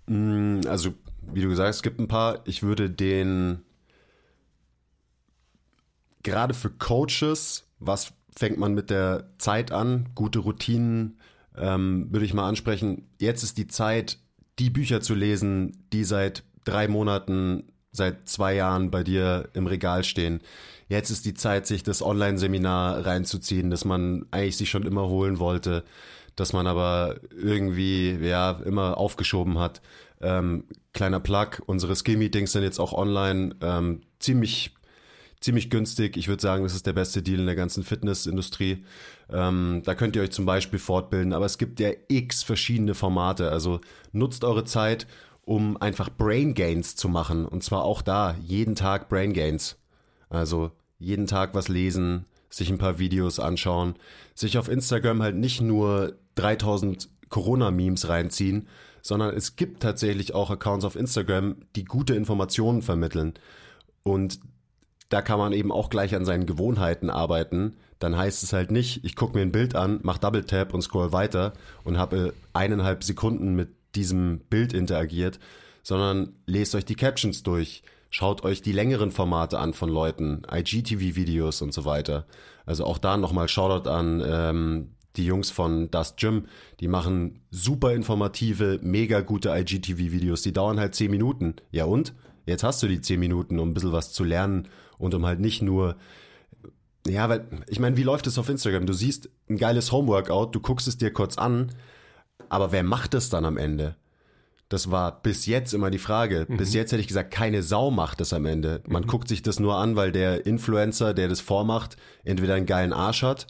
also, 0.08 0.94
wie 1.34 1.42
du 1.42 1.50
gesagt 1.50 1.68
hast, 1.68 1.76
es 1.78 1.84
gibt 1.84 2.00
ein 2.00 2.08
paar. 2.08 2.42
Ich 2.46 2.64
würde 2.64 2.90
den 2.90 3.60
gerade 6.24 6.54
für 6.54 6.70
Coaches, 6.70 7.66
was 7.80 8.14
fängt 8.36 8.58
man 8.58 8.74
mit 8.74 8.90
der 8.90 9.30
Zeit 9.38 9.72
an? 9.72 10.10
Gute 10.16 10.40
Routinen 10.40 11.20
ähm, 11.58 12.08
würde 12.12 12.26
ich 12.26 12.34
mal 12.34 12.48
ansprechen. 12.48 13.08
Jetzt 13.20 13.44
ist 13.44 13.58
die 13.58 13.68
Zeit, 13.68 14.20
die 14.60 14.70
Bücher 14.70 15.02
zu 15.02 15.16
lesen, 15.16 15.86
die 15.92 16.04
seit 16.04 16.44
drei 16.64 16.88
Monaten, 16.88 17.64
seit 17.92 18.30
zwei 18.30 18.56
Jahren 18.56 18.92
bei 18.92 19.04
dir 19.04 19.50
im 19.54 19.68
Regal 19.68 20.04
stehen. 20.04 20.42
Jetzt 20.88 21.10
ist 21.10 21.26
die 21.26 21.34
Zeit, 21.34 21.68
sich 21.68 21.84
das 21.84 22.02
Online-Seminar 22.02 23.06
reinzuziehen, 23.06 23.70
das 23.70 23.84
man 23.84 24.26
eigentlich 24.32 24.58
sich 24.58 24.70
schon 24.70 24.84
immer 24.84 25.08
holen 25.08 25.40
wollte 25.40 25.84
das 26.38 26.54
man 26.54 26.68
aber 26.68 27.16
irgendwie 27.36 28.12
ja 28.22 28.52
immer 28.64 28.98
aufgeschoben 28.98 29.60
hat. 29.60 29.82
Ähm, 30.22 30.64
kleiner 30.94 31.20
Plug, 31.20 31.62
unsere 31.66 31.96
Skill-Meetings 31.96 32.54
sind 32.54 32.64
jetzt 32.64 32.80
auch 32.80 32.94
online, 32.94 33.56
ähm, 33.62 34.02
ziemlich 34.20 34.74
ziemlich 35.40 35.70
günstig. 35.70 36.18
Ich 36.18 36.28
würde 36.28 36.42
sagen, 36.42 36.64
das 36.64 36.74
ist 36.74 36.88
der 36.88 36.94
beste 36.94 37.22
Deal 37.22 37.40
in 37.40 37.46
der 37.46 37.56
ganzen 37.56 37.84
Fitnessindustrie. 37.84 38.84
Ähm, 39.32 39.82
da 39.86 39.96
könnt 39.96 40.16
ihr 40.16 40.22
euch 40.22 40.32
zum 40.32 40.46
Beispiel 40.46 40.80
fortbilden, 40.80 41.34
aber 41.34 41.46
es 41.46 41.58
gibt 41.58 41.80
ja 41.80 41.92
x 42.08 42.44
verschiedene 42.44 42.96
Formate. 42.96 43.52
Also 43.52 43.82
nutzt 44.12 44.44
eure 44.44 44.64
Zeit, 44.64 45.06
um 45.44 45.78
einfach 45.78 46.10
Brain 46.10 46.54
Gains 46.54 46.96
zu 46.96 47.08
machen. 47.08 47.46
Und 47.46 47.64
zwar 47.64 47.84
auch 47.84 48.02
da, 48.02 48.36
jeden 48.44 48.76
Tag 48.76 49.10
Brain 49.10 49.34
Gains. 49.34 49.78
Also 50.30 50.72
jeden 51.00 51.28
Tag 51.28 51.54
was 51.54 51.68
lesen, 51.68 52.26
sich 52.58 52.70
ein 52.70 52.78
paar 52.78 53.00
Videos 53.00 53.40
anschauen, 53.40 53.96
sich 54.36 54.58
auf 54.58 54.70
Instagram 54.70 55.22
halt 55.22 55.36
nicht 55.36 55.62
nur 55.62 56.18
3000 56.36 57.10
Corona-Memes 57.30 58.10
reinziehen, 58.10 58.68
sondern 59.02 59.36
es 59.36 59.56
gibt 59.56 59.82
tatsächlich 59.82 60.34
auch 60.34 60.50
Accounts 60.50 60.86
auf 60.86 60.96
Instagram, 60.96 61.58
die 61.76 61.86
gute 61.86 62.16
Informationen 62.16 62.82
vermitteln. 62.82 63.34
Und 64.04 64.40
da 65.10 65.22
kann 65.22 65.40
man 65.40 65.54
eben 65.54 65.72
auch 65.72 65.90
gleich 65.90 66.16
an 66.16 66.26
seinen 66.26 66.46
Gewohnheiten 66.46 67.10
arbeiten. 67.10 67.78
Dann 68.00 68.18
heißt 68.18 68.44
es 68.44 68.54
halt 68.54 68.72
nicht, 68.72 69.04
ich 69.06 69.16
gucke 69.16 69.38
mir 69.38 69.42
ein 69.42 69.52
Bild 69.52 69.76
an, 69.76 70.00
mach 70.04 70.18
Double 70.18 70.44
Tap 70.44 70.74
und 70.74 70.82
scroll 70.82 71.14
weiter 71.14 71.54
und 71.84 71.98
habe 71.98 72.34
eineinhalb 72.54 73.04
Sekunden 73.04 73.56
mit 73.56 73.70
diesem 73.96 74.40
Bild 74.50 74.74
interagiert, 74.74 75.40
sondern 75.84 76.34
lest 76.46 76.76
euch 76.76 76.86
die 76.86 76.96
Captions 76.96 77.44
durch, 77.44 77.84
schaut 78.10 78.44
euch 78.44 78.62
die 78.62 78.72
längeren 78.72 79.12
Formate 79.12 79.60
an 79.60 79.74
von 79.74 79.90
Leuten, 79.90 80.44
IGTV-Videos 80.52 81.62
und 81.62 81.74
so 81.74 81.86
weiter. 81.86 82.26
Also 82.66 82.86
auch 82.86 82.98
da 82.98 83.18
nochmal 83.18 83.48
Shoutout 83.48 83.90
an 83.90 84.24
ähm, 84.26 84.92
die 85.16 85.26
Jungs 85.26 85.50
von 85.50 85.90
Dust 85.90 86.18
Gym, 86.18 86.46
die 86.80 86.88
machen 86.88 87.42
super 87.50 87.94
informative, 87.94 88.80
mega 88.82 89.22
gute 89.22 89.50
IGTV-Videos. 89.50 90.44
Die 90.44 90.54
dauern 90.54 90.80
halt 90.80 90.96
10 90.96 91.10
Minuten. 91.10 91.56
Ja 91.72 91.86
und? 91.86 92.14
Jetzt 92.46 92.64
hast 92.64 92.82
du 92.84 92.88
die 92.88 93.02
10 93.02 93.20
Minuten, 93.20 93.60
um 93.60 93.70
ein 93.70 93.74
bisschen 93.74 93.92
was 93.92 94.14
zu 94.14 94.24
lernen 94.24 94.68
und 94.98 95.14
um 95.14 95.26
halt 95.26 95.40
nicht 95.40 95.62
nur 95.62 95.98
ja, 97.08 97.30
weil, 97.30 97.48
ich 97.68 97.80
meine, 97.80 97.98
wie 97.98 98.04
läuft 98.04 98.28
es 98.28 98.38
auf 98.38 98.50
Instagram? 98.50 98.86
Du 98.86 98.94
siehst 98.94 99.30
ein 99.50 99.58
geiles 99.58 99.92
Homeworkout, 99.92 100.52
du 100.52 100.60
guckst 100.60 100.88
es 100.88 100.98
dir 100.98 101.12
kurz 101.12 101.38
an, 101.38 101.72
aber 102.50 102.72
wer 102.72 102.84
macht 102.84 103.14
es 103.14 103.30
dann 103.30 103.46
am 103.46 103.58
Ende? 103.58 103.96
Das 104.70 104.92
war 104.92 105.22
bis 105.22 105.46
jetzt 105.46 105.74
immer 105.74 105.90
die 105.90 105.98
Frage. 105.98 106.46
Mhm. 106.48 106.58
Bis 106.58 106.74
jetzt 106.74 106.92
hätte 106.92 107.02
ich 107.02 107.08
gesagt, 107.08 107.32
keine 107.32 107.64
Sau 107.64 107.90
macht 107.90 108.20
es 108.22 108.34
am 108.34 108.46
Ende. 108.46 108.82
Man 108.88 109.04
mhm. 109.04 109.08
guckt 109.08 109.28
sich 109.28 109.42
das 109.42 109.60
nur 109.60 109.78
an, 109.78 109.96
weil 109.96 110.12
der 110.12 110.46
Influencer, 110.46 111.14
der 111.14 111.30
das 111.30 111.40
vormacht, 111.40 111.96
entweder 112.24 112.56
einen 112.56 112.66
geilen 112.66 112.94
Arsch 112.94 113.24
hat 113.24 113.48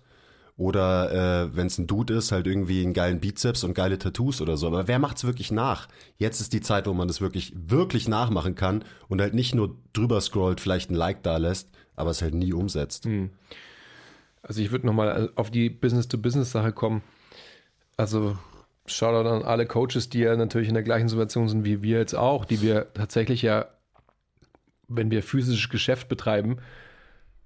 oder 0.57 1.11
äh, 1.43 1.55
wenn 1.55 1.67
es 1.67 1.77
ein 1.77 1.85
Dude 1.85 2.15
ist, 2.15 2.31
halt 2.31 2.47
irgendwie 2.47 2.83
einen 2.83 2.93
geilen 2.93 3.19
Bizeps 3.19 3.63
und 3.63 3.75
geile 3.75 3.99
Tattoos 3.99 4.41
oder 4.41 4.57
so. 4.57 4.67
Aber 4.67 4.87
wer 4.87 4.97
macht's 4.97 5.23
wirklich 5.23 5.51
nach? 5.51 5.87
Jetzt 6.17 6.41
ist 6.41 6.51
die 6.51 6.61
Zeit, 6.61 6.87
wo 6.87 6.93
man 6.93 7.07
das 7.07 7.21
wirklich, 7.21 7.53
wirklich 7.55 8.07
nachmachen 8.07 8.55
kann 8.55 8.83
und 9.07 9.21
halt 9.21 9.35
nicht 9.35 9.53
nur 9.53 9.77
drüber 9.93 10.19
scrollt, 10.19 10.59
vielleicht 10.59 10.89
ein 10.89 10.95
Like 10.95 11.21
da 11.21 11.37
lässt, 11.37 11.69
aber 11.95 12.09
es 12.09 12.23
halt 12.23 12.33
nie 12.33 12.53
umsetzt. 12.53 13.05
Hm. 13.05 13.29
Also 14.41 14.61
ich 14.61 14.71
würde 14.71 14.87
nochmal 14.87 15.31
auf 15.35 15.51
die 15.51 15.69
Business-to-Business-Sache 15.69 16.71
kommen. 16.71 17.03
Also 17.95 18.37
Shoutout 18.87 19.29
an 19.29 19.43
alle 19.43 19.65
Coaches, 19.65 20.09
die 20.09 20.19
ja 20.19 20.35
natürlich 20.35 20.69
in 20.69 20.73
der 20.73 20.83
gleichen 20.83 21.09
Situation 21.09 21.49
sind 21.49 21.65
wie 21.65 21.81
wir 21.81 21.99
jetzt 21.99 22.15
auch, 22.15 22.45
die 22.45 22.61
wir 22.61 22.87
tatsächlich 22.93 23.41
ja, 23.41 23.67
wenn 24.87 25.11
wir 25.11 25.23
physisches 25.23 25.69
Geschäft 25.69 26.07
betreiben, 26.07 26.57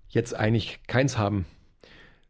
jetzt 0.08 0.36
eigentlich 0.36 0.80
keins 0.88 1.18
haben. 1.18 1.46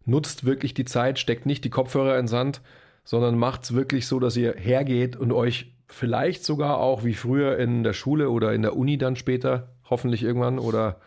Nutzt 0.05 0.45
wirklich 0.45 0.73
die 0.73 0.85
Zeit, 0.85 1.19
steckt 1.19 1.45
nicht 1.45 1.63
die 1.63 1.69
Kopfhörer 1.69 2.17
ins 2.17 2.31
Sand, 2.31 2.61
sondern 3.03 3.37
macht 3.37 3.63
es 3.63 3.73
wirklich 3.73 4.07
so, 4.07 4.19
dass 4.19 4.37
ihr 4.37 4.55
hergeht 4.57 5.15
und 5.15 5.31
euch 5.31 5.73
vielleicht 5.87 6.45
sogar 6.45 6.77
auch 6.77 7.03
wie 7.03 7.13
früher 7.13 7.57
in 7.57 7.83
der 7.83 7.93
Schule 7.93 8.29
oder 8.29 8.53
in 8.53 8.61
der 8.61 8.77
Uni 8.77 8.97
dann 8.97 9.15
später, 9.15 9.75
hoffentlich 9.89 10.23
irgendwann 10.23 10.57
oder 10.57 11.01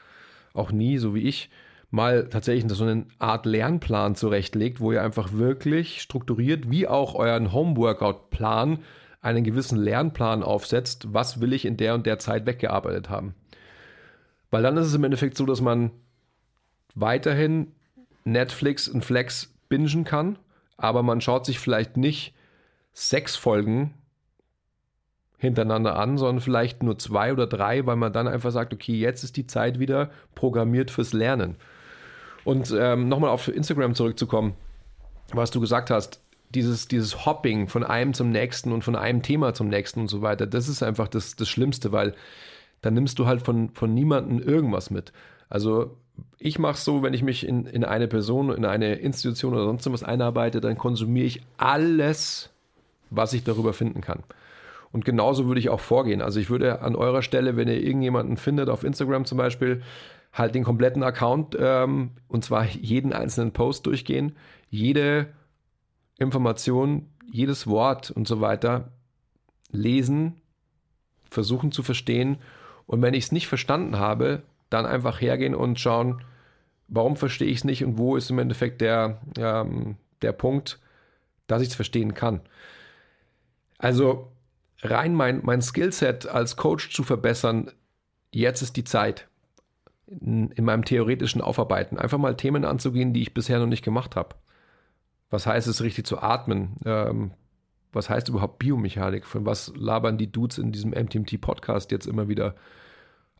auch 0.52 0.70
nie, 0.70 0.98
so 0.98 1.14
wie 1.14 1.22
ich, 1.22 1.50
mal 1.94 2.28
tatsächlich 2.28 2.70
so 2.72 2.84
eine 2.84 3.06
Art 3.20 3.46
Lernplan 3.46 4.16
zurechtlegt, 4.16 4.80
wo 4.80 4.90
ihr 4.90 5.02
einfach 5.02 5.32
wirklich 5.32 6.02
strukturiert, 6.02 6.68
wie 6.68 6.88
auch 6.88 7.14
euren 7.14 7.52
Homeworkout-Plan, 7.52 8.80
einen 9.20 9.44
gewissen 9.44 9.78
Lernplan 9.78 10.42
aufsetzt, 10.42 11.14
was 11.14 11.40
will 11.40 11.52
ich 11.52 11.64
in 11.64 11.76
der 11.76 11.94
und 11.94 12.04
der 12.04 12.18
Zeit 12.18 12.46
weggearbeitet 12.46 13.08
haben. 13.08 13.34
Weil 14.50 14.64
dann 14.64 14.76
ist 14.76 14.88
es 14.88 14.94
im 14.94 15.04
Endeffekt 15.04 15.36
so, 15.36 15.46
dass 15.46 15.60
man 15.60 15.92
weiterhin 16.94 17.72
Netflix 18.24 18.88
und 18.88 19.04
Flex 19.04 19.54
bingen 19.68 20.04
kann, 20.04 20.38
aber 20.76 21.02
man 21.02 21.20
schaut 21.20 21.46
sich 21.46 21.58
vielleicht 21.60 21.96
nicht 21.96 22.34
sechs 22.92 23.36
Folgen 23.36 23.94
hintereinander 25.38 25.96
an, 25.96 26.18
sondern 26.18 26.40
vielleicht 26.40 26.82
nur 26.82 26.98
zwei 26.98 27.32
oder 27.32 27.46
drei, 27.46 27.86
weil 27.86 27.96
man 27.96 28.12
dann 28.12 28.26
einfach 28.26 28.50
sagt, 28.50 28.74
okay, 28.74 28.96
jetzt 28.96 29.22
ist 29.22 29.36
die 29.36 29.46
Zeit 29.46 29.78
wieder 29.78 30.10
programmiert 30.34 30.90
fürs 30.90 31.12
Lernen. 31.12 31.56
Und 32.44 32.74
ähm, 32.76 33.08
nochmal 33.08 33.30
auf 33.30 33.48
Instagram 33.48 33.94
zurückzukommen, 33.94 34.54
was 35.32 35.50
du 35.50 35.60
gesagt 35.60 35.90
hast, 35.90 36.20
dieses, 36.50 36.86
dieses 36.88 37.26
Hopping 37.26 37.68
von 37.68 37.82
einem 37.82 38.14
zum 38.14 38.30
nächsten 38.30 38.72
und 38.72 38.84
von 38.84 38.96
einem 38.96 39.22
Thema 39.22 39.54
zum 39.54 39.68
nächsten 39.68 40.00
und 40.00 40.08
so 40.08 40.22
weiter, 40.22 40.46
das 40.46 40.68
ist 40.68 40.82
einfach 40.82 41.08
das, 41.08 41.36
das 41.36 41.48
Schlimmste, 41.48 41.90
weil 41.92 42.14
dann 42.82 42.94
nimmst 42.94 43.18
du 43.18 43.26
halt 43.26 43.42
von, 43.42 43.70
von 43.70 43.92
niemandem 43.94 44.40
irgendwas 44.40 44.90
mit. 44.90 45.12
Also 45.48 45.96
ich 46.38 46.58
mache 46.58 46.74
es 46.74 46.84
so, 46.84 47.02
wenn 47.02 47.14
ich 47.14 47.22
mich 47.22 47.46
in, 47.46 47.66
in 47.66 47.84
eine 47.84 48.06
Person, 48.06 48.50
in 48.50 48.64
eine 48.64 48.96
Institution 48.96 49.54
oder 49.54 49.64
sonst 49.64 49.90
was 49.90 50.02
einarbeite, 50.02 50.60
dann 50.60 50.78
konsumiere 50.78 51.26
ich 51.26 51.42
alles, 51.56 52.50
was 53.10 53.32
ich 53.32 53.44
darüber 53.44 53.72
finden 53.72 54.00
kann. 54.00 54.22
Und 54.92 55.04
genauso 55.04 55.48
würde 55.48 55.58
ich 55.58 55.70
auch 55.70 55.80
vorgehen. 55.80 56.22
Also 56.22 56.38
ich 56.38 56.50
würde 56.50 56.82
an 56.82 56.94
eurer 56.94 57.22
Stelle, 57.22 57.56
wenn 57.56 57.66
ihr 57.66 57.82
irgendjemanden 57.82 58.36
findet, 58.36 58.68
auf 58.68 58.84
Instagram 58.84 59.24
zum 59.24 59.38
Beispiel, 59.38 59.82
halt 60.34 60.54
den 60.54 60.64
kompletten 60.64 61.02
Account 61.02 61.56
ähm, 61.58 62.10
und 62.28 62.44
zwar 62.44 62.66
jeden 62.66 63.12
einzelnen 63.12 63.52
Post 63.52 63.86
durchgehen, 63.86 64.36
jede 64.68 65.32
Information, 66.18 67.08
jedes 67.30 67.66
Wort 67.68 68.10
und 68.10 68.26
so 68.26 68.40
weiter 68.40 68.92
lesen, 69.70 70.40
versuchen 71.30 71.72
zu 71.72 71.82
verstehen 71.82 72.38
und 72.86 73.00
wenn 73.00 73.14
ich 73.14 73.24
es 73.24 73.32
nicht 73.32 73.46
verstanden 73.46 73.98
habe, 73.98 74.42
dann 74.70 74.86
einfach 74.86 75.20
hergehen 75.20 75.54
und 75.54 75.78
schauen, 75.78 76.22
warum 76.88 77.16
verstehe 77.16 77.48
ich 77.48 77.58
es 77.58 77.64
nicht 77.64 77.84
und 77.84 77.96
wo 77.96 78.16
ist 78.16 78.30
im 78.30 78.40
Endeffekt 78.40 78.80
der, 78.80 79.20
ähm, 79.38 79.96
der 80.20 80.32
Punkt, 80.32 80.80
dass 81.46 81.62
ich 81.62 81.68
es 81.68 81.74
verstehen 81.74 82.14
kann. 82.14 82.40
Also 83.78 84.32
rein 84.82 85.14
mein, 85.14 85.40
mein 85.44 85.62
Skillset 85.62 86.26
als 86.26 86.56
Coach 86.56 86.90
zu 86.90 87.04
verbessern, 87.04 87.70
jetzt 88.32 88.62
ist 88.62 88.76
die 88.76 88.84
Zeit 88.84 89.28
in, 90.06 90.50
in 90.50 90.64
meinem 90.64 90.84
theoretischen 90.84 91.40
Aufarbeiten. 91.40 91.98
Einfach 91.98 92.18
mal 92.18 92.36
Themen 92.36 92.64
anzugehen, 92.64 93.12
die 93.12 93.22
ich 93.22 93.34
bisher 93.34 93.58
noch 93.58 93.66
nicht 93.66 93.84
gemacht 93.84 94.16
habe. 94.16 94.36
Was 95.30 95.46
heißt 95.46 95.66
es, 95.66 95.82
richtig 95.82 96.06
zu 96.06 96.20
atmen? 96.20 96.76
Ähm, 96.84 97.32
was 97.92 98.10
heißt 98.10 98.28
überhaupt 98.28 98.58
Biomechanik? 98.58 99.24
Von 99.24 99.46
was 99.46 99.72
labern 99.76 100.18
die 100.18 100.30
Dudes 100.30 100.58
in 100.58 100.72
diesem 100.72 100.90
MTMT-Podcast 100.90 101.90
jetzt 101.92 102.06
immer 102.06 102.28
wieder? 102.28 102.54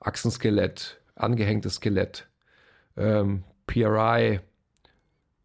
Achsenskelett, 0.01 1.01
angehängtes 1.15 1.77
Skelett, 1.77 2.29
ähm, 2.97 3.45
PRI 3.67 4.41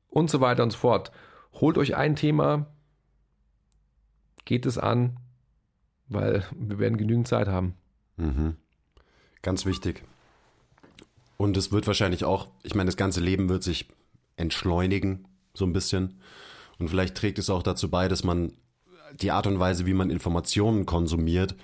und 0.09 0.29
so 0.29 0.41
weiter 0.41 0.63
und 0.63 0.71
so 0.71 0.77
fort. 0.77 1.11
Holt 1.53 1.77
euch 1.77 1.95
ein 1.95 2.15
Thema, 2.15 2.67
geht 4.45 4.65
es 4.65 4.77
an, 4.77 5.17
weil 6.07 6.43
wir 6.55 6.79
werden 6.79 6.97
genügend 6.97 7.27
Zeit 7.27 7.47
haben. 7.47 7.75
Mhm. 8.17 8.55
Ganz 9.41 9.65
wichtig. 9.65 10.03
Und 11.39 11.55
es 11.55 11.71
wird 11.71 11.87
wahrscheinlich 11.87 12.25
auch, 12.25 12.49
ich 12.63 12.75
meine, 12.75 12.89
das 12.89 12.97
ganze 12.97 13.21
Leben 13.21 13.47
wird 13.47 13.63
sich 13.63 13.87
entschleunigen, 14.35 15.25
so 15.53 15.63
ein 15.63 15.71
bisschen. 15.71 16.19
Und 16.79 16.89
vielleicht 16.89 17.15
trägt 17.15 17.39
es 17.39 17.49
auch 17.49 17.63
dazu 17.63 17.89
bei, 17.89 18.09
dass 18.09 18.25
man 18.25 18.51
die 19.21 19.31
Art 19.31 19.47
und 19.47 19.57
Weise, 19.57 19.85
wie 19.85 19.93
man 19.93 20.09
Informationen 20.09 20.85
konsumiert, 20.85 21.55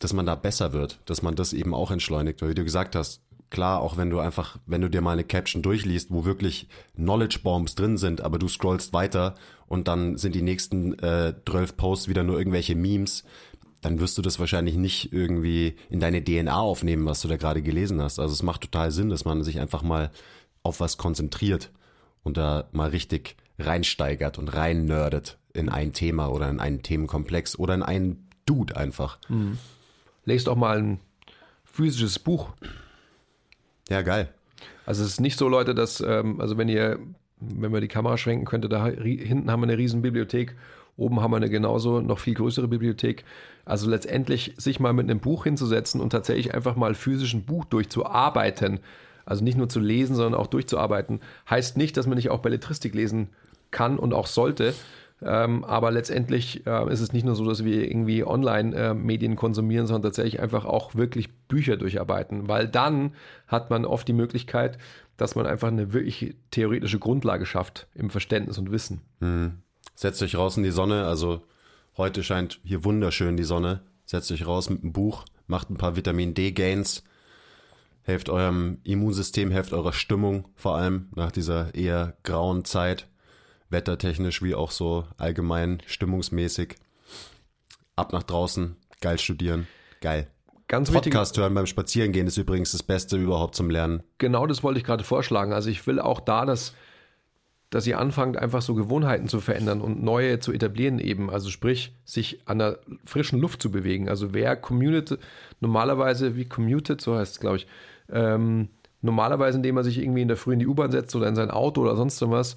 dass 0.00 0.12
man 0.12 0.26
da 0.26 0.34
besser 0.34 0.72
wird, 0.72 0.98
dass 1.04 1.22
man 1.22 1.36
das 1.36 1.52
eben 1.52 1.72
auch 1.72 1.92
entschleunigt. 1.92 2.42
Weil 2.42 2.48
wie 2.48 2.54
du 2.56 2.64
gesagt 2.64 2.96
hast, 2.96 3.22
klar, 3.48 3.80
auch 3.80 3.96
wenn 3.96 4.10
du 4.10 4.18
einfach, 4.18 4.58
wenn 4.66 4.80
du 4.80 4.90
dir 4.90 5.02
mal 5.02 5.12
eine 5.12 5.22
Caption 5.22 5.62
durchliest, 5.62 6.10
wo 6.10 6.24
wirklich 6.24 6.66
Knowledge 6.96 7.38
Bombs 7.44 7.76
drin 7.76 7.96
sind, 7.96 8.22
aber 8.22 8.40
du 8.40 8.48
scrollst 8.48 8.92
weiter 8.92 9.36
und 9.68 9.86
dann 9.86 10.16
sind 10.16 10.34
die 10.34 10.42
nächsten 10.42 10.98
äh, 10.98 11.34
12 11.48 11.76
Posts 11.76 12.08
wieder 12.08 12.24
nur 12.24 12.38
irgendwelche 12.38 12.74
Memes, 12.74 13.22
dann 13.80 14.00
wirst 14.00 14.18
du 14.18 14.22
das 14.22 14.38
wahrscheinlich 14.38 14.76
nicht 14.76 15.12
irgendwie 15.12 15.76
in 15.88 16.00
deine 16.00 16.22
DNA 16.22 16.58
aufnehmen, 16.58 17.06
was 17.06 17.22
du 17.22 17.28
da 17.28 17.36
gerade 17.36 17.62
gelesen 17.62 18.02
hast. 18.02 18.18
Also 18.18 18.32
es 18.34 18.42
macht 18.42 18.62
total 18.62 18.90
Sinn, 18.90 19.08
dass 19.08 19.24
man 19.24 19.42
sich 19.42 19.58
einfach 19.58 19.82
mal 19.82 20.10
auf 20.62 20.80
was 20.80 20.98
konzentriert 20.98 21.70
und 22.22 22.36
da 22.36 22.68
mal 22.72 22.90
richtig 22.90 23.36
reinsteigert 23.58 24.38
und 24.38 24.48
rein 24.48 24.84
nerdet 24.84 25.38
in 25.52 25.68
ein 25.68 25.92
Thema 25.92 26.28
oder 26.28 26.48
in 26.48 26.60
einen 26.60 26.82
Themenkomplex 26.82 27.58
oder 27.58 27.74
in 27.74 27.82
einen 27.82 28.28
Dude 28.46 28.76
einfach. 28.76 29.18
Mhm. 29.28 29.58
Lest 30.24 30.48
auch 30.48 30.56
mal 30.56 30.78
ein 30.78 31.00
physisches 31.64 32.18
Buch. 32.18 32.50
Ja, 33.88 34.02
geil. 34.02 34.32
Also 34.86 35.02
es 35.02 35.10
ist 35.10 35.20
nicht 35.20 35.38
so, 35.38 35.48
Leute, 35.48 35.74
dass, 35.74 36.00
ähm, 36.00 36.40
also 36.40 36.58
wenn 36.58 36.68
ihr, 36.68 36.98
wenn 37.40 37.72
wir 37.72 37.80
die 37.80 37.88
Kamera 37.88 38.18
schwenken 38.18 38.44
könnte, 38.44 38.68
da 38.68 38.86
hinten 38.86 39.50
haben 39.50 39.60
wir 39.60 39.68
eine 39.68 39.78
riesen 39.78 40.02
Bibliothek, 40.02 40.56
oben 40.96 41.20
haben 41.20 41.32
wir 41.32 41.38
eine 41.38 41.48
genauso 41.48 42.00
noch 42.00 42.18
viel 42.18 42.34
größere 42.34 42.68
Bibliothek. 42.68 43.24
Also 43.70 43.88
letztendlich 43.88 44.54
sich 44.56 44.80
mal 44.80 44.92
mit 44.92 45.08
einem 45.08 45.20
Buch 45.20 45.44
hinzusetzen 45.44 46.00
und 46.00 46.10
tatsächlich 46.10 46.54
einfach 46.54 46.74
mal 46.74 46.94
physisch 46.94 47.34
ein 47.34 47.44
Buch 47.44 47.64
durchzuarbeiten, 47.64 48.80
also 49.24 49.44
nicht 49.44 49.56
nur 49.56 49.68
zu 49.68 49.78
lesen, 49.78 50.16
sondern 50.16 50.34
auch 50.34 50.48
durchzuarbeiten, 50.48 51.20
heißt 51.48 51.76
nicht, 51.76 51.96
dass 51.96 52.08
man 52.08 52.16
nicht 52.16 52.30
auch 52.30 52.40
Belletristik 52.40 52.94
lesen 52.94 53.28
kann 53.70 53.98
und 53.98 54.12
auch 54.12 54.26
sollte. 54.26 54.74
Ähm, 55.22 55.64
aber 55.64 55.92
letztendlich 55.92 56.66
äh, 56.66 56.92
ist 56.92 57.00
es 57.00 57.12
nicht 57.12 57.24
nur 57.24 57.36
so, 57.36 57.44
dass 57.44 57.64
wir 57.64 57.88
irgendwie 57.88 58.24
Online-Medien 58.24 59.32
äh, 59.32 59.36
konsumieren, 59.36 59.86
sondern 59.86 60.02
tatsächlich 60.02 60.40
einfach 60.40 60.64
auch 60.64 60.96
wirklich 60.96 61.32
Bücher 61.46 61.76
durcharbeiten, 61.76 62.48
weil 62.48 62.66
dann 62.66 63.12
hat 63.46 63.70
man 63.70 63.84
oft 63.84 64.08
die 64.08 64.14
Möglichkeit, 64.14 64.78
dass 65.16 65.36
man 65.36 65.46
einfach 65.46 65.68
eine 65.68 65.92
wirklich 65.92 66.34
theoretische 66.50 66.98
Grundlage 66.98 67.46
schafft 67.46 67.86
im 67.94 68.10
Verständnis 68.10 68.58
und 68.58 68.72
Wissen. 68.72 69.02
Mhm. 69.20 69.58
Setzt 69.94 70.22
euch 70.22 70.36
raus 70.36 70.56
in 70.56 70.64
die 70.64 70.70
Sonne, 70.70 71.04
also 71.04 71.42
heute 71.96 72.22
scheint 72.22 72.60
hier 72.64 72.84
wunderschön 72.84 73.36
die 73.36 73.44
Sonne. 73.44 73.82
Setzt 74.04 74.32
euch 74.32 74.46
raus 74.46 74.70
mit 74.70 74.82
einem 74.82 74.92
Buch, 74.92 75.24
macht 75.46 75.70
ein 75.70 75.76
paar 75.76 75.96
Vitamin 75.96 76.34
D-Gains, 76.34 77.04
helft 78.02 78.28
eurem 78.28 78.78
Immunsystem, 78.82 79.50
helft 79.50 79.72
eurer 79.72 79.92
Stimmung 79.92 80.48
vor 80.56 80.76
allem 80.76 81.08
nach 81.14 81.30
dieser 81.30 81.74
eher 81.74 82.16
grauen 82.22 82.64
Zeit 82.64 83.06
wettertechnisch 83.70 84.42
wie 84.42 84.54
auch 84.54 84.70
so 84.70 85.06
allgemein 85.16 85.80
stimmungsmäßig. 85.86 86.76
Ab 87.96 88.12
nach 88.12 88.24
draußen, 88.24 88.76
geil 89.00 89.18
studieren, 89.18 89.66
geil. 90.00 90.28
Ganz 90.68 90.90
Podcast 90.90 91.36
hören 91.36 91.54
beim 91.54 91.66
Spazierengehen 91.66 92.28
ist 92.28 92.36
übrigens 92.36 92.72
das 92.72 92.82
Beste 92.82 93.16
überhaupt 93.16 93.56
zum 93.56 93.70
Lernen. 93.70 94.02
Genau 94.18 94.46
das 94.46 94.62
wollte 94.62 94.78
ich 94.78 94.84
gerade 94.84 95.02
vorschlagen. 95.02 95.52
Also 95.52 95.68
ich 95.68 95.84
will 95.86 95.98
auch 95.98 96.20
da, 96.20 96.44
dass, 96.44 96.74
dass 97.70 97.86
ihr 97.86 97.98
anfangt, 97.98 98.36
einfach 98.36 98.62
so 98.62 98.74
Gewohnheiten 98.74 99.28
zu 99.28 99.40
verändern 99.40 99.80
und 99.80 100.02
neue 100.02 100.40
zu 100.40 100.52
etablieren 100.52 100.98
eben. 100.98 101.30
Also 101.30 101.50
sprich, 101.50 101.94
sich 102.04 102.40
an 102.46 102.58
der 102.58 102.80
frischen 103.04 103.40
Luft 103.40 103.62
zu 103.62 103.70
bewegen. 103.70 104.08
Also 104.08 104.34
wer 104.34 104.56
commutet, 104.56 105.20
normalerweise 105.60 106.36
wie 106.36 106.46
commuted, 106.46 107.00
so 107.00 107.16
heißt 107.16 107.34
es, 107.34 107.40
glaube 107.40 107.58
ich, 107.58 107.66
ähm, 108.10 108.68
normalerweise, 109.02 109.56
indem 109.56 109.76
man 109.76 109.84
sich 109.84 109.98
irgendwie 109.98 110.22
in 110.22 110.28
der 110.28 110.36
Früh 110.36 110.52
in 110.52 110.58
die 110.58 110.66
U-Bahn 110.66 110.90
setzt 110.90 111.14
oder 111.14 111.28
in 111.28 111.36
sein 111.36 111.50
Auto 111.50 111.80
oder 111.80 111.94
sonst 111.94 112.20
was 112.28 112.56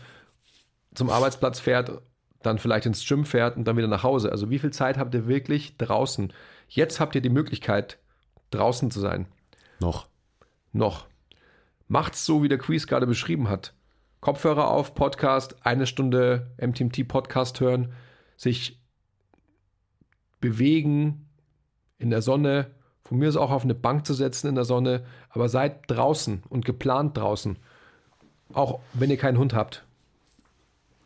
zum 0.95 1.11
Arbeitsplatz 1.11 1.59
fährt, 1.59 2.01
dann 2.41 2.57
vielleicht 2.57 2.87
ins 2.87 3.07
Gym 3.07 3.23
fährt 3.23 3.55
und 3.55 3.65
dann 3.65 3.77
wieder 3.77 3.87
nach 3.87 4.03
Hause. 4.03 4.31
Also 4.31 4.49
wie 4.49 4.59
viel 4.59 4.71
Zeit 4.71 4.97
habt 4.97 5.13
ihr 5.13 5.27
wirklich 5.27 5.77
draußen? 5.77 6.33
Jetzt 6.67 6.99
habt 6.99 7.13
ihr 7.15 7.21
die 7.21 7.29
Möglichkeit, 7.29 7.99
draußen 8.49 8.89
zu 8.89 8.99
sein. 8.99 9.27
Noch. 9.79 10.07
Noch. 10.71 11.05
Macht's 11.87 12.25
so, 12.25 12.41
wie 12.41 12.49
der 12.49 12.57
Quiz 12.57 12.87
gerade 12.87 13.05
beschrieben 13.05 13.47
hat. 13.47 13.73
Kopfhörer 14.23 14.69
auf, 14.69 14.95
Podcast, 14.95 15.65
eine 15.65 15.85
Stunde 15.85 16.51
MTMT 16.59 17.07
Podcast 17.07 17.59
hören, 17.59 17.93
sich 18.35 18.81
bewegen 20.39 21.27
in 21.99 22.09
der 22.09 22.21
Sonne, 22.21 22.71
von 23.03 23.19
mir 23.19 23.29
ist 23.29 23.37
auch 23.37 23.51
auf 23.51 23.63
eine 23.63 23.75
Bank 23.75 24.05
zu 24.05 24.13
setzen 24.13 24.47
in 24.47 24.55
der 24.55 24.65
Sonne, 24.65 25.05
aber 25.29 25.49
seid 25.49 25.83
draußen 25.87 26.43
und 26.49 26.65
geplant 26.65 27.17
draußen. 27.17 27.57
Auch 28.53 28.79
wenn 28.93 29.09
ihr 29.09 29.17
keinen 29.17 29.37
Hund 29.37 29.53
habt 29.53 29.83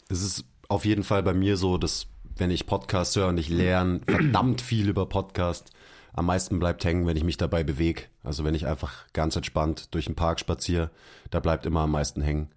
es 0.10 0.22
ist 0.22 0.46
auf 0.68 0.86
jeden 0.86 1.04
Fall 1.04 1.24
bei 1.24 1.34
mir 1.34 1.58
so, 1.58 1.78
dass 1.78 2.08
wenn 2.38 2.52
ich 2.52 2.66
Podcast 2.66 3.16
höre 3.16 3.28
und 3.28 3.38
ich 3.38 3.50
lerne 3.50 4.02
verdammt 4.08 4.62
viel 4.62 4.90
über 4.90 5.08
Podcast, 5.08 5.72
am 6.14 6.26
meisten 6.26 6.60
bleibt 6.60 6.84
hängen, 6.84 7.06
wenn 7.06 7.18
ich 7.18 7.24
mich 7.24 7.38
dabei 7.38 7.64
bewege. 7.64 8.04
Also 8.24 8.44
wenn 8.44 8.56
ich 8.56 8.66
einfach 8.68 9.06
ganz 9.14 9.36
entspannt 9.36 9.94
durch 9.94 10.06
den 10.06 10.16
Park 10.16 10.40
spaziere, 10.40 10.90
da 11.30 11.40
bleibt 11.40 11.66
immer 11.66 11.82
am 11.82 11.92
meisten 11.92 12.22
hängen. 12.22 12.50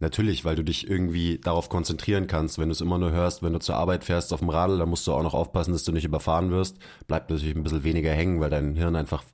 Natürlich, 0.00 0.44
weil 0.44 0.54
du 0.54 0.62
dich 0.62 0.88
irgendwie 0.88 1.38
darauf 1.38 1.68
konzentrieren 1.68 2.28
kannst. 2.28 2.58
Wenn 2.58 2.68
du 2.68 2.72
es 2.72 2.80
immer 2.80 2.98
nur 2.98 3.10
hörst, 3.10 3.42
wenn 3.42 3.52
du 3.52 3.58
zur 3.58 3.76
Arbeit 3.76 4.04
fährst 4.04 4.32
auf 4.32 4.40
dem 4.40 4.48
Radl, 4.48 4.78
dann 4.78 4.88
musst 4.88 5.06
du 5.06 5.12
auch 5.12 5.22
noch 5.22 5.34
aufpassen, 5.34 5.72
dass 5.72 5.82
du 5.82 5.92
nicht 5.92 6.04
überfahren 6.04 6.50
wirst. 6.50 6.78
Bleibt 7.08 7.30
natürlich 7.30 7.56
ein 7.56 7.64
bisschen 7.64 7.84
weniger 7.84 8.12
hängen, 8.12 8.40
weil 8.40 8.50
dein 8.50 8.76
Hirn 8.76 8.94
einfach 8.94 9.24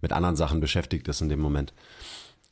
mit 0.00 0.12
anderen 0.12 0.36
Sachen 0.36 0.60
beschäftigt 0.60 1.08
ist 1.08 1.20
in 1.22 1.28
dem 1.28 1.40
Moment. 1.40 1.74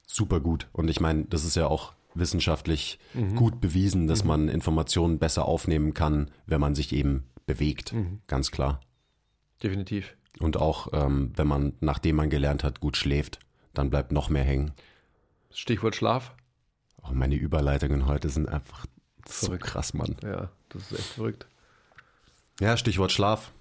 Super 0.07 0.41
gut. 0.41 0.69
Und 0.73 0.89
ich 0.89 1.01
meine, 1.01 1.25
das 1.27 1.45
ist 1.45 1.55
ja 1.55 1.69
auch 1.69 1.93
wissenschaftlich 2.15 2.99
mhm. 3.13 3.37
gut 3.37 3.61
bewiesen, 3.61 4.07
dass 4.07 4.23
mhm. 4.23 4.29
man 4.29 4.49
Informationen 4.49 5.19
besser 5.19 5.45
aufnehmen 5.45 5.95
kann, 5.95 6.31
wenn 6.47 6.61
man 6.61 6.75
sich 6.75 6.93
eben 6.93 7.25
bewegt. 7.47 7.93
Mhm. 7.93 8.21
Ganz 8.27 8.51
klar. 8.51 8.81
Definitiv. 9.63 10.17
Und 10.41 10.57
auch, 10.57 10.89
ähm, 10.93 11.33
wenn 11.37 11.47
man, 11.47 11.75
nachdem 11.81 12.17
man 12.17 12.31
gelernt 12.31 12.65
hat, 12.65 12.81
gut 12.81 12.97
schläft, 12.97 13.39
dann 13.73 13.91
bleibt 13.91 14.13
noch 14.13 14.29
mehr 14.29 14.45
hängen. 14.45 14.73
Stichwort 15.53 15.95
Schlaf. 15.95 16.35
Oh, 17.05 17.13
meine 17.13 17.37
Überleitungen 17.37 18.07
heute 18.07 18.29
sind 18.29 18.49
einfach 18.49 18.87
verrückt. 19.27 19.65
so 19.65 19.71
krass, 19.71 19.95
Mann. 19.95 20.17
Ja, 20.23 20.51
das 20.71 20.91
ist 20.91 20.99
echt 20.99 21.09
verrückt. 21.09 21.47
Ja, 22.61 22.77
Stichwort 22.77 23.13
Schlaf 23.13 23.53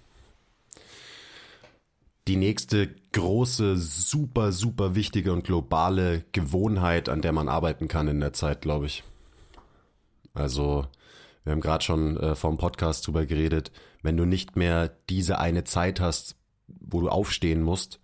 die 2.27 2.35
nächste 2.37 2.89
große, 3.11 3.77
super, 3.77 4.51
super 4.51 4.95
wichtige 4.95 5.33
und 5.33 5.43
globale 5.43 6.23
Gewohnheit, 6.31 7.09
an 7.09 7.21
der 7.21 7.33
man 7.33 7.49
arbeiten 7.49 7.87
kann 7.87 8.07
in 8.07 8.19
der 8.19 8.33
Zeit, 8.33 8.61
glaube 8.61 8.85
ich. 8.85 9.03
Also, 10.33 10.87
wir 11.43 11.51
haben 11.51 11.61
gerade 11.61 11.83
schon 11.83 12.17
äh, 12.17 12.35
vom 12.35 12.57
Podcast 12.57 13.05
drüber 13.05 13.25
geredet, 13.25 13.71
wenn 14.01 14.17
du 14.17 14.25
nicht 14.25 14.55
mehr 14.55 14.89
diese 15.09 15.37
eine 15.37 15.65
Zeit 15.65 15.99
hast, 15.99 16.37
wo 16.67 17.01
du 17.01 17.09
aufstehen 17.09 17.61
musst, 17.61 17.99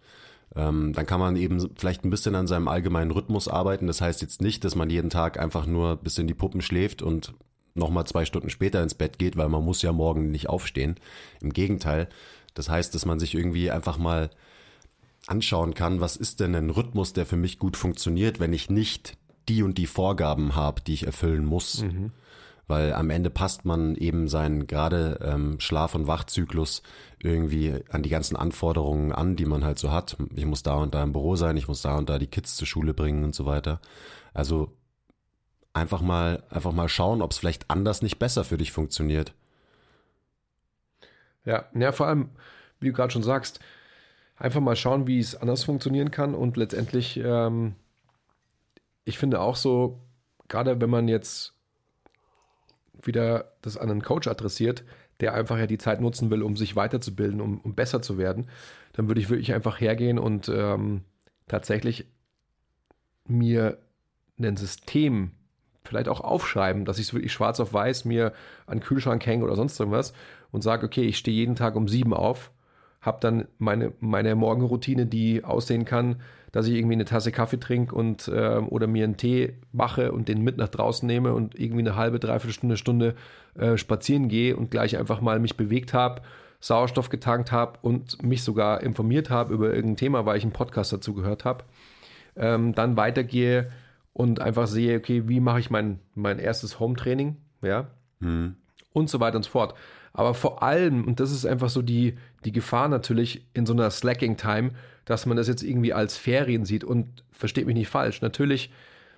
Ähm, 0.56 0.94
dann 0.94 1.06
kann 1.06 1.20
man 1.20 1.36
eben 1.36 1.70
vielleicht 1.76 2.04
ein 2.04 2.10
bisschen 2.10 2.36
an 2.36 2.48
seinem 2.48 2.68
allgemeinen 2.68 3.12
Rhythmus 3.12 3.48
arbeiten. 3.48 3.88
Das 3.88 4.02
heißt 4.02 4.22
jetzt 4.22 4.42
nicht, 4.42 4.64
dass 4.64 4.76
man 4.76 4.90
jeden 4.90 5.10
Tag 5.10 5.40
einfach 5.40 5.66
nur 5.66 5.98
bis 5.98 6.18
in 6.18 6.28
die 6.28 6.34
Puppen 6.34 6.62
schläft 6.62 7.02
und 7.02 7.34
nochmal 7.76 8.06
zwei 8.06 8.26
Stunden 8.26 8.50
später 8.50 8.82
ins 8.82 8.96
Bett 8.96 9.20
geht, 9.20 9.38
weil 9.38 9.50
man 9.50 9.64
muss 9.64 9.82
ja 9.82 9.92
morgen 9.92 10.32
nicht 10.32 10.50
aufstehen. 10.50 10.96
Im 11.42 11.54
Gegenteil. 11.54 12.10
Das 12.54 12.70
heißt, 12.70 12.94
dass 12.96 13.06
man 13.06 13.20
sich 13.20 13.36
irgendwie 13.36 13.72
einfach 13.72 13.98
mal 13.98 14.32
anschauen 15.28 15.76
kann, 15.76 16.02
was 16.02 16.16
ist 16.16 16.40
denn 16.40 16.56
ein 16.56 16.72
Rhythmus, 16.72 17.14
der 17.14 17.26
für 17.26 17.38
mich 17.38 17.60
gut 17.60 17.78
funktioniert, 17.78 18.40
wenn 18.40 18.54
ich 18.54 18.70
nicht 18.70 19.18
die 19.48 19.64
und 19.64 19.78
die 19.78 19.86
Vorgaben 19.86 20.56
habe, 20.56 20.82
die 20.82 20.94
ich 20.94 21.06
erfüllen 21.06 21.46
muss. 21.46 21.84
Mhm. 21.84 22.12
Weil 22.70 22.94
am 22.94 23.10
Ende 23.10 23.32
passt 23.32 23.66
man 23.66 23.96
eben 23.96 24.28
seinen 24.28 24.68
gerade 24.68 25.18
ähm, 25.24 25.60
Schlaf- 25.60 25.96
und 25.96 26.06
Wachzyklus 26.06 26.84
irgendwie 27.18 27.84
an 27.90 28.04
die 28.04 28.10
ganzen 28.10 28.36
Anforderungen 28.36 29.12
an, 29.12 29.36
die 29.36 29.46
man 29.46 29.66
halt 29.66 29.80
so 29.80 29.92
hat. 29.92 30.18
Ich 30.36 30.46
muss 30.46 30.62
da 30.62 30.76
und 30.76 30.94
da 30.94 31.02
im 31.02 31.12
Büro 31.12 31.36
sein, 31.36 31.58
ich 31.58 31.68
muss 31.68 31.82
da 31.82 31.98
und 31.98 32.10
da 32.10 32.20
die 32.20 32.28
Kids 32.28 32.56
zur 32.56 32.68
Schule 32.68 32.94
bringen 32.94 33.24
und 33.24 33.34
so 33.34 33.48
weiter. 33.48 33.82
Also 34.36 34.72
einfach 35.74 36.02
mal, 36.02 36.44
einfach 36.52 36.72
mal 36.72 36.90
schauen, 36.90 37.24
ob 37.24 37.32
es 37.32 37.40
vielleicht 37.40 37.72
anders 37.72 38.04
nicht 38.04 38.20
besser 38.20 38.44
für 38.44 38.60
dich 38.60 38.72
funktioniert. 38.72 39.34
Ja, 41.46 41.66
ja, 41.74 41.92
vor 41.92 42.06
allem, 42.06 42.30
wie 42.80 42.90
du 42.90 42.94
gerade 42.94 43.12
schon 43.12 43.24
sagst, 43.24 43.60
einfach 44.38 44.62
mal 44.62 44.76
schauen, 44.76 45.08
wie 45.08 45.20
es 45.20 45.36
anders 45.36 45.64
funktionieren 45.64 46.12
kann 46.12 46.36
und 46.36 46.56
letztendlich, 46.56 47.18
ähm, 47.18 47.74
ich 49.06 49.18
finde 49.18 49.42
auch 49.42 49.56
so, 49.56 50.00
gerade 50.48 50.80
wenn 50.80 50.92
man 50.92 51.08
jetzt 51.08 51.56
wieder 53.04 53.54
das 53.62 53.78
an 53.78 53.90
einen 53.90 54.02
Coach 54.02 54.28
adressiert, 54.28 54.84
der 55.20 55.34
einfach 55.34 55.58
ja 55.58 55.68
die 55.68 55.78
Zeit 55.78 56.02
nutzen 56.02 56.30
will, 56.30 56.44
um 56.44 56.56
sich 56.56 56.76
weiterzubilden, 56.76 57.42
um, 57.42 57.60
um 57.60 57.76
besser 57.76 58.02
zu 58.02 58.18
werden, 58.18 58.48
dann 58.94 59.08
würde 59.08 59.22
ich 59.22 59.30
wirklich 59.30 59.54
einfach 59.54 59.80
hergehen 59.80 60.18
und 60.18 60.50
ähm, 60.50 61.02
tatsächlich 61.48 62.06
mir 63.28 63.78
ein 64.40 64.58
System 64.58 65.32
vielleicht 65.84 66.08
auch 66.08 66.22
aufschreiben, 66.22 66.86
dass 66.86 67.00
ich 67.00 67.08
es 67.08 67.14
wirklich 67.14 67.34
schwarz 67.34 67.60
auf 67.60 67.74
weiß 67.74 68.06
mir 68.06 68.34
an 68.68 68.80
Kühlschrank 68.80 69.26
hänge 69.26 69.44
oder 69.44 69.56
sonst 69.56 69.80
irgendwas 69.80 70.14
und 70.52 70.62
sage, 70.62 70.86
okay, 70.86 71.04
ich 71.04 71.18
stehe 71.18 71.36
jeden 71.36 71.56
Tag 71.56 71.76
um 71.76 71.88
sieben 71.88 72.14
auf, 72.14 72.52
habe 73.02 73.20
dann 73.22 73.48
meine, 73.58 73.94
meine 74.00 74.36
Morgenroutine, 74.36 75.06
die 75.06 75.44
aussehen 75.44 75.86
kann, 75.86 76.22
dass 76.52 76.68
ich 76.68 76.76
irgendwie 76.76 76.96
eine 76.96 77.06
Tasse 77.06 77.32
Kaffee 77.32 77.60
trinke 77.60 77.96
und 77.96 78.28
äh, 78.28 78.58
oder 78.58 78.88
mir 78.88 79.04
einen 79.04 79.18
Tee 79.18 79.54
mache 79.72 80.12
und 80.12 80.28
den 80.28 80.42
mit 80.42 80.58
nach 80.58 80.70
draußen 80.70 81.06
nehme 81.06 81.34
und 81.34 81.60
irgendwie 81.60 81.82
eine 81.82 81.96
halbe, 81.96 82.20
dreiviertel 82.20 82.54
Stunde, 82.54 82.78
Stunde 82.78 83.16
äh, 83.56 83.78
spazieren 83.78 84.30
gehe 84.30 84.56
und 84.56 84.72
gleich 84.72 84.98
einfach 84.98 85.22
mal 85.22 85.40
mich 85.40 85.58
bewegt 85.58 85.94
habe, 85.94 86.22
Sauerstoff 86.60 87.10
getankt 87.10 87.52
habe 87.52 87.80
und 87.82 88.22
mich 88.24 88.44
sogar 88.44 88.82
informiert 88.82 89.30
habe 89.30 89.54
über 89.54 89.74
irgendein 89.74 89.98
Thema, 89.98 90.26
weil 90.26 90.38
ich 90.38 90.44
einen 90.44 90.54
Podcast 90.54 90.92
dazu 90.92 91.14
gehört 91.14 91.46
habe. 91.46 91.64
Ähm, 92.36 92.74
dann 92.74 92.98
weitergehe 92.98 93.72
und 94.14 94.42
einfach 94.42 94.68
sehe, 94.68 94.98
okay, 94.98 95.28
wie 95.28 95.40
mache 95.40 95.60
ich 95.60 95.70
mein, 95.70 96.00
mein 96.16 96.40
erstes 96.40 96.80
Home-Training, 96.80 97.38
ja, 97.62 97.88
mhm. 98.20 98.56
und 98.92 99.10
so 99.10 99.20
weiter 99.20 99.38
und 99.38 99.44
so 99.44 99.52
fort. 99.52 99.76
Aber 100.20 100.34
vor 100.34 100.64
allem, 100.64 101.06
und 101.06 101.22
das 101.22 101.32
ist 101.32 101.46
einfach 101.46 101.70
so 101.70 101.82
die, 101.82 102.18
die 102.44 102.52
Gefahr 102.52 102.90
natürlich 102.90 103.48
in 103.54 103.66
so 103.66 103.72
einer 103.72 103.90
Slacking-Time, 103.90 104.72
dass 105.06 105.26
man 105.26 105.38
das 105.38 105.48
jetzt 105.48 105.64
irgendwie 105.64 105.94
als 105.94 106.18
Ferien 106.18 106.66
sieht 106.66 106.84
und 106.84 107.24
versteht 107.32 107.66
mich 107.66 107.76
nicht 107.76 107.88
falsch. 107.88 108.22
Natürlich, 108.22 108.70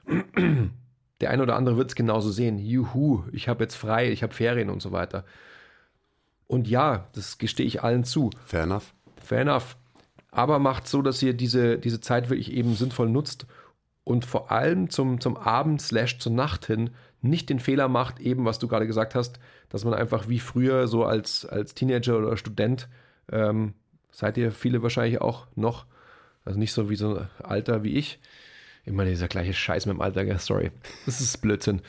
der 1.21 1.31
eine 1.31 1.41
oder 1.41 1.55
andere 1.55 1.75
wird 1.75 1.89
es 1.89 1.95
genauso 1.95 2.29
sehen. 2.29 2.59
Juhu, 2.59 3.23
ich 3.31 3.47
habe 3.47 3.63
jetzt 3.63 3.73
frei, 3.73 4.11
ich 4.11 4.21
habe 4.21 4.35
Ferien 4.35 4.69
und 4.69 4.79
so 4.79 4.91
weiter. 4.91 5.25
Und 6.45 6.67
ja, 6.67 7.07
das 7.13 7.39
gestehe 7.39 7.65
ich 7.65 7.81
allen 7.81 8.03
zu. 8.03 8.29
Fair 8.45 8.65
enough. 8.65 8.93
Fair 9.19 9.41
enough. 9.41 9.77
Aber 10.29 10.59
macht 10.59 10.87
so, 10.87 11.01
dass 11.01 11.23
ihr 11.23 11.33
diese, 11.33 11.79
diese 11.79 11.99
Zeit 11.99 12.29
wirklich 12.29 12.53
eben 12.53 12.75
sinnvoll 12.75 13.09
nutzt 13.09 13.47
und 14.03 14.23
vor 14.23 14.51
allem 14.51 14.91
zum, 14.91 15.19
zum 15.19 15.35
Abend 15.35 15.81
slash 15.81 16.19
zur 16.19 16.33
Nacht 16.33 16.67
hin 16.67 16.91
nicht 17.21 17.49
den 17.49 17.59
Fehler 17.59 17.87
macht, 17.87 18.19
eben 18.19 18.45
was 18.45 18.59
du 18.59 18.67
gerade 18.67 18.87
gesagt 18.87 19.15
hast, 19.15 19.39
dass 19.69 19.85
man 19.85 19.93
einfach 19.93 20.27
wie 20.27 20.39
früher 20.39 20.87
so 20.87 21.05
als, 21.05 21.45
als 21.45 21.73
Teenager 21.73 22.17
oder 22.17 22.37
Student, 22.37 22.87
ähm, 23.31 23.73
seid 24.11 24.37
ihr 24.37 24.51
viele 24.51 24.81
wahrscheinlich 24.81 25.21
auch 25.21 25.47
noch, 25.55 25.85
also 26.45 26.59
nicht 26.59 26.73
so 26.73 26.89
wie 26.89 26.95
so 26.95 27.17
ein 27.17 27.29
Alter 27.43 27.83
wie 27.83 27.95
ich, 27.95 28.19
immer 28.85 29.05
dieser 29.05 29.27
gleiche 29.27 29.53
Scheiß 29.53 29.85
mit 29.85 29.95
dem 29.95 30.01
Alter, 30.01 30.37
sorry, 30.39 30.71
das 31.05 31.21
ist 31.21 31.41
Blödsinn, 31.41 31.81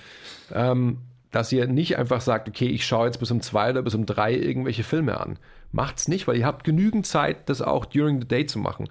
ähm, 0.53 0.99
dass 1.31 1.51
ihr 1.51 1.67
nicht 1.67 1.97
einfach 1.97 2.21
sagt, 2.21 2.49
okay, 2.49 2.67
ich 2.67 2.87
schaue 2.87 3.07
jetzt 3.07 3.19
bis 3.19 3.31
um 3.31 3.41
zwei 3.41 3.71
oder 3.71 3.83
bis 3.83 3.95
um 3.95 4.05
drei 4.05 4.35
irgendwelche 4.35 4.85
Filme 4.85 5.19
an. 5.19 5.39
Macht's 5.73 6.07
nicht, 6.07 6.29
weil 6.29 6.37
ihr 6.37 6.45
habt 6.45 6.65
genügend 6.65 7.07
Zeit, 7.07 7.49
das 7.49 7.63
auch 7.63 7.87
during 7.87 8.21
the 8.21 8.29
day 8.29 8.45
zu 8.45 8.59
machen. 8.59 8.91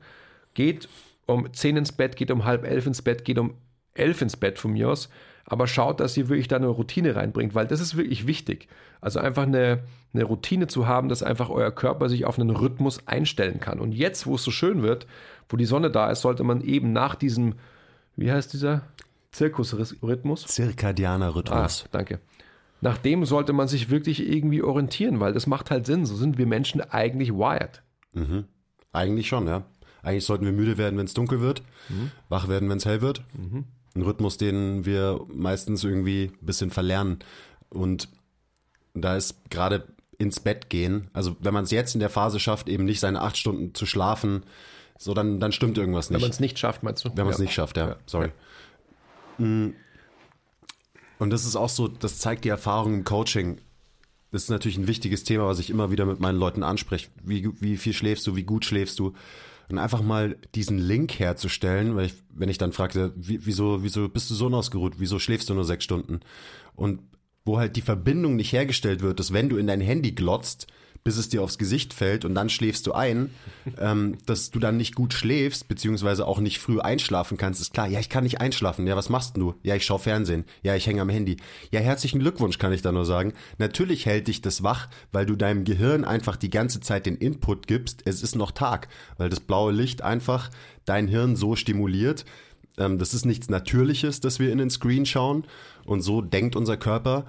Geht 0.55 0.89
um 1.27 1.53
10 1.53 1.77
ins 1.77 1.91
Bett, 1.91 2.15
geht 2.15 2.31
um 2.31 2.43
halb 2.43 2.65
elf 2.65 2.87
ins 2.87 3.03
Bett, 3.03 3.23
geht 3.23 3.37
um 3.37 3.53
elf 3.93 4.23
ins 4.23 4.35
Bett 4.35 4.57
von 4.57 4.73
mir 4.73 4.89
aus. 4.89 5.09
Aber 5.51 5.67
schaut, 5.67 5.99
dass 5.99 6.15
ihr 6.15 6.29
wirklich 6.29 6.47
da 6.47 6.55
eine 6.55 6.67
Routine 6.67 7.13
reinbringt, 7.13 7.53
weil 7.53 7.67
das 7.67 7.81
ist 7.81 7.97
wirklich 7.97 8.25
wichtig. 8.25 8.69
Also 9.01 9.19
einfach 9.19 9.43
eine, 9.43 9.83
eine 10.13 10.23
Routine 10.23 10.67
zu 10.67 10.87
haben, 10.87 11.09
dass 11.09 11.23
einfach 11.23 11.49
euer 11.49 11.71
Körper 11.71 12.07
sich 12.07 12.23
auf 12.23 12.39
einen 12.39 12.51
Rhythmus 12.51 13.05
einstellen 13.05 13.59
kann. 13.59 13.81
Und 13.81 13.91
jetzt, 13.91 14.25
wo 14.25 14.35
es 14.35 14.45
so 14.45 14.51
schön 14.51 14.81
wird, 14.81 15.07
wo 15.49 15.57
die 15.57 15.65
Sonne 15.65 15.91
da 15.91 16.09
ist, 16.09 16.21
sollte 16.21 16.45
man 16.45 16.61
eben 16.61 16.93
nach 16.93 17.15
diesem, 17.15 17.55
wie 18.15 18.31
heißt 18.31 18.53
dieser? 18.53 18.83
Zirkusrhythmus? 19.31 20.45
Zirkadianer 20.45 21.35
Rhythmus. 21.35 21.83
Ah, 21.83 21.89
danke. 21.91 22.21
Nach 22.79 22.97
dem 22.97 23.25
sollte 23.25 23.51
man 23.51 23.67
sich 23.67 23.89
wirklich 23.89 24.25
irgendwie 24.25 24.63
orientieren, 24.63 25.19
weil 25.19 25.33
das 25.33 25.47
macht 25.47 25.69
halt 25.69 25.85
Sinn. 25.85 26.05
So 26.05 26.15
sind 26.15 26.37
wir 26.37 26.47
Menschen 26.47 26.79
eigentlich 26.79 27.33
wired. 27.33 27.83
Mhm. 28.13 28.45
Eigentlich 28.93 29.27
schon, 29.27 29.47
ja. 29.47 29.63
Eigentlich 30.01 30.23
sollten 30.23 30.45
wir 30.45 30.53
müde 30.53 30.77
werden, 30.77 30.97
wenn 30.97 31.07
es 31.07 31.13
dunkel 31.13 31.41
wird, 31.41 31.61
mhm. 31.89 32.11
wach 32.29 32.47
werden, 32.47 32.69
wenn 32.69 32.77
es 32.77 32.85
hell 32.85 33.01
wird. 33.01 33.21
Mhm. 33.33 33.65
Ein 33.95 34.03
Rhythmus, 34.03 34.37
den 34.37 34.85
wir 34.85 35.19
meistens 35.33 35.83
irgendwie 35.83 36.31
ein 36.41 36.45
bisschen 36.45 36.71
verlernen. 36.71 37.19
Und 37.69 38.09
da 38.93 39.15
ist 39.15 39.49
gerade 39.49 39.87
ins 40.17 40.39
Bett 40.39 40.69
gehen, 40.69 41.09
also 41.13 41.35
wenn 41.39 41.53
man 41.53 41.63
es 41.63 41.71
jetzt 41.71 41.95
in 41.95 41.99
der 41.99 42.09
Phase 42.09 42.39
schafft, 42.39 42.69
eben 42.69 42.85
nicht 42.85 42.99
seine 42.99 43.21
acht 43.21 43.37
Stunden 43.37 43.73
zu 43.73 43.87
schlafen, 43.87 44.43
so 44.99 45.15
dann, 45.15 45.39
dann 45.39 45.51
stimmt 45.51 45.79
irgendwas 45.79 46.11
nicht. 46.11 46.17
Wenn 46.17 46.21
man 46.21 46.31
es 46.31 46.39
nicht 46.39 46.59
schafft, 46.59 46.83
meinst 46.83 47.03
du? 47.03 47.09
Wenn 47.15 47.25
man 47.25 47.33
es 47.33 47.39
ja. 47.39 47.45
nicht 47.45 47.53
schafft, 47.53 47.75
ja. 47.75 47.87
ja. 47.89 47.95
Sorry. 48.05 48.31
Ja. 49.39 49.45
Mm. 49.45 49.73
Und 51.17 51.29
das 51.31 51.45
ist 51.45 51.55
auch 51.55 51.69
so, 51.69 51.87
das 51.87 52.19
zeigt 52.19 52.45
die 52.45 52.49
Erfahrung 52.49 52.93
im 52.93 53.03
Coaching. 53.03 53.59
Das 54.31 54.43
ist 54.43 54.49
natürlich 54.49 54.77
ein 54.77 54.87
wichtiges 54.87 55.23
Thema, 55.23 55.47
was 55.47 55.59
ich 55.59 55.69
immer 55.69 55.91
wieder 55.91 56.05
mit 56.05 56.19
meinen 56.19 56.37
Leuten 56.37 56.63
anspreche. 56.63 57.09
Wie, 57.23 57.49
wie 57.59 57.77
viel 57.77 57.93
schläfst 57.93 58.25
du, 58.27 58.35
wie 58.35 58.43
gut 58.43 58.63
schläfst 58.63 58.99
du? 58.99 59.13
Und 59.71 59.79
einfach 59.79 60.01
mal 60.01 60.37
diesen 60.55 60.77
Link 60.77 61.19
herzustellen, 61.19 61.95
weil 61.95 62.07
ich, 62.07 62.13
wenn 62.33 62.49
ich 62.49 62.57
dann 62.57 62.73
fragte, 62.73 63.13
wieso, 63.15 63.83
wieso 63.83 64.09
bist 64.09 64.29
du 64.29 64.33
so 64.33 64.47
ausgeruht, 64.47 64.95
wieso 64.97 65.19
schläfst 65.19 65.49
du 65.49 65.53
nur 65.53 65.63
sechs 65.63 65.83
Stunden? 65.83 66.19
Und 66.75 66.99
wo 67.45 67.57
halt 67.57 67.75
die 67.75 67.81
Verbindung 67.81 68.35
nicht 68.35 68.53
hergestellt 68.53 69.01
wird, 69.01 69.19
dass 69.19 69.33
wenn 69.33 69.49
du 69.49 69.57
in 69.57 69.67
dein 69.67 69.81
Handy 69.81 70.11
glotzt, 70.11 70.67
bis 71.03 71.17
es 71.17 71.29
dir 71.29 71.41
aufs 71.41 71.57
Gesicht 71.57 71.93
fällt 71.93 72.25
und 72.25 72.35
dann 72.35 72.49
schläfst 72.49 72.85
du 72.85 72.93
ein, 72.93 73.31
ähm, 73.79 74.17
dass 74.25 74.51
du 74.51 74.59
dann 74.59 74.77
nicht 74.77 74.95
gut 74.95 75.13
schläfst, 75.13 75.67
beziehungsweise 75.67 76.27
auch 76.27 76.39
nicht 76.39 76.59
früh 76.59 76.79
einschlafen 76.79 77.37
kannst, 77.37 77.61
ist 77.61 77.73
klar. 77.73 77.87
Ja, 77.87 77.99
ich 77.99 78.09
kann 78.09 78.23
nicht 78.23 78.39
einschlafen. 78.39 78.85
Ja, 78.85 78.95
was 78.95 79.09
machst 79.09 79.37
du? 79.37 79.55
Ja, 79.63 79.75
ich 79.75 79.85
schaue 79.85 79.99
Fernsehen. 79.99 80.45
Ja, 80.61 80.75
ich 80.75 80.85
hänge 80.85 81.01
am 81.01 81.09
Handy. 81.09 81.37
Ja, 81.71 81.79
herzlichen 81.79 82.19
Glückwunsch, 82.19 82.59
kann 82.59 82.73
ich 82.73 82.81
da 82.81 82.91
nur 82.91 83.05
sagen. 83.05 83.33
Natürlich 83.57 84.05
hält 84.05 84.27
dich 84.27 84.41
das 84.41 84.61
wach, 84.61 84.89
weil 85.11 85.25
du 85.25 85.35
deinem 85.35 85.63
Gehirn 85.63 86.05
einfach 86.05 86.35
die 86.35 86.51
ganze 86.51 86.79
Zeit 86.81 87.05
den 87.05 87.17
Input 87.17 87.67
gibst, 87.67 88.01
es 88.05 88.21
ist 88.21 88.35
noch 88.35 88.51
Tag, 88.51 88.87
weil 89.17 89.29
das 89.29 89.39
blaue 89.39 89.71
Licht 89.71 90.03
einfach 90.03 90.51
dein 90.85 91.07
Hirn 91.07 91.35
so 91.35 91.55
stimuliert. 91.55 92.25
Ähm, 92.77 92.99
das 92.99 93.13
ist 93.13 93.25
nichts 93.25 93.49
Natürliches, 93.49 94.19
dass 94.19 94.39
wir 94.39 94.51
in 94.51 94.59
den 94.59 94.69
Screen 94.69 95.05
schauen 95.05 95.45
und 95.85 96.01
so 96.01 96.21
denkt 96.21 96.55
unser 96.55 96.77
Körper, 96.77 97.25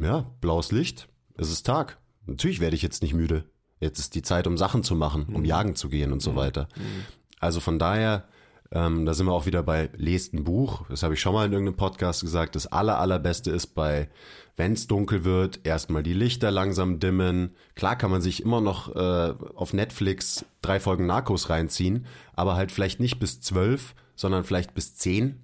ja, 0.00 0.30
blaues 0.40 0.72
Licht, 0.72 1.08
es 1.34 1.50
ist 1.50 1.66
Tag 1.66 1.98
Natürlich 2.26 2.60
werde 2.60 2.76
ich 2.76 2.82
jetzt 2.82 3.02
nicht 3.02 3.14
müde. 3.14 3.44
Jetzt 3.80 3.98
ist 3.98 4.14
die 4.14 4.22
Zeit, 4.22 4.46
um 4.46 4.56
Sachen 4.56 4.84
zu 4.84 4.94
machen, 4.94 5.26
um 5.32 5.40
mhm. 5.40 5.44
jagen 5.44 5.76
zu 5.76 5.88
gehen 5.88 6.12
und 6.12 6.22
so 6.22 6.32
mhm. 6.32 6.36
weiter. 6.36 6.68
Mhm. 6.76 7.04
Also 7.40 7.58
von 7.58 7.80
daher, 7.80 8.24
ähm, 8.70 9.04
da 9.04 9.14
sind 9.14 9.26
wir 9.26 9.32
auch 9.32 9.46
wieder 9.46 9.64
bei 9.64 9.90
lest 9.96 10.32
ein 10.34 10.44
Buch. 10.44 10.86
Das 10.88 11.02
habe 11.02 11.14
ich 11.14 11.20
schon 11.20 11.34
mal 11.34 11.46
in 11.46 11.52
irgendeinem 11.52 11.76
Podcast 11.76 12.20
gesagt. 12.20 12.54
Das 12.54 12.68
aller, 12.68 13.00
allerbeste 13.00 13.50
ist 13.50 13.74
bei, 13.74 14.08
wenn 14.56 14.74
es 14.74 14.86
dunkel 14.86 15.24
wird, 15.24 15.60
erstmal 15.64 16.04
die 16.04 16.14
Lichter 16.14 16.52
langsam 16.52 17.00
dimmen. 17.00 17.56
Klar 17.74 17.96
kann 17.96 18.12
man 18.12 18.22
sich 18.22 18.42
immer 18.42 18.60
noch 18.60 18.94
äh, 18.94 19.34
auf 19.54 19.72
Netflix 19.72 20.44
drei 20.62 20.78
Folgen 20.78 21.06
Narcos 21.06 21.50
reinziehen, 21.50 22.06
aber 22.34 22.54
halt 22.54 22.70
vielleicht 22.70 23.00
nicht 23.00 23.18
bis 23.18 23.40
zwölf, 23.40 23.96
sondern 24.14 24.44
vielleicht 24.44 24.74
bis 24.74 24.94
zehn. 24.94 25.40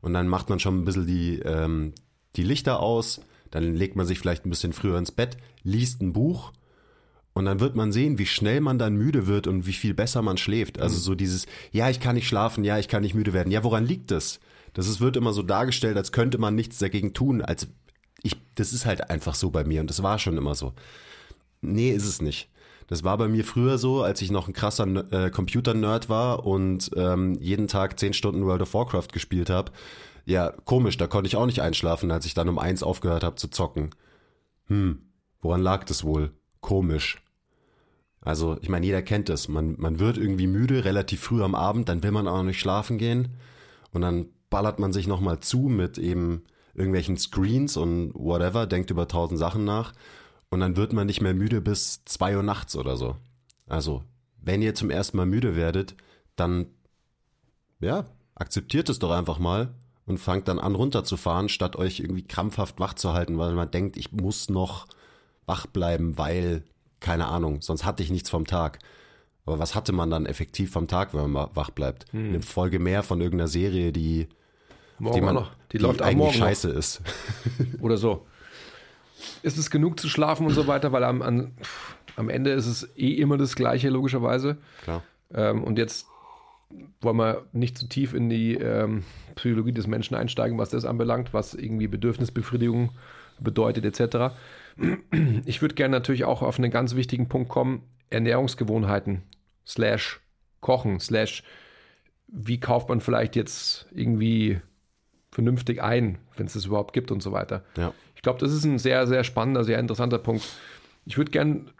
Und 0.00 0.14
dann 0.14 0.28
macht 0.28 0.48
man 0.48 0.58
schon 0.58 0.78
ein 0.78 0.84
bisschen 0.84 1.06
die, 1.06 1.40
ähm, 1.40 1.92
die 2.36 2.42
Lichter 2.42 2.80
aus 2.80 3.20
dann 3.52 3.76
legt 3.76 3.94
man 3.94 4.06
sich 4.06 4.18
vielleicht 4.18 4.44
ein 4.44 4.50
bisschen 4.50 4.72
früher 4.72 4.98
ins 4.98 5.12
Bett, 5.12 5.36
liest 5.62 6.02
ein 6.02 6.12
Buch 6.12 6.52
und 7.34 7.44
dann 7.44 7.60
wird 7.60 7.76
man 7.76 7.92
sehen, 7.92 8.18
wie 8.18 8.26
schnell 8.26 8.60
man 8.60 8.78
dann 8.78 8.96
müde 8.96 9.26
wird 9.26 9.46
und 9.46 9.66
wie 9.66 9.72
viel 9.72 9.94
besser 9.94 10.22
man 10.22 10.36
schläft. 10.36 10.80
Also 10.80 10.96
mhm. 10.96 11.00
so 11.00 11.14
dieses, 11.14 11.46
ja, 11.70 11.88
ich 11.88 12.00
kann 12.00 12.16
nicht 12.16 12.26
schlafen, 12.26 12.64
ja, 12.64 12.78
ich 12.78 12.88
kann 12.88 13.02
nicht 13.02 13.14
müde 13.14 13.32
werden. 13.32 13.52
Ja, 13.52 13.62
woran 13.62 13.86
liegt 13.86 14.10
das? 14.10 14.40
Das 14.72 14.88
ist, 14.88 15.00
wird 15.00 15.16
immer 15.16 15.32
so 15.32 15.42
dargestellt, 15.42 15.96
als 15.96 16.12
könnte 16.12 16.38
man 16.38 16.54
nichts 16.54 16.78
dagegen 16.78 17.12
tun, 17.12 17.42
als 17.42 17.68
ich, 18.22 18.36
das 18.54 18.72
ist 18.72 18.86
halt 18.86 19.10
einfach 19.10 19.34
so 19.34 19.50
bei 19.50 19.64
mir 19.64 19.80
und 19.80 19.90
das 19.90 20.02
war 20.02 20.18
schon 20.18 20.36
immer 20.36 20.54
so. 20.54 20.72
Nee, 21.60 21.90
ist 21.90 22.06
es 22.06 22.22
nicht. 22.22 22.48
Das 22.88 23.04
war 23.04 23.16
bei 23.16 23.28
mir 23.28 23.44
früher 23.44 23.78
so, 23.78 24.02
als 24.02 24.20
ich 24.22 24.30
noch 24.30 24.48
ein 24.48 24.54
krasser 24.54 24.86
äh, 25.12 25.30
Computer-Nerd 25.30 26.08
war 26.08 26.44
und 26.44 26.90
ähm, 26.96 27.38
jeden 27.40 27.68
Tag 27.68 27.98
zehn 27.98 28.12
Stunden 28.12 28.44
World 28.44 28.62
of 28.62 28.74
Warcraft 28.74 29.08
gespielt 29.12 29.50
habe. 29.50 29.72
Ja, 30.24 30.52
komisch, 30.64 30.96
da 30.96 31.06
konnte 31.06 31.26
ich 31.26 31.36
auch 31.36 31.46
nicht 31.46 31.62
einschlafen, 31.62 32.10
als 32.10 32.26
ich 32.26 32.34
dann 32.34 32.48
um 32.48 32.58
eins 32.58 32.82
aufgehört 32.82 33.24
habe 33.24 33.36
zu 33.36 33.48
zocken. 33.48 33.90
Hm, 34.66 35.02
woran 35.40 35.62
lag 35.62 35.84
das 35.84 36.04
wohl? 36.04 36.32
Komisch. 36.60 37.22
Also, 38.20 38.56
ich 38.60 38.68
meine, 38.68 38.86
jeder 38.86 39.02
kennt 39.02 39.28
es. 39.30 39.48
Man, 39.48 39.74
man 39.78 39.98
wird 39.98 40.16
irgendwie 40.16 40.46
müde, 40.46 40.84
relativ 40.84 41.20
früh 41.20 41.42
am 41.42 41.56
Abend, 41.56 41.88
dann 41.88 42.04
will 42.04 42.12
man 42.12 42.28
auch 42.28 42.36
noch 42.36 42.44
nicht 42.44 42.60
schlafen 42.60 42.98
gehen. 42.98 43.36
Und 43.92 44.02
dann 44.02 44.26
ballert 44.48 44.78
man 44.78 44.92
sich 44.92 45.08
nochmal 45.08 45.40
zu 45.40 45.62
mit 45.62 45.98
eben 45.98 46.44
irgendwelchen 46.74 47.16
Screens 47.16 47.76
und 47.76 48.12
whatever, 48.14 48.66
denkt 48.66 48.90
über 48.90 49.08
tausend 49.08 49.38
Sachen 49.38 49.64
nach. 49.64 49.92
Und 50.50 50.60
dann 50.60 50.76
wird 50.76 50.92
man 50.92 51.06
nicht 51.06 51.20
mehr 51.20 51.34
müde 51.34 51.60
bis 51.60 52.04
zwei 52.04 52.36
Uhr 52.36 52.42
nachts 52.44 52.76
oder 52.76 52.96
so. 52.96 53.16
Also, 53.66 54.04
wenn 54.40 54.62
ihr 54.62 54.74
zum 54.74 54.90
ersten 54.90 55.16
Mal 55.16 55.26
müde 55.26 55.56
werdet, 55.56 55.96
dann, 56.36 56.66
ja, 57.80 58.06
akzeptiert 58.34 58.88
es 58.88 58.98
doch 58.98 59.10
einfach 59.10 59.38
mal 59.38 59.74
und 60.06 60.18
fangt 60.18 60.48
dann 60.48 60.58
an 60.58 60.74
runterzufahren, 60.74 61.48
statt 61.48 61.76
euch 61.76 62.00
irgendwie 62.00 62.24
krampfhaft 62.24 62.80
wach 62.80 62.94
zu 62.94 63.12
halten, 63.12 63.38
weil 63.38 63.52
man 63.52 63.70
denkt, 63.70 63.96
ich 63.96 64.12
muss 64.12 64.48
noch 64.48 64.86
wach 65.46 65.66
bleiben, 65.66 66.18
weil, 66.18 66.64
keine 67.00 67.26
Ahnung, 67.26 67.62
sonst 67.62 67.84
hatte 67.84 68.02
ich 68.02 68.10
nichts 68.10 68.30
vom 68.30 68.46
Tag. 68.46 68.78
Aber 69.44 69.58
was 69.58 69.74
hatte 69.74 69.92
man 69.92 70.10
dann 70.10 70.26
effektiv 70.26 70.70
vom 70.70 70.86
Tag, 70.86 71.14
wenn 71.14 71.30
man 71.30 71.48
wach 71.54 71.70
bleibt? 71.70 72.04
Hm. 72.12 72.28
Eine 72.28 72.42
Folge 72.42 72.78
mehr 72.78 73.02
von 73.02 73.20
irgendeiner 73.20 73.48
Serie, 73.48 73.92
die, 73.92 74.28
morgen 74.98 75.14
die 75.16 75.20
man 75.20 75.34
noch. 75.34 75.50
Die, 75.72 75.78
die 75.78 75.82
läuft 75.82 76.02
eigentlich 76.02 76.36
scheiße 76.36 76.68
noch. 76.68 76.76
ist. 76.76 77.02
Oder 77.80 77.96
so 77.96 78.26
ist 79.42 79.58
es 79.58 79.70
genug 79.70 79.98
zu 79.98 80.08
schlafen 80.08 80.46
und 80.46 80.54
so 80.54 80.66
weiter, 80.66 80.92
weil 80.92 81.04
am, 81.04 81.22
am, 81.22 81.52
am 82.16 82.28
Ende 82.28 82.50
ist 82.50 82.66
es 82.66 82.88
eh 82.96 83.14
immer 83.14 83.36
das 83.36 83.56
Gleiche, 83.56 83.88
logischerweise. 83.88 84.58
Klar. 84.82 85.02
Ähm, 85.34 85.64
und 85.64 85.78
jetzt 85.78 86.06
wollen 87.00 87.16
wir 87.16 87.46
nicht 87.52 87.78
zu 87.78 87.88
tief 87.88 88.14
in 88.14 88.28
die 88.28 88.54
ähm, 88.54 89.04
Psychologie 89.34 89.72
des 89.72 89.86
Menschen 89.86 90.14
einsteigen, 90.14 90.58
was 90.58 90.70
das 90.70 90.84
anbelangt, 90.84 91.34
was 91.34 91.54
irgendwie 91.54 91.88
Bedürfnisbefriedigung 91.88 92.90
bedeutet, 93.40 93.84
etc. 93.84 94.34
Ich 95.44 95.60
würde 95.60 95.74
gerne 95.74 95.92
natürlich 95.92 96.24
auch 96.24 96.42
auf 96.42 96.58
einen 96.58 96.70
ganz 96.70 96.94
wichtigen 96.94 97.28
Punkt 97.28 97.48
kommen: 97.48 97.82
Ernährungsgewohnheiten, 98.10 99.22
slash 99.66 100.20
Kochen, 100.60 101.00
slash 101.00 101.42
wie 102.28 102.58
kauft 102.58 102.88
man 102.88 103.00
vielleicht 103.00 103.36
jetzt 103.36 103.86
irgendwie 103.92 104.60
vernünftig 105.30 105.82
ein, 105.82 106.18
wenn 106.36 106.46
es 106.46 106.54
das 106.54 106.66
überhaupt 106.66 106.94
gibt 106.94 107.10
und 107.10 107.22
so 107.22 107.32
weiter. 107.32 107.64
Ja. 107.76 107.92
Ich 108.16 108.22
glaube, 108.22 108.38
das 108.38 108.52
ist 108.52 108.64
ein 108.64 108.78
sehr, 108.78 109.06
sehr 109.06 109.24
spannender, 109.24 109.64
sehr 109.64 109.78
interessanter 109.78 110.18
Punkt. 110.18 110.48
Ich 111.04 111.18
würde 111.18 111.30
gern 111.30 111.70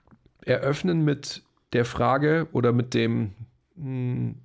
eröffnen 0.44 1.04
mit 1.04 1.42
der 1.72 1.84
Frage 1.84 2.48
oder 2.52 2.72
mit 2.72 2.94
dem 2.94 3.32
hm, 3.76 4.36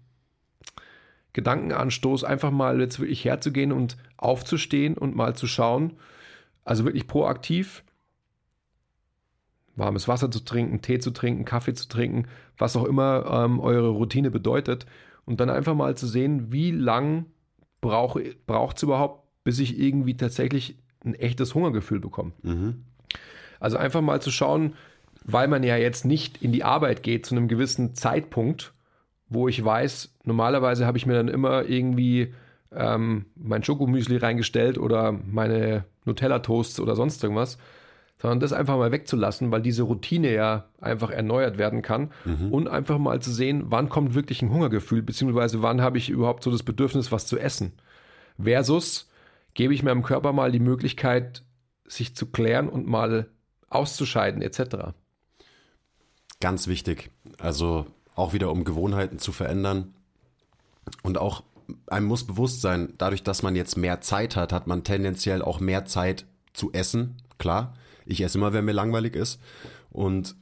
Gedankenanstoß, 1.38 2.24
einfach 2.24 2.50
mal 2.50 2.82
jetzt 2.82 3.00
wirklich 3.00 3.24
herzugehen 3.24 3.72
und 3.72 3.96
aufzustehen 4.18 4.98
und 4.98 5.16
mal 5.16 5.36
zu 5.36 5.46
schauen, 5.46 5.94
also 6.66 6.84
wirklich 6.84 7.06
proaktiv, 7.06 7.84
warmes 9.76 10.08
Wasser 10.08 10.32
zu 10.32 10.40
trinken, 10.40 10.82
Tee 10.82 10.98
zu 10.98 11.12
trinken, 11.12 11.46
Kaffee 11.46 11.76
zu 11.76 11.88
trinken, 11.88 12.26
was 12.58 12.76
auch 12.76 12.86
immer 12.86 13.28
ähm, 13.32 13.60
eure 13.60 13.90
Routine 13.90 14.32
bedeutet. 14.32 14.88
Und 15.26 15.40
dann 15.40 15.52
einfach 15.52 15.76
mal 15.76 15.96
zu 15.96 16.08
sehen, 16.08 16.52
wie 16.52 16.72
lang 16.72 17.28
braucht 17.82 18.18
es 18.78 18.84
überhaupt, 18.84 19.28
bis 19.44 19.60
ich 19.60 19.78
irgendwie 19.78 20.18
tatsächlich 20.18 20.80
ein 21.06 21.14
echtes 21.14 21.54
Hungergefühl 21.54 22.00
bekommen. 22.00 22.34
Mhm. 22.42 22.86
Also 23.60 23.78
einfach 23.78 24.02
mal 24.02 24.24
zu 24.24 24.32
schauen, 24.32 24.74
weil 25.24 25.48
man 25.48 25.62
ja 25.62 25.78
jetzt 25.78 26.04
nicht 26.04 26.42
in 26.42 26.52
die 26.52 26.64
Arbeit 26.64 27.04
geht 27.04 27.28
zu 27.28 27.36
einem 27.36 27.48
gewissen 27.48 27.94
Zeitpunkt, 27.94 28.74
wo 29.30 29.48
ich 29.48 29.64
weiß, 29.64 30.16
normalerweise 30.24 30.86
habe 30.86 30.98
ich 30.98 31.06
mir 31.06 31.14
dann 31.14 31.28
immer 31.28 31.66
irgendwie 31.66 32.34
ähm, 32.72 33.26
mein 33.36 33.64
Schokomüsli 33.64 34.18
reingestellt 34.18 34.78
oder 34.78 35.12
meine 35.12 35.86
Nutella-Toasts 36.06 36.80
oder 36.80 36.96
sonst 36.96 37.24
irgendwas, 37.24 37.58
sondern 38.20 38.40
das 38.40 38.54
einfach 38.54 38.78
mal 38.78 38.92
wegzulassen, 38.92 39.52
weil 39.52 39.62
diese 39.62 39.84
Routine 39.84 40.34
ja 40.34 40.66
einfach 40.82 41.12
erneuert 41.12 41.58
werden 41.58 41.82
kann 41.82 42.12
mhm. 42.26 42.52
und 42.52 42.68
einfach 42.68 42.98
mal 42.98 43.22
zu 43.22 43.32
sehen, 43.32 43.66
wann 43.68 43.90
kommt 43.90 44.16
wirklich 44.16 44.42
ein 44.42 44.52
Hungergefühl, 44.52 45.02
beziehungsweise 45.02 45.62
wann 45.62 45.82
habe 45.82 45.98
ich 45.98 46.10
überhaupt 46.10 46.44
so 46.44 46.52
das 46.52 46.64
Bedürfnis, 46.64 47.12
was 47.12 47.28
zu 47.28 47.38
essen. 47.38 47.74
Versus, 48.42 49.10
gebe 49.54 49.74
ich 49.74 49.84
meinem 49.84 50.04
Körper 50.04 50.34
mal 50.34 50.52
die 50.52 50.60
Möglichkeit, 50.60 51.44
sich 51.86 52.16
zu 52.16 52.28
klären 52.28 52.70
und 52.70 52.88
mal 52.88 53.28
auszuscheiden 53.70 54.42
etc. 54.42 54.94
Ganz 56.40 56.68
wichtig. 56.68 57.12
Also 57.40 57.86
auch 58.18 58.34
wieder, 58.34 58.52
um 58.52 58.64
Gewohnheiten 58.64 59.20
zu 59.20 59.32
verändern. 59.32 59.94
Und 61.04 61.18
auch 61.18 61.44
einem 61.88 62.08
muss 62.08 62.26
bewusst 62.26 62.62
sein, 62.62 62.94
dadurch, 62.98 63.24
dass 63.24 63.44
man 63.44 63.56
jetzt 63.56 63.78
mehr 63.78 64.02
Zeit 64.02 64.36
hat, 64.36 64.52
hat 64.52 64.68
man 64.68 64.84
tendenziell 64.84 65.42
auch 65.42 65.60
mehr 65.60 65.86
Zeit 65.86 66.26
zu 66.54 66.72
essen. 66.74 67.22
Klar, 67.38 67.74
ich 68.06 68.22
esse 68.22 68.38
immer, 68.38 68.54
wenn 68.54 68.66
mir 68.66 68.74
langweilig 68.74 69.16
ist. 69.16 69.40
Und 69.90 70.36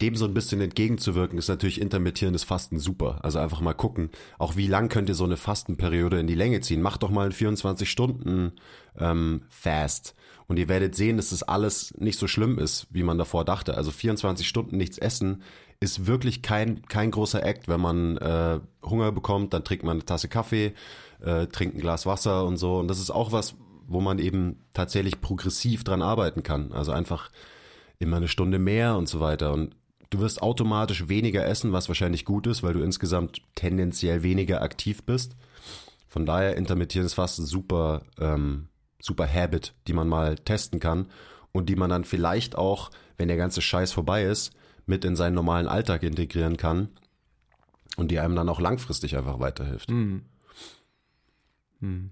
dem 0.00 0.16
so 0.16 0.24
ein 0.24 0.34
bisschen 0.34 0.60
entgegenzuwirken, 0.60 1.38
ist 1.38 1.48
natürlich 1.48 1.80
intermittierendes 1.80 2.44
Fasten 2.44 2.78
super. 2.78 3.20
Also 3.22 3.38
einfach 3.38 3.60
mal 3.60 3.74
gucken, 3.74 4.10
auch 4.38 4.56
wie 4.56 4.66
lang 4.66 4.88
könnt 4.88 5.08
ihr 5.08 5.14
so 5.14 5.24
eine 5.24 5.36
Fastenperiode 5.36 6.18
in 6.18 6.26
die 6.26 6.34
Länge 6.34 6.60
ziehen. 6.62 6.82
Macht 6.82 7.02
doch 7.02 7.10
mal 7.10 7.26
ein 7.26 7.32
24 7.32 7.90
Stunden 7.90 8.52
ähm, 8.98 9.42
Fast 9.50 10.14
und 10.48 10.58
ihr 10.58 10.68
werdet 10.68 10.94
sehen, 10.94 11.16
dass 11.16 11.30
das 11.30 11.42
alles 11.42 11.94
nicht 11.98 12.18
so 12.18 12.26
schlimm 12.26 12.58
ist, 12.58 12.86
wie 12.90 13.02
man 13.02 13.18
davor 13.18 13.44
dachte. 13.44 13.76
Also 13.76 13.90
24 13.90 14.46
Stunden 14.46 14.76
nichts 14.76 14.98
essen 14.98 15.42
ist 15.80 16.06
wirklich 16.06 16.42
kein, 16.42 16.82
kein 16.82 17.10
großer 17.10 17.42
Act. 17.44 17.68
Wenn 17.68 17.80
man 17.80 18.16
äh, 18.18 18.60
Hunger 18.82 19.12
bekommt, 19.12 19.52
dann 19.52 19.64
trinkt 19.64 19.84
man 19.84 19.96
eine 19.96 20.04
Tasse 20.04 20.28
Kaffee, 20.28 20.74
äh, 21.20 21.46
trinkt 21.46 21.76
ein 21.76 21.80
Glas 21.80 22.06
Wasser 22.06 22.44
und 22.44 22.56
so. 22.56 22.78
Und 22.78 22.88
das 22.88 22.98
ist 22.98 23.10
auch 23.10 23.32
was, 23.32 23.54
wo 23.86 24.00
man 24.00 24.18
eben 24.18 24.64
tatsächlich 24.72 25.20
progressiv 25.20 25.84
dran 25.84 26.02
arbeiten 26.02 26.42
kann. 26.42 26.72
Also 26.72 26.92
einfach 26.92 27.30
immer 27.98 28.16
eine 28.16 28.28
Stunde 28.28 28.58
mehr 28.58 28.96
und 28.96 29.08
so 29.08 29.20
weiter. 29.20 29.52
Und 29.52 29.74
du 30.10 30.20
wirst 30.20 30.42
automatisch 30.42 31.08
weniger 31.08 31.46
essen, 31.46 31.72
was 31.72 31.88
wahrscheinlich 31.88 32.24
gut 32.24 32.46
ist, 32.46 32.62
weil 32.62 32.74
du 32.74 32.80
insgesamt 32.80 33.42
tendenziell 33.54 34.22
weniger 34.22 34.62
aktiv 34.62 35.04
bist. 35.04 35.36
Von 36.08 36.26
daher 36.26 36.56
intermittierendes 36.56 37.14
Fasten 37.14 37.44
super, 37.44 38.02
ähm, 38.18 38.68
super 39.00 39.30
Habit, 39.32 39.74
die 39.86 39.92
man 39.92 40.08
mal 40.08 40.36
testen 40.36 40.80
kann 40.80 41.06
und 41.52 41.68
die 41.68 41.76
man 41.76 41.90
dann 41.90 42.04
vielleicht 42.04 42.56
auch, 42.56 42.90
wenn 43.18 43.28
der 43.28 43.36
ganze 43.36 43.60
Scheiß 43.60 43.92
vorbei 43.92 44.24
ist, 44.24 44.52
mit 44.86 45.04
in 45.04 45.16
seinen 45.16 45.34
normalen 45.34 45.68
Alltag 45.68 46.02
integrieren 46.02 46.56
kann 46.56 46.88
und 47.96 48.10
die 48.10 48.20
einem 48.20 48.36
dann 48.36 48.48
auch 48.48 48.60
langfristig 48.60 49.16
einfach 49.16 49.40
weiterhilft. 49.40 49.90
Mhm. 49.90 50.22
Mhm 51.80 52.10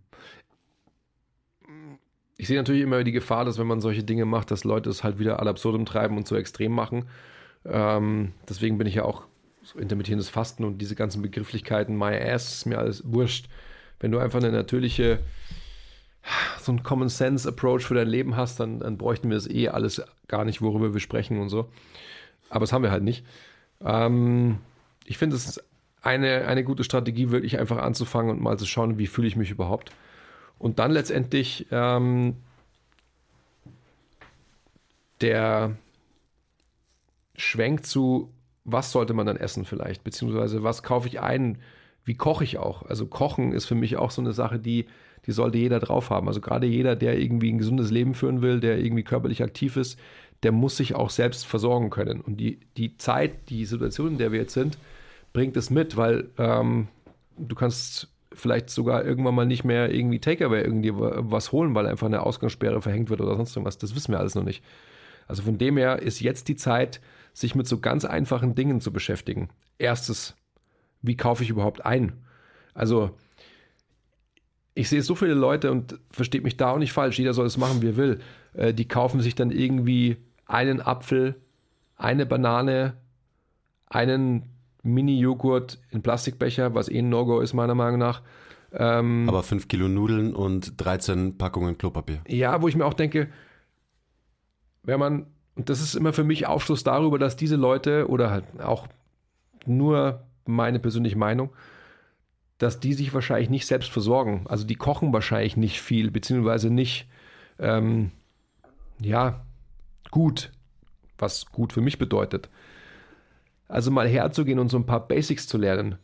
ich 2.36 2.48
sehe 2.48 2.56
natürlich 2.56 2.82
immer 2.82 3.04
die 3.04 3.12
Gefahr, 3.12 3.44
dass 3.44 3.58
wenn 3.58 3.66
man 3.66 3.80
solche 3.80 4.02
Dinge 4.02 4.24
macht, 4.24 4.50
dass 4.50 4.64
Leute 4.64 4.90
es 4.90 5.04
halt 5.04 5.18
wieder 5.18 5.40
ad 5.40 5.48
absurdum 5.48 5.86
treiben 5.86 6.16
und 6.16 6.26
so 6.26 6.36
extrem 6.36 6.72
machen. 6.72 7.06
Ähm, 7.64 8.32
deswegen 8.48 8.76
bin 8.76 8.86
ich 8.86 8.96
ja 8.96 9.04
auch 9.04 9.22
so 9.62 9.78
intermittierendes 9.78 10.28
Fasten 10.28 10.64
und 10.64 10.78
diese 10.78 10.94
ganzen 10.94 11.22
Begrifflichkeiten, 11.22 11.96
my 11.96 12.14
ass, 12.16 12.52
ist 12.52 12.66
mir 12.66 12.78
alles 12.78 13.02
wurscht. 13.06 13.48
Wenn 14.00 14.10
du 14.10 14.18
einfach 14.18 14.40
eine 14.40 14.52
natürliche, 14.52 15.20
so 16.60 16.72
ein 16.72 16.82
Common 16.82 17.08
Sense 17.08 17.48
Approach 17.48 17.82
für 17.82 17.94
dein 17.94 18.08
Leben 18.08 18.36
hast, 18.36 18.60
dann, 18.60 18.80
dann 18.80 18.98
bräuchten 18.98 19.30
wir 19.30 19.36
das 19.36 19.48
eh 19.48 19.68
alles 19.68 20.02
gar 20.28 20.44
nicht, 20.44 20.60
worüber 20.60 20.92
wir 20.92 21.00
sprechen 21.00 21.40
und 21.40 21.48
so. 21.48 21.70
Aber 22.54 22.60
das 22.62 22.72
haben 22.72 22.84
wir 22.84 22.92
halt 22.92 23.02
nicht. 23.02 23.26
Ähm, 23.84 24.58
ich 25.06 25.18
finde, 25.18 25.34
es 25.34 25.44
ist 25.44 25.64
eine, 26.02 26.46
eine 26.46 26.62
gute 26.62 26.84
Strategie, 26.84 27.30
wirklich 27.30 27.58
einfach 27.58 27.78
anzufangen 27.78 28.30
und 28.30 28.40
mal 28.40 28.56
zu 28.56 28.64
schauen, 28.64 28.96
wie 28.96 29.08
fühle 29.08 29.26
ich 29.26 29.34
mich 29.34 29.50
überhaupt. 29.50 29.90
Und 30.60 30.78
dann 30.78 30.92
letztendlich 30.92 31.66
ähm, 31.72 32.36
der 35.20 35.76
Schwenk 37.34 37.84
zu, 37.84 38.30
was 38.64 38.92
sollte 38.92 39.14
man 39.14 39.26
dann 39.26 39.36
essen 39.36 39.64
vielleicht, 39.64 40.04
beziehungsweise 40.04 40.62
was 40.62 40.84
kaufe 40.84 41.08
ich 41.08 41.20
ein, 41.20 41.58
wie 42.04 42.14
koche 42.14 42.44
ich 42.44 42.58
auch. 42.58 42.84
Also 42.84 43.06
Kochen 43.06 43.50
ist 43.50 43.64
für 43.64 43.74
mich 43.74 43.96
auch 43.96 44.12
so 44.12 44.22
eine 44.22 44.32
Sache, 44.32 44.60
die, 44.60 44.86
die 45.26 45.32
sollte 45.32 45.58
jeder 45.58 45.80
drauf 45.80 46.10
haben. 46.10 46.28
Also 46.28 46.40
gerade 46.40 46.68
jeder, 46.68 46.94
der 46.94 47.18
irgendwie 47.18 47.52
ein 47.52 47.58
gesundes 47.58 47.90
Leben 47.90 48.14
führen 48.14 48.42
will, 48.42 48.60
der 48.60 48.78
irgendwie 48.78 49.02
körperlich 49.02 49.42
aktiv 49.42 49.76
ist, 49.76 49.98
der 50.44 50.52
muss 50.52 50.76
sich 50.76 50.94
auch 50.94 51.10
selbst 51.10 51.46
versorgen 51.46 51.90
können. 51.90 52.20
Und 52.20 52.36
die, 52.36 52.60
die 52.76 52.96
Zeit, 52.96 53.48
die 53.48 53.64
Situation, 53.64 54.12
in 54.12 54.18
der 54.18 54.32
wir 54.32 54.40
jetzt 54.40 54.54
sind, 54.54 54.78
bringt 55.32 55.56
es 55.56 55.70
mit, 55.70 55.96
weil 55.96 56.30
ähm, 56.38 56.88
du 57.36 57.54
kannst 57.54 58.08
vielleicht 58.32 58.70
sogar 58.70 59.04
irgendwann 59.04 59.34
mal 59.34 59.46
nicht 59.46 59.64
mehr 59.64 59.92
irgendwie 59.92 60.20
Takeaway 60.20 60.62
irgendwie 60.62 60.92
was 60.94 61.52
holen, 61.52 61.74
weil 61.74 61.86
einfach 61.86 62.06
eine 62.06 62.22
Ausgangssperre 62.22 62.82
verhängt 62.82 63.10
wird 63.10 63.20
oder 63.20 63.36
sonst 63.36 63.56
irgendwas. 63.56 63.78
Das 63.78 63.94
wissen 63.94 64.12
wir 64.12 64.20
alles 64.20 64.34
noch 64.34 64.42
nicht. 64.44 64.62
Also 65.26 65.42
von 65.42 65.56
dem 65.56 65.76
her 65.76 66.02
ist 66.02 66.20
jetzt 66.20 66.48
die 66.48 66.56
Zeit, 66.56 67.00
sich 67.32 67.54
mit 67.54 67.66
so 67.66 67.80
ganz 67.80 68.04
einfachen 68.04 68.54
Dingen 68.54 68.80
zu 68.80 68.92
beschäftigen. 68.92 69.48
Erstes, 69.78 70.36
wie 71.02 71.16
kaufe 71.16 71.42
ich 71.42 71.50
überhaupt 71.50 71.84
ein? 71.84 72.12
Also 72.74 73.10
ich 74.74 74.88
sehe 74.88 75.02
so 75.02 75.14
viele 75.14 75.34
Leute 75.34 75.70
und 75.70 75.98
versteht 76.10 76.44
mich 76.44 76.56
da 76.56 76.70
auch 76.70 76.78
nicht 76.78 76.92
falsch, 76.92 77.18
jeder 77.18 77.34
soll 77.34 77.46
es 77.46 77.56
machen, 77.56 77.82
wie 77.82 77.88
er 77.88 77.96
will. 77.96 78.20
Äh, 78.54 78.74
die 78.74 78.86
kaufen 78.86 79.20
sich 79.20 79.34
dann 79.34 79.50
irgendwie 79.50 80.16
einen 80.46 80.80
Apfel, 80.80 81.40
eine 81.96 82.26
Banane 82.26 82.94
einen 83.88 84.50
Mini-Joghurt 84.82 85.78
in 85.90 86.02
Plastikbecher, 86.02 86.74
was 86.74 86.88
eh 86.88 86.98
ein 86.98 87.08
No-Go 87.08 87.40
ist, 87.40 87.54
meiner 87.54 87.74
Meinung 87.74 87.98
nach. 87.98 88.22
Ähm, 88.72 89.26
Aber 89.28 89.42
5 89.42 89.68
Kilo 89.68 89.88
Nudeln 89.88 90.34
und 90.34 90.74
13 90.84 91.38
Packungen 91.38 91.78
Klopapier. 91.78 92.20
Ja, 92.26 92.60
wo 92.60 92.68
ich 92.68 92.76
mir 92.76 92.84
auch 92.84 92.94
denke, 92.94 93.28
wenn 94.82 94.98
man, 94.98 95.26
und 95.54 95.70
das 95.70 95.80
ist 95.80 95.94
immer 95.94 96.12
für 96.12 96.24
mich 96.24 96.46
Aufschluss 96.46 96.82
darüber, 96.82 97.18
dass 97.18 97.36
diese 97.36 97.56
Leute 97.56 98.08
oder 98.08 98.30
halt 98.30 98.44
auch 98.60 98.88
nur 99.64 100.24
meine 100.44 100.80
persönliche 100.80 101.16
Meinung, 101.16 101.50
dass 102.58 102.80
die 102.80 102.92
sich 102.92 103.14
wahrscheinlich 103.14 103.48
nicht 103.48 103.66
selbst 103.66 103.90
versorgen. 103.90 104.44
Also 104.48 104.66
die 104.66 104.76
kochen 104.76 105.12
wahrscheinlich 105.12 105.56
nicht 105.56 105.80
viel, 105.80 106.10
beziehungsweise 106.10 106.70
nicht, 106.70 107.08
ähm, 107.58 108.10
ja, 109.00 109.44
gut, 110.14 110.52
was 111.18 111.46
gut 111.46 111.72
für 111.72 111.80
mich 111.80 111.98
bedeutet. 111.98 112.48
Also 113.66 113.90
mal 113.90 114.06
herzugehen 114.06 114.60
und 114.60 114.68
so 114.68 114.76
ein 114.76 114.86
paar 114.86 115.08
Basics 115.08 115.48
zu 115.48 115.58
lernen. 115.58 115.96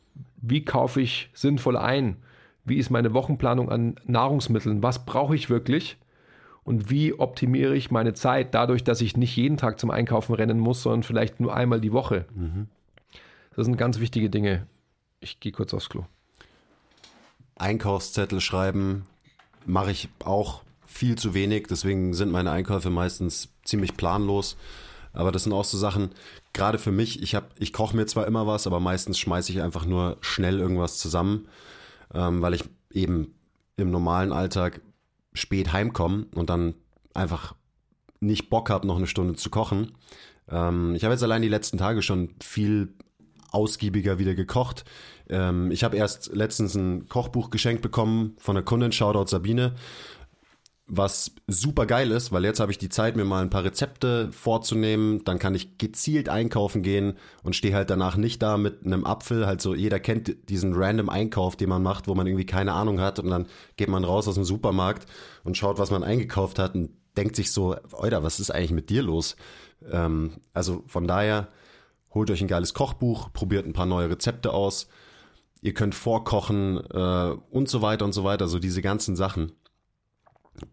Wie 0.42 0.64
kaufe 0.64 1.00
ich 1.00 1.30
sinnvoll 1.32 1.76
ein? 1.76 2.16
Wie 2.64 2.78
ist 2.78 2.90
meine 2.90 3.14
Wochenplanung 3.14 3.70
an 3.70 3.94
Nahrungsmitteln? 4.06 4.82
Was 4.82 5.06
brauche 5.06 5.36
ich 5.36 5.48
wirklich? 5.48 5.96
Und 6.64 6.90
wie 6.90 7.14
optimiere 7.14 7.76
ich 7.76 7.92
meine 7.92 8.12
Zeit 8.12 8.52
dadurch, 8.52 8.82
dass 8.82 9.00
ich 9.00 9.16
nicht 9.16 9.36
jeden 9.36 9.56
Tag 9.56 9.78
zum 9.78 9.92
Einkaufen 9.92 10.34
rennen 10.34 10.58
muss, 10.58 10.82
sondern 10.82 11.04
vielleicht 11.04 11.38
nur 11.38 11.54
einmal 11.54 11.80
die 11.80 11.92
Woche? 11.92 12.24
Mhm. 12.34 12.66
Das 13.54 13.64
sind 13.64 13.76
ganz 13.76 14.00
wichtige 14.00 14.28
Dinge. 14.28 14.66
Ich 15.20 15.38
gehe 15.38 15.52
kurz 15.52 15.72
aufs 15.72 15.88
Klo. 15.88 16.04
Einkaufszettel 17.54 18.40
schreiben 18.40 19.06
mache 19.66 19.92
ich 19.92 20.08
auch 20.24 20.62
viel 20.91 21.16
zu 21.16 21.34
wenig. 21.34 21.66
Deswegen 21.70 22.12
sind 22.12 22.32
meine 22.32 22.51
Einkäufe 22.51 22.91
meistens 22.91 23.49
ziemlich 23.64 23.97
planlos. 23.97 24.57
Aber 25.12 25.32
das 25.32 25.45
sind 25.45 25.53
auch 25.53 25.64
so 25.64 25.78
Sachen, 25.78 26.11
gerade 26.53 26.78
für 26.78 26.93
mich, 26.93 27.22
ich, 27.22 27.36
ich 27.59 27.72
koche 27.72 27.97
mir 27.97 28.07
zwar 28.07 28.26
immer 28.26 28.47
was, 28.47 28.66
aber 28.66 28.80
meistens 28.80 29.18
schmeiße 29.18 29.51
ich 29.53 29.62
einfach 29.62 29.86
nur 29.86 30.18
schnell 30.20 30.59
irgendwas 30.59 30.99
zusammen, 30.99 31.49
ähm, 32.14 32.43
weil 32.43 32.55
ich 32.55 32.64
eben 32.93 33.34
im 33.76 33.91
normalen 33.91 34.32
Alltag 34.32 34.80
spät 35.32 35.72
heimkomme 35.72 36.26
und 36.34 36.51
dann 36.51 36.74
einfach 37.14 37.55
nicht 38.20 38.51
Bock 38.51 38.70
habe, 38.70 38.86
noch 38.86 38.99
eine 38.99 39.07
Stunde 39.07 39.34
zu 39.34 39.51
kochen. 39.51 39.93
Ähm, 40.49 40.95
ich 40.95 41.05
habe 41.05 41.14
jetzt 41.14 41.22
allein 41.22 41.43
die 41.43 41.49
letzten 41.49 41.78
Tage 41.78 42.03
schon 42.03 42.34
viel 42.41 42.95
ausgiebiger 43.51 44.18
wieder 44.18 44.34
gekocht. 44.34 44.84
Ähm, 45.28 45.70
ich 45.70 45.82
habe 45.82 45.97
erst 45.97 46.34
letztens 46.34 46.74
ein 46.74 47.09
Kochbuch 47.09 47.51
geschenkt 47.51 47.82
bekommen 47.82 48.36
von 48.38 48.55
der 48.55 48.64
Kundin, 48.64 48.93
Shoutout 48.93 49.28
Sabine, 49.28 49.74
was 50.91 51.32
super 51.47 51.86
geil 51.86 52.11
ist, 52.11 52.32
weil 52.32 52.45
jetzt 52.45 52.59
habe 52.59 52.72
ich 52.72 52.78
die 52.78 52.88
Zeit, 52.88 53.16
mir 53.16 53.24
mal 53.24 53.43
ein 53.43 53.51
paar 53.51 53.64
Rezepte 53.64 54.30
vorzunehmen. 54.32 55.24
Dann 55.24 55.38
kann 55.38 55.55
ich 55.55 55.78
gezielt 55.78 56.28
einkaufen 56.28 56.82
gehen 56.82 57.14
und 57.45 57.55
stehe 57.55 57.74
halt 57.74 57.91
danach 57.91 58.16
nicht 58.16 58.43
da 58.43 58.57
mit 58.57 58.84
einem 58.84 59.07
Apfel. 59.07 59.47
Halt 59.47 59.61
so, 59.61 59.74
jeder 59.74 60.01
kennt 60.01 60.49
diesen 60.49 60.74
random 60.74 61.09
Einkauf, 61.09 61.57
den 61.57 61.68
man 61.68 61.82
macht, 61.82 62.09
wo 62.09 62.14
man 62.14 62.26
irgendwie 62.26 62.47
keine 62.47 62.72
Ahnung 62.72 63.01
hat 63.01 63.20
und 63.20 63.30
dann 63.30 63.47
geht 63.76 63.88
man 63.88 64.05
raus 64.05 64.26
aus 64.26 64.34
dem 64.34 64.45
Supermarkt 64.45 65.07
und 65.45 65.57
schaut, 65.57 65.78
was 65.78 65.93
man 65.93 66.03
eingekauft 66.03 66.59
hat 66.59 66.74
und 66.74 66.91
denkt 67.16 67.36
sich 67.36 67.53
so, 67.53 67.76
Alter, 67.93 68.22
was 68.22 68.41
ist 68.41 68.51
eigentlich 68.51 68.72
mit 68.72 68.91
dir 68.91 69.03
los? 69.03 69.36
Ähm, 69.91 70.32
also 70.53 70.82
von 70.88 71.07
daher, 71.07 71.49
holt 72.12 72.30
euch 72.30 72.41
ein 72.41 72.49
geiles 72.49 72.74
Kochbuch, 72.74 73.32
probiert 73.32 73.66
ein 73.66 73.72
paar 73.72 73.86
neue 73.86 74.11
Rezepte 74.11 74.53
aus. 74.53 74.88
Ihr 75.62 75.74
könnt 75.74 75.95
vorkochen 75.95 76.78
äh, 76.91 77.34
und 77.51 77.68
so 77.68 77.82
weiter 77.82 78.05
und 78.05 78.12
so 78.12 78.24
weiter. 78.24 78.49
So 78.49 78.59
diese 78.59 78.82
ganzen 78.82 79.14
Sachen. 79.14 79.53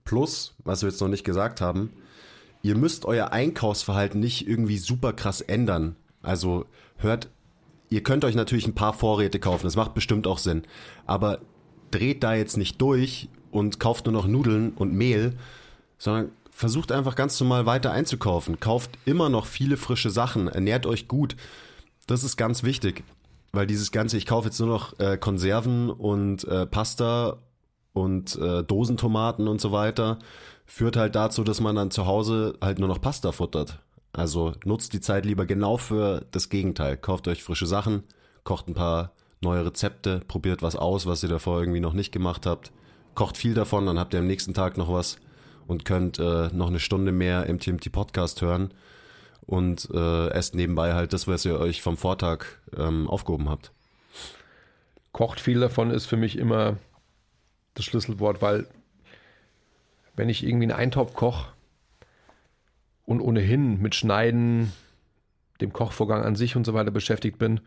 Plus, 0.04 0.56
was 0.64 0.82
wir 0.82 0.90
jetzt 0.90 1.02
noch 1.02 1.08
nicht 1.08 1.24
gesagt 1.24 1.62
haben, 1.62 1.92
ihr 2.62 2.76
müsst 2.76 3.06
euer 3.06 3.32
Einkaufsverhalten 3.32 4.20
nicht 4.20 4.48
irgendwie 4.48 4.78
super 4.78 5.14
krass 5.14 5.42
ändern. 5.42 5.96
Also 6.22 6.66
hört, 6.98 7.30
ihr 7.90 8.04
könnt 8.04 8.26
euch 8.26 8.36
natürlich 8.36 8.68
ein 8.68 8.76
paar 8.76 8.94
Vorräte 8.94 9.40
kaufen, 9.40 9.66
das 9.66 9.76
macht 9.76 9.94
bestimmt 9.94 10.28
auch 10.28 10.38
Sinn. 10.38 10.64
Aber 11.06 11.40
dreht 11.92 12.24
da 12.24 12.34
jetzt 12.34 12.58
nicht 12.58 12.82
durch 12.82 13.30
und 13.52 13.80
kauft 13.80 14.06
nur 14.06 14.14
noch 14.14 14.28
Nudeln 14.28 14.74
und 14.74 14.94
Mehl, 14.94 15.38
sondern 15.98 16.32
versucht 16.52 16.92
einfach 16.92 17.16
ganz 17.16 17.40
normal 17.40 17.66
weiter 17.66 17.92
einzukaufen. 17.92 18.60
Kauft 18.60 18.98
immer 19.06 19.30
noch 19.30 19.46
viele 19.46 19.78
frische 19.78 20.10
Sachen, 20.10 20.48
ernährt 20.48 20.86
euch 20.86 21.08
gut. 21.08 21.36
Das 22.08 22.24
ist 22.24 22.38
ganz 22.38 22.64
wichtig, 22.64 23.04
weil 23.52 23.68
dieses 23.68 23.92
ganze, 23.92 24.18
ich 24.18 24.26
kaufe 24.26 24.48
jetzt 24.48 24.60
nur 24.60 24.70
noch 24.70 25.00
äh, 25.00 25.18
Konserven 25.18 25.90
und 25.90 26.44
äh, 26.46 26.66
Pasta 26.66 27.38
und 27.98 28.38
äh, 28.38 28.64
Dosentomaten 28.64 29.48
und 29.48 29.62
so 29.62 29.72
weiter, 29.72 30.20
führt 30.66 30.98
halt 30.98 31.16
dazu, 31.16 31.44
dass 31.44 31.62
man 31.62 31.76
dann 31.76 31.92
zu 31.92 32.06
Hause 32.06 32.56
halt 32.62 32.80
nur 32.80 32.88
noch 32.88 33.02
Pasta 33.02 33.32
futtert. 33.32 33.80
Also 34.14 34.54
nutzt 34.66 34.94
die 34.94 35.02
Zeit 35.02 35.26
lieber 35.26 35.46
genau 35.46 35.78
für 35.78 36.26
das 36.32 36.50
Gegenteil. 36.50 36.98
Kauft 36.98 37.28
euch 37.28 37.44
frische 37.44 37.68
Sachen, 37.68 38.04
kocht 38.44 38.68
ein 38.68 38.74
paar 38.74 39.12
neue 39.42 39.66
Rezepte, 39.66 40.22
probiert 40.28 40.62
was 40.62 40.76
aus, 40.76 41.06
was 41.06 41.24
ihr 41.24 41.30
davor 41.30 41.60
irgendwie 41.60 41.80
noch 41.80 41.94
nicht 41.94 42.12
gemacht 42.12 42.46
habt. 42.46 42.72
Kocht 43.14 43.38
viel 43.38 43.54
davon, 43.54 43.86
dann 43.86 44.00
habt 44.00 44.14
ihr 44.14 44.20
am 44.20 44.28
nächsten 44.28 44.54
Tag 44.54 44.78
noch 44.78 44.92
was 44.92 45.18
und 45.68 45.86
könnt 45.86 46.20
äh, 46.20 46.50
noch 46.54 46.68
eine 46.68 46.80
Stunde 46.80 47.12
mehr 47.12 47.46
im 47.46 47.60
TMT 47.60 47.92
Podcast 47.92 48.42
hören 48.42 48.74
und 49.42 49.90
äh, 49.94 50.30
esst 50.30 50.56
nebenbei 50.56 50.94
halt 50.94 51.14
das, 51.14 51.28
was 51.28 51.46
ihr 51.46 51.60
euch 51.60 51.82
vom 51.82 51.98
Vortag 51.98 52.46
ähm, 52.76 53.08
aufgehoben 53.10 53.50
habt. 53.50 53.72
Kocht 55.14 55.40
viel 55.40 55.60
davon 55.60 55.92
ist 55.92 56.06
für 56.06 56.18
mich 56.18 56.38
immer 56.38 56.78
das 57.78 57.86
Schlüsselwort, 57.86 58.42
weil 58.42 58.68
wenn 60.16 60.30
ich 60.30 60.44
irgendwie 60.44 60.66
einen 60.66 60.80
Eintopf 60.80 61.14
koche 61.14 61.52
und 63.06 63.22
ohnehin 63.22 63.80
mit 63.82 63.96
Schneiden, 63.96 64.74
dem 65.62 65.74
Kochvorgang 65.74 66.24
an 66.24 66.36
sich 66.36 66.56
und 66.56 66.66
so 66.66 66.74
weiter 66.74 66.92
beschäftigt 66.92 67.38
bin, 67.38 67.62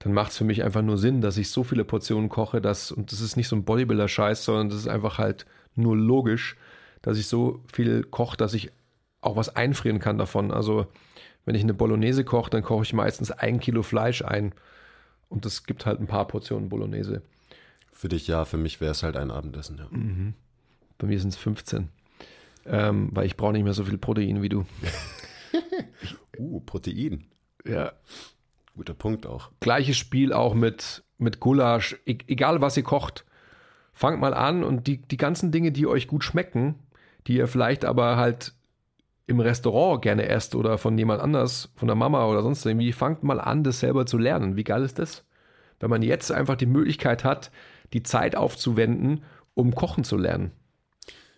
dann 0.00 0.12
macht 0.12 0.32
es 0.32 0.38
für 0.38 0.44
mich 0.44 0.64
einfach 0.64 0.82
nur 0.82 0.98
Sinn, 0.98 1.20
dass 1.20 1.38
ich 1.38 1.50
so 1.50 1.64
viele 1.64 1.84
Portionen 1.84 2.28
koche, 2.28 2.60
dass, 2.60 2.92
und 2.92 3.12
das 3.12 3.20
ist 3.20 3.36
nicht 3.36 3.48
so 3.48 3.56
ein 3.56 3.64
Bodybuilder-Scheiß, 3.64 4.44
sondern 4.44 4.68
das 4.68 4.78
ist 4.78 4.88
einfach 4.88 5.18
halt 5.18 5.46
nur 5.76 5.96
logisch, 5.96 6.56
dass 7.02 7.18
ich 7.18 7.26
so 7.26 7.62
viel 7.72 8.02
koche, 8.02 8.36
dass 8.36 8.54
ich 8.54 8.70
auch 9.20 9.36
was 9.36 9.54
einfrieren 9.54 10.00
kann 10.00 10.18
davon. 10.18 10.50
Also 10.50 10.86
wenn 11.44 11.54
ich 11.54 11.62
eine 11.62 11.74
Bolognese 11.74 12.24
koche, 12.24 12.50
dann 12.50 12.62
koche 12.62 12.82
ich 12.82 12.92
meistens 12.92 13.30
ein 13.30 13.60
Kilo 13.60 13.82
Fleisch 13.82 14.22
ein. 14.22 14.52
Und 15.28 15.44
das 15.44 15.64
gibt 15.64 15.86
halt 15.86 16.00
ein 16.00 16.06
paar 16.06 16.26
Portionen 16.26 16.68
Bolognese. 16.68 17.22
Für 17.94 18.08
dich 18.08 18.26
ja, 18.26 18.44
für 18.44 18.58
mich 18.58 18.80
wäre 18.80 18.90
es 18.90 19.02
halt 19.02 19.16
ein 19.16 19.30
Abendessen, 19.30 19.78
ja. 19.78 19.86
Mhm. 19.90 20.34
Bei 20.98 21.06
mir 21.06 21.18
sind 21.18 21.30
es 21.30 21.36
15. 21.36 21.88
Ähm, 22.66 23.10
weil 23.12 23.26
ich 23.26 23.36
brauche 23.36 23.52
nicht 23.52 23.62
mehr 23.62 23.72
so 23.72 23.84
viel 23.84 23.98
Protein 23.98 24.42
wie 24.42 24.48
du. 24.48 24.66
uh, 26.38 26.60
Protein. 26.60 27.24
Ja. 27.64 27.92
Guter 28.74 28.94
Punkt 28.94 29.26
auch. 29.26 29.50
Gleiches 29.60 29.96
Spiel 29.96 30.32
auch 30.32 30.54
mit, 30.54 31.04
mit 31.18 31.38
Gulasch. 31.40 31.96
E 32.04 32.18
egal, 32.26 32.60
was 32.60 32.76
ihr 32.76 32.82
kocht. 32.82 33.24
Fangt 33.92 34.20
mal 34.20 34.34
an 34.34 34.64
und 34.64 34.88
die, 34.88 35.00
die 35.00 35.16
ganzen 35.16 35.52
Dinge, 35.52 35.70
die 35.70 35.86
euch 35.86 36.08
gut 36.08 36.24
schmecken, 36.24 36.74
die 37.28 37.36
ihr 37.36 37.46
vielleicht 37.46 37.84
aber 37.84 38.16
halt 38.16 38.54
im 39.26 39.38
Restaurant 39.38 40.02
gerne 40.02 40.26
esst 40.28 40.56
oder 40.56 40.78
von 40.78 40.98
jemand 40.98 41.22
anders, 41.22 41.70
von 41.76 41.86
der 41.86 41.94
Mama 41.94 42.26
oder 42.26 42.42
sonst 42.42 42.66
irgendwie, 42.66 42.92
fangt 42.92 43.22
mal 43.22 43.40
an, 43.40 43.62
das 43.62 43.80
selber 43.80 44.04
zu 44.04 44.18
lernen. 44.18 44.56
Wie 44.56 44.64
geil 44.64 44.82
ist 44.82 44.98
das? 44.98 45.24
Wenn 45.78 45.90
man 45.90 46.02
jetzt 46.02 46.32
einfach 46.32 46.56
die 46.56 46.66
Möglichkeit 46.66 47.24
hat, 47.24 47.50
die 47.92 48.02
Zeit 48.02 48.36
aufzuwenden, 48.36 49.22
um 49.54 49.74
kochen 49.74 50.04
zu 50.04 50.16
lernen. 50.16 50.52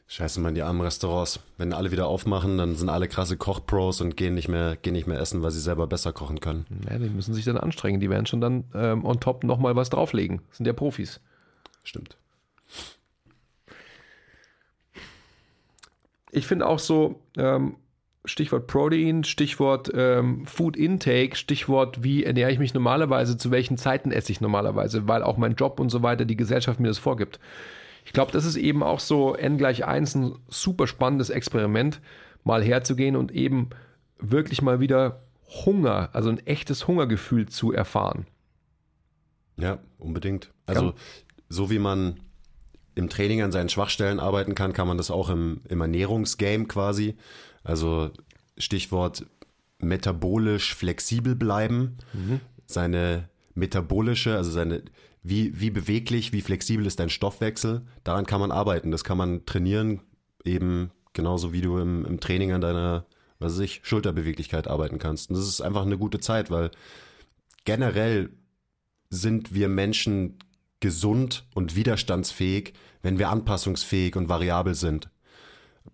Scheiße, 0.08 0.40
man, 0.40 0.54
die 0.54 0.62
armen 0.62 0.82
Restaurants. 0.82 1.40
Wenn 1.58 1.72
alle 1.72 1.90
wieder 1.90 2.06
aufmachen, 2.06 2.58
dann 2.58 2.76
sind 2.76 2.88
alle 2.88 3.08
krasse 3.08 3.36
Kochpros 3.36 4.00
und 4.00 4.16
gehen 4.16 4.34
nicht 4.34 4.48
mehr, 4.48 4.76
gehen 4.76 4.92
nicht 4.92 5.08
mehr 5.08 5.18
essen, 5.18 5.42
weil 5.42 5.50
sie 5.50 5.60
selber 5.60 5.88
besser 5.88 6.12
kochen 6.12 6.38
können. 6.38 6.64
Ja, 6.88 6.96
die 6.98 7.10
müssen 7.10 7.34
sich 7.34 7.44
dann 7.44 7.58
anstrengen. 7.58 7.98
Die 7.98 8.08
werden 8.08 8.26
schon 8.26 8.40
dann 8.40 8.64
ähm, 8.72 9.04
on 9.04 9.18
top 9.18 9.42
nochmal 9.42 9.74
was 9.74 9.90
drauflegen. 9.90 10.42
Das 10.48 10.58
sind 10.58 10.66
ja 10.66 10.72
Profis. 10.72 11.20
Stimmt. 11.82 12.16
Ich 16.30 16.46
finde 16.46 16.66
auch 16.66 16.78
so, 16.78 17.20
ähm, 17.36 17.74
Stichwort 18.26 18.66
Protein, 18.66 19.24
Stichwort 19.24 19.90
ähm, 19.94 20.46
Food 20.46 20.76
Intake, 20.76 21.36
Stichwort, 21.36 22.02
wie 22.02 22.24
ernähre 22.24 22.52
ich 22.52 22.58
mich 22.58 22.74
normalerweise, 22.74 23.36
zu 23.36 23.50
welchen 23.50 23.76
Zeiten 23.76 24.10
esse 24.10 24.32
ich 24.32 24.40
normalerweise, 24.40 25.08
weil 25.08 25.22
auch 25.22 25.36
mein 25.36 25.54
Job 25.54 25.80
und 25.80 25.90
so 25.90 26.02
weiter 26.02 26.24
die 26.24 26.36
Gesellschaft 26.36 26.80
mir 26.80 26.88
das 26.88 26.98
vorgibt. 26.98 27.38
Ich 28.04 28.12
glaube, 28.12 28.32
das 28.32 28.44
ist 28.44 28.56
eben 28.56 28.82
auch 28.82 29.00
so 29.00 29.34
n 29.34 29.58
gleich 29.58 29.84
1 29.84 30.14
ein 30.14 30.34
super 30.48 30.86
spannendes 30.86 31.30
Experiment, 31.30 32.00
mal 32.44 32.62
herzugehen 32.62 33.16
und 33.16 33.32
eben 33.32 33.70
wirklich 34.18 34.62
mal 34.62 34.80
wieder 34.80 35.22
Hunger, 35.64 36.10
also 36.12 36.30
ein 36.30 36.44
echtes 36.46 36.86
Hungergefühl 36.86 37.48
zu 37.48 37.72
erfahren. 37.72 38.26
Ja, 39.56 39.78
unbedingt. 39.98 40.50
Also, 40.66 40.86
ja. 40.86 40.94
so 41.48 41.70
wie 41.70 41.78
man 41.78 42.20
im 42.94 43.08
Training 43.08 43.42
an 43.42 43.52
seinen 43.52 43.68
Schwachstellen 43.68 44.18
arbeiten 44.18 44.54
kann, 44.54 44.72
kann 44.72 44.88
man 44.88 44.96
das 44.96 45.10
auch 45.10 45.28
im, 45.28 45.60
im 45.68 45.80
Ernährungsgame 45.80 46.66
quasi. 46.66 47.16
Also 47.66 48.10
Stichwort 48.58 49.26
metabolisch 49.78 50.74
flexibel 50.74 51.34
bleiben, 51.34 51.98
mhm. 52.12 52.40
seine 52.66 53.28
metabolische, 53.54 54.36
also 54.36 54.50
seine, 54.50 54.82
wie, 55.22 55.60
wie 55.60 55.70
beweglich, 55.70 56.32
wie 56.32 56.40
flexibel 56.40 56.86
ist 56.86 57.00
dein 57.00 57.10
Stoffwechsel, 57.10 57.82
daran 58.04 58.26
kann 58.26 58.40
man 58.40 58.50
arbeiten. 58.50 58.90
Das 58.90 59.04
kann 59.04 59.18
man 59.18 59.44
trainieren, 59.46 60.00
eben 60.44 60.90
genauso 61.12 61.52
wie 61.52 61.60
du 61.60 61.78
im, 61.78 62.04
im 62.04 62.20
Training 62.20 62.52
an 62.52 62.60
deiner 62.60 63.06
was 63.38 63.54
weiß 63.54 63.60
ich, 63.60 63.80
Schulterbeweglichkeit 63.82 64.68
arbeiten 64.68 64.98
kannst. 64.98 65.30
Und 65.30 65.36
das 65.36 65.46
ist 65.46 65.60
einfach 65.60 65.82
eine 65.82 65.98
gute 65.98 66.20
Zeit, 66.20 66.50
weil 66.50 66.70
generell 67.64 68.30
sind 69.10 69.54
wir 69.54 69.68
Menschen 69.68 70.38
gesund 70.80 71.44
und 71.54 71.76
widerstandsfähig, 71.76 72.72
wenn 73.02 73.18
wir 73.18 73.30
anpassungsfähig 73.30 74.16
und 74.16 74.28
variabel 74.28 74.74
sind. 74.74 75.10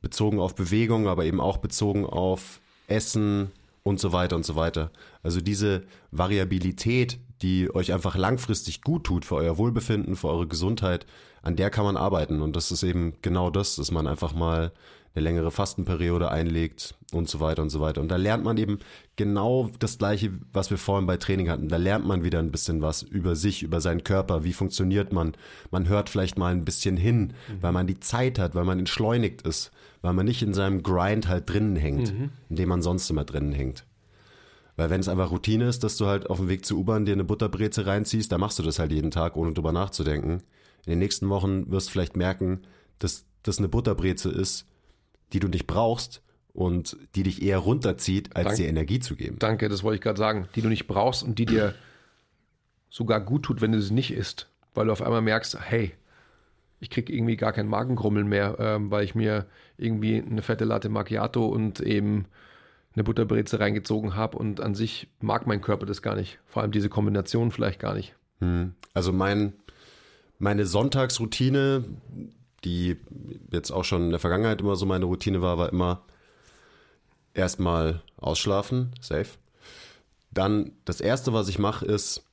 Bezogen 0.00 0.40
auf 0.40 0.54
Bewegung, 0.54 1.08
aber 1.08 1.24
eben 1.24 1.40
auch 1.40 1.58
bezogen 1.58 2.06
auf 2.06 2.60
Essen 2.86 3.50
und 3.82 4.00
so 4.00 4.12
weiter 4.12 4.36
und 4.36 4.44
so 4.44 4.56
weiter. 4.56 4.90
Also 5.22 5.40
diese 5.40 5.82
Variabilität, 6.10 7.18
die 7.42 7.74
euch 7.74 7.92
einfach 7.92 8.16
langfristig 8.16 8.82
gut 8.82 9.04
tut 9.04 9.24
für 9.24 9.36
euer 9.36 9.58
Wohlbefinden, 9.58 10.16
für 10.16 10.28
eure 10.28 10.46
Gesundheit, 10.46 11.06
an 11.42 11.56
der 11.56 11.70
kann 11.70 11.84
man 11.84 11.96
arbeiten. 11.96 12.40
Und 12.40 12.54
das 12.54 12.70
ist 12.70 12.82
eben 12.82 13.14
genau 13.22 13.50
das, 13.50 13.76
dass 13.76 13.90
man 13.90 14.06
einfach 14.06 14.34
mal 14.34 14.72
eine 15.14 15.24
längere 15.24 15.50
Fastenperiode 15.50 16.30
einlegt 16.30 16.94
und 17.12 17.28
so 17.28 17.40
weiter 17.40 17.62
und 17.62 17.70
so 17.70 17.80
weiter. 17.80 18.00
Und 18.00 18.08
da 18.08 18.16
lernt 18.16 18.44
man 18.44 18.56
eben 18.56 18.78
genau 19.16 19.70
das 19.78 19.98
Gleiche, 19.98 20.32
was 20.52 20.70
wir 20.70 20.78
vorhin 20.78 21.06
bei 21.06 21.18
Training 21.18 21.50
hatten. 21.50 21.68
Da 21.68 21.76
lernt 21.76 22.06
man 22.06 22.24
wieder 22.24 22.38
ein 22.38 22.50
bisschen 22.50 22.80
was 22.80 23.02
über 23.02 23.36
sich, 23.36 23.62
über 23.62 23.80
seinen 23.80 24.04
Körper, 24.04 24.44
wie 24.44 24.54
funktioniert 24.54 25.12
man. 25.12 25.32
Man 25.70 25.88
hört 25.88 26.08
vielleicht 26.08 26.38
mal 26.38 26.52
ein 26.52 26.64
bisschen 26.64 26.96
hin, 26.96 27.34
mhm. 27.48 27.62
weil 27.62 27.72
man 27.72 27.86
die 27.86 28.00
Zeit 28.00 28.38
hat, 28.38 28.54
weil 28.54 28.64
man 28.64 28.78
entschleunigt 28.78 29.42
ist, 29.42 29.70
weil 30.00 30.14
man 30.14 30.24
nicht 30.24 30.42
in 30.42 30.54
seinem 30.54 30.82
Grind 30.82 31.28
halt 31.28 31.48
drinnen 31.48 31.76
hängt, 31.76 32.12
mhm. 32.12 32.30
in 32.48 32.56
dem 32.56 32.68
man 32.70 32.82
sonst 32.82 33.10
immer 33.10 33.24
drinnen 33.24 33.52
hängt. 33.52 33.84
Weil 34.76 34.88
wenn 34.88 35.00
es 35.00 35.08
einfach 35.08 35.30
Routine 35.30 35.68
ist, 35.68 35.84
dass 35.84 35.98
du 35.98 36.06
halt 36.06 36.30
auf 36.30 36.38
dem 36.38 36.48
Weg 36.48 36.64
zur 36.64 36.78
U-Bahn 36.78 37.04
dir 37.04 37.12
eine 37.12 37.24
Butterbreze 37.24 37.84
reinziehst, 37.84 38.32
dann 38.32 38.40
machst 38.40 38.58
du 38.58 38.62
das 38.62 38.78
halt 38.78 38.90
jeden 38.90 39.10
Tag, 39.10 39.36
ohne 39.36 39.52
drüber 39.52 39.72
nachzudenken. 39.72 40.42
In 40.86 40.90
den 40.90 40.98
nächsten 40.98 41.28
Wochen 41.28 41.70
wirst 41.70 41.88
du 41.88 41.92
vielleicht 41.92 42.16
merken, 42.16 42.62
dass 42.98 43.26
das 43.42 43.58
eine 43.58 43.68
Butterbreze 43.68 44.30
ist, 44.30 44.66
die 45.32 45.40
du 45.40 45.48
nicht 45.48 45.66
brauchst 45.66 46.22
und 46.52 46.96
die 47.14 47.22
dich 47.22 47.42
eher 47.42 47.58
runterzieht, 47.58 48.36
als 48.36 48.48
Dank, 48.48 48.56
dir 48.56 48.68
Energie 48.68 49.00
zu 49.00 49.16
geben. 49.16 49.38
Danke, 49.38 49.68
das 49.68 49.82
wollte 49.82 49.96
ich 49.96 50.02
gerade 50.02 50.18
sagen. 50.18 50.48
Die 50.54 50.62
du 50.62 50.68
nicht 50.68 50.86
brauchst 50.86 51.22
und 51.22 51.38
die 51.38 51.46
dir 51.46 51.74
sogar 52.90 53.20
gut 53.20 53.44
tut, 53.44 53.60
wenn 53.60 53.72
du 53.72 53.80
sie 53.80 53.94
nicht 53.94 54.12
isst. 54.12 54.48
Weil 54.74 54.86
du 54.86 54.92
auf 54.92 55.02
einmal 55.02 55.22
merkst, 55.22 55.58
hey, 55.60 55.92
ich 56.80 56.90
kriege 56.90 57.12
irgendwie 57.12 57.36
gar 57.36 57.52
kein 57.52 57.68
Magengrummeln 57.68 58.28
mehr, 58.28 58.56
ähm, 58.58 58.90
weil 58.90 59.04
ich 59.04 59.14
mir 59.14 59.46
irgendwie 59.76 60.20
eine 60.20 60.42
fette 60.42 60.64
Latte 60.64 60.88
Macchiato 60.88 61.46
und 61.46 61.80
eben 61.80 62.26
eine 62.94 63.04
Butterbreze 63.04 63.60
reingezogen 63.60 64.16
habe 64.16 64.36
und 64.36 64.60
an 64.60 64.74
sich 64.74 65.08
mag 65.20 65.46
mein 65.46 65.62
Körper 65.62 65.86
das 65.86 66.02
gar 66.02 66.16
nicht. 66.16 66.38
Vor 66.46 66.62
allem 66.62 66.72
diese 66.72 66.88
Kombination 66.88 67.50
vielleicht 67.50 67.80
gar 67.80 67.94
nicht. 67.94 68.14
Hm. 68.40 68.74
Also 68.92 69.12
mein, 69.12 69.54
meine 70.38 70.66
Sonntagsroutine, 70.66 71.84
die 72.64 72.96
jetzt 73.50 73.70
auch 73.70 73.84
schon 73.84 74.04
in 74.04 74.10
der 74.10 74.20
Vergangenheit 74.20 74.60
immer 74.60 74.76
so 74.76 74.86
meine 74.86 75.04
Routine 75.04 75.42
war, 75.42 75.58
war 75.58 75.70
immer 75.70 76.02
erstmal 77.34 78.02
ausschlafen, 78.16 78.92
safe. 79.00 79.30
Dann 80.30 80.72
das 80.84 81.00
erste, 81.00 81.32
was 81.32 81.48
ich 81.48 81.58
mache, 81.58 81.84
ist, 81.84 82.24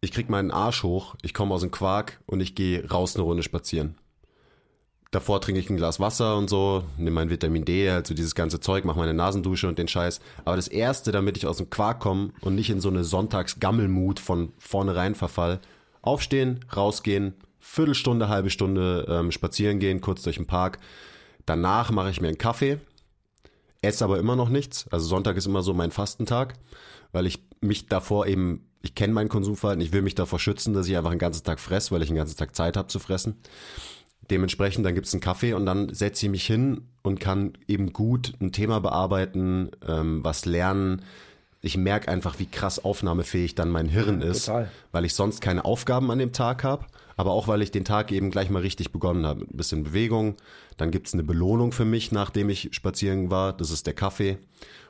ich 0.00 0.12
krieg 0.12 0.28
meinen 0.28 0.50
Arsch 0.50 0.82
hoch, 0.82 1.16
ich 1.22 1.34
komme 1.34 1.54
aus 1.54 1.62
dem 1.62 1.70
Quark 1.70 2.20
und 2.26 2.40
ich 2.40 2.54
gehe 2.54 2.88
raus 2.88 3.16
eine 3.16 3.24
Runde 3.24 3.42
spazieren. 3.42 3.96
Davor 5.10 5.40
trinke 5.40 5.60
ich 5.60 5.70
ein 5.70 5.76
Glas 5.76 6.00
Wasser 6.00 6.36
und 6.36 6.50
so, 6.50 6.84
nehme 6.98 7.12
mein 7.12 7.30
Vitamin 7.30 7.64
D, 7.64 7.88
also 7.88 8.14
dieses 8.14 8.34
ganze 8.34 8.58
Zeug, 8.58 8.84
mache 8.84 8.98
meine 8.98 9.14
Nasendusche 9.14 9.68
und 9.68 9.78
den 9.78 9.86
Scheiß. 9.86 10.20
Aber 10.44 10.56
das 10.56 10.66
erste, 10.66 11.12
damit 11.12 11.36
ich 11.36 11.46
aus 11.46 11.58
dem 11.58 11.70
Quark 11.70 12.00
komme 12.00 12.32
und 12.40 12.56
nicht 12.56 12.68
in 12.68 12.80
so 12.80 12.88
eine 12.88 13.04
Sonntagsgammelmut 13.04 14.18
von 14.18 14.52
vornherein 14.58 15.14
verfall, 15.14 15.60
aufstehen, 16.02 16.64
rausgehen, 16.76 17.34
Viertelstunde, 17.66 18.28
halbe 18.28 18.50
Stunde 18.50 19.06
ähm, 19.08 19.32
spazieren 19.32 19.78
gehen, 19.78 20.00
kurz 20.00 20.22
durch 20.22 20.36
den 20.36 20.46
Park. 20.46 20.78
Danach 21.46 21.90
mache 21.90 22.10
ich 22.10 22.20
mir 22.20 22.28
einen 22.28 22.38
Kaffee, 22.38 22.78
esse 23.82 24.04
aber 24.04 24.18
immer 24.18 24.36
noch 24.36 24.50
nichts. 24.50 24.86
Also 24.90 25.06
Sonntag 25.06 25.36
ist 25.36 25.46
immer 25.46 25.62
so 25.62 25.72
mein 25.72 25.90
Fastentag, 25.90 26.54
weil 27.12 27.26
ich 27.26 27.42
mich 27.60 27.86
davor 27.86 28.26
eben, 28.26 28.68
ich 28.82 28.94
kenne 28.94 29.14
mein 29.14 29.28
Konsumverhalten, 29.28 29.82
ich 29.82 29.92
will 29.92 30.02
mich 30.02 30.14
davor 30.14 30.38
schützen, 30.38 30.74
dass 30.74 30.86
ich 30.86 30.96
einfach 30.96 31.10
den 31.10 31.18
ganzen 31.18 31.42
Tag 31.42 31.58
fresse, 31.58 31.90
weil 31.90 32.02
ich 32.02 32.08
den 32.08 32.16
ganzen 32.16 32.36
Tag 32.36 32.54
Zeit 32.54 32.76
habe 32.76 32.88
zu 32.88 32.98
fressen. 32.98 33.40
Dementsprechend, 34.30 34.86
dann 34.86 34.94
gibt 34.94 35.06
es 35.06 35.14
einen 35.14 35.20
Kaffee 35.20 35.54
und 35.54 35.66
dann 35.66 35.92
setze 35.92 36.26
ich 36.26 36.30
mich 36.30 36.46
hin 36.46 36.82
und 37.02 37.18
kann 37.18 37.58
eben 37.66 37.92
gut 37.92 38.34
ein 38.40 38.52
Thema 38.52 38.78
bearbeiten, 38.80 39.70
ähm, 39.86 40.22
was 40.22 40.44
lernen, 40.44 41.02
ich 41.60 41.78
merke 41.78 42.08
einfach, 42.08 42.38
wie 42.38 42.46
krass 42.46 42.84
aufnahmefähig 42.84 43.54
dann 43.54 43.70
mein 43.70 43.88
Hirn 43.88 44.20
ist, 44.20 44.46
Total. 44.46 44.70
weil 44.92 45.06
ich 45.06 45.14
sonst 45.14 45.40
keine 45.40 45.64
Aufgaben 45.64 46.10
an 46.10 46.18
dem 46.18 46.32
Tag 46.32 46.62
habe, 46.62 46.84
aber 47.16 47.32
auch 47.32 47.48
weil 47.48 47.62
ich 47.62 47.70
den 47.70 47.84
Tag 47.84 48.12
eben 48.12 48.30
gleich 48.30 48.50
mal 48.50 48.62
richtig 48.62 48.92
begonnen 48.92 49.26
habe. 49.26 49.42
Ein 49.42 49.56
bisschen 49.56 49.84
Bewegung, 49.84 50.36
dann 50.76 50.90
gibt 50.90 51.06
es 51.06 51.14
eine 51.14 51.24
Belohnung 51.24 51.72
für 51.72 51.84
mich, 51.84 52.12
nachdem 52.12 52.48
ich 52.48 52.70
spazieren 52.72 53.30
war, 53.30 53.52
das 53.52 53.70
ist 53.70 53.86
der 53.86 53.94
Kaffee. 53.94 54.38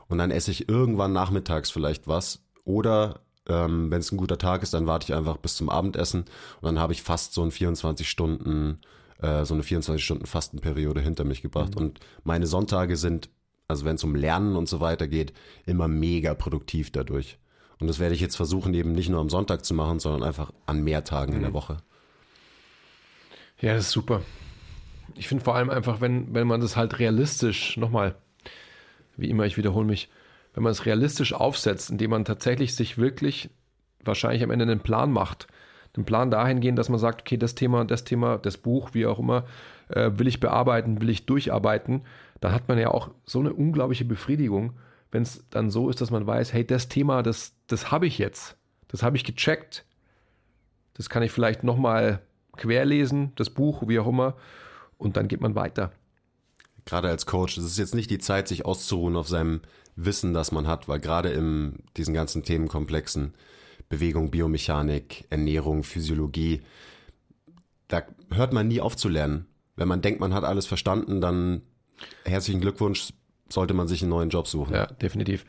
Und 0.09 0.19
dann 0.19 0.31
esse 0.31 0.51
ich 0.51 0.69
irgendwann 0.69 1.13
nachmittags 1.13 1.71
vielleicht 1.71 2.09
was. 2.09 2.41
Oder 2.65 3.21
ähm, 3.49 3.91
wenn 3.91 4.01
es 4.01 4.13
ein 4.13 4.17
guter 4.17 4.39
Tag 4.39 4.63
ist, 4.63 4.75
dann 4.75 4.87
warte 4.87 5.05
ich 5.05 5.15
einfach 5.15 5.37
bis 5.37 5.57
zum 5.57 5.69
Abendessen 5.69 6.21
und 6.61 6.65
dann 6.65 6.79
habe 6.79 6.93
ich 6.93 7.03
fast 7.03 7.35
so 7.35 7.43
ein 7.43 7.51
24 7.51 8.09
Stunden, 8.09 8.81
äh, 9.21 9.45
so 9.45 9.55
eine 9.55 9.63
24 9.63 10.03
Stunden 10.03 10.27
Fastenperiode 10.27 11.01
hinter 11.01 11.25
mich 11.25 11.43
gebracht. 11.43 11.75
Mhm. 11.75 11.83
Und 11.83 12.01
meine 12.23 12.47
Sonntage 12.47 12.97
sind 12.97 13.29
also 13.69 13.85
wenn 13.85 13.97
es 13.97 14.05
um 14.05 14.15
Lernen 14.15 14.57
und 14.57 14.69
so 14.69 14.81
weiter 14.81 15.09
geht, 15.09 15.33
immer 15.67 15.89
mega 15.89 16.35
produktiv 16.35 16.91
dadurch. 16.91 17.39
Und 17.81 17.89
das 17.89 17.99
werde 17.99 18.15
ich 18.15 18.21
jetzt 18.21 18.37
versuchen, 18.37 18.75
eben 18.75 18.93
nicht 18.93 19.09
nur 19.09 19.21
am 19.21 19.31
Sonntag 19.31 19.65
zu 19.65 19.75
machen, 19.75 19.99
sondern 19.99 20.23
einfach 20.23 20.53
an 20.67 20.83
mehr 20.83 21.05
Tagen 21.05 21.33
mhm. 21.33 21.37
in 21.37 21.43
der 21.43 21.51
mhm. 21.51 21.55
Woche. 21.55 21.77
Ja, 23.61 23.75
das 23.75 23.87
ist 23.87 23.93
super. 23.93 24.23
Ich 25.15 25.29
finde 25.29 25.45
vor 25.45 25.55
allem 25.55 25.71
einfach, 25.71 26.01
wenn, 26.01 26.35
wenn 26.35 26.47
man 26.47 26.61
das 26.61 26.77
halt 26.77 26.99
realistisch, 26.99 27.77
nochmal, 27.77 28.17
wie 29.17 29.31
immer, 29.31 29.45
ich 29.45 29.57
wiederhole 29.57 29.87
mich, 29.87 30.11
wenn 30.55 30.63
man 30.63 30.73
es 30.73 30.87
realistisch 30.87 31.33
aufsetzt, 31.33 31.91
indem 31.91 32.11
man 32.11 32.25
tatsächlich 32.25 32.75
sich 32.75 32.99
wirklich 32.99 33.51
wahrscheinlich 34.05 34.43
am 34.43 34.51
Ende 34.51 34.65
einen 34.65 34.81
Plan 34.81 35.13
macht, 35.13 35.47
den 35.97 36.05
Plan 36.05 36.31
dahingehend, 36.31 36.79
dass 36.79 36.89
man 36.89 36.99
sagt, 36.99 37.23
okay, 37.23 37.37
das 37.37 37.55
Thema, 37.55 37.85
das 37.85 38.05
Thema, 38.05 38.39
das 38.39 38.57
Buch, 38.57 38.91
wie 38.93 39.07
auch 39.07 39.19
immer, 39.19 39.45
äh, 39.89 40.11
will 40.15 40.27
ich 40.27 40.41
bearbeiten, 40.41 41.01
will 41.01 41.11
ich 41.11 41.27
durcharbeiten, 41.27 42.03
dann 42.41 42.53
hat 42.53 42.69
man 42.69 42.79
ja 42.79 42.91
auch 42.91 43.11
so 43.25 43.41
eine 43.41 43.53
unglaubliche 43.53 44.05
Befriedigung, 44.05 44.75
wenn 45.13 45.23
es 45.23 45.45
dann 45.51 45.71
so 45.71 45.89
ist, 45.91 46.01
dass 46.01 46.11
man 46.11 46.27
weiß, 46.27 46.53
hey, 46.53 46.67
das 46.67 46.89
Thema, 46.89 47.23
das, 47.23 47.55
das 47.69 47.93
habe 47.93 48.07
ich 48.07 48.19
jetzt, 48.19 48.57
das 48.89 49.03
habe 49.03 49.17
ich 49.17 49.25
gecheckt, 49.25 49.85
das 50.95 51.09
kann 51.09 51.23
ich 51.23 51.31
vielleicht 51.31 51.63
nochmal 51.63 52.21
querlesen, 52.57 53.33
das 53.37 53.51
Buch, 53.51 53.89
wie 53.89 53.99
auch 53.99 54.07
immer, 54.07 54.35
und 54.99 55.17
dann 55.17 55.29
geht 55.29 55.41
man 55.41 55.55
weiter. 55.55 55.93
Gerade 56.85 57.09
als 57.09 57.27
Coach, 57.27 57.57
es 57.57 57.65
ist 57.65 57.79
jetzt 57.79 57.95
nicht 57.95 58.11
die 58.11 58.19
Zeit, 58.19 58.49
sich 58.49 58.65
auszuruhen 58.67 59.17
auf 59.17 59.29
seinem 59.29 59.61
Wissen, 59.97 60.35
das 60.35 60.53
man 60.53 60.67
hat, 60.67 60.89
weil 60.89 61.01
gerade 61.01 61.31
in 61.31 61.79
diesen 61.97 62.15
ganzen 62.15 62.43
Themenkomplexen, 62.43 63.35
Bewegung, 63.89 64.31
Biomechanik, 64.31 65.25
Ernährung, 65.31 65.83
Physiologie, 65.83 66.63
da 67.89 68.03
hört 68.33 68.53
man 68.53 68.69
nie 68.69 68.81
auf 68.81 68.97
zu 68.97 69.09
lernen. 69.09 69.47
Wenn 69.77 69.89
man 69.89 70.03
denkt, 70.03 70.21
man 70.21 70.35
hat 70.35 70.45
alles 70.45 70.67
verstanden, 70.67 71.21
dann 71.21 71.63
herzlichen 72.25 72.61
Glückwunsch, 72.61 73.13
sollte 73.49 73.75
man 73.75 73.89
sich 73.89 74.03
einen 74.03 74.11
neuen 74.11 74.31
Job 74.31 74.49
suchen. 74.49 74.75
Ja, 74.75 74.87
definitiv. 74.87 75.45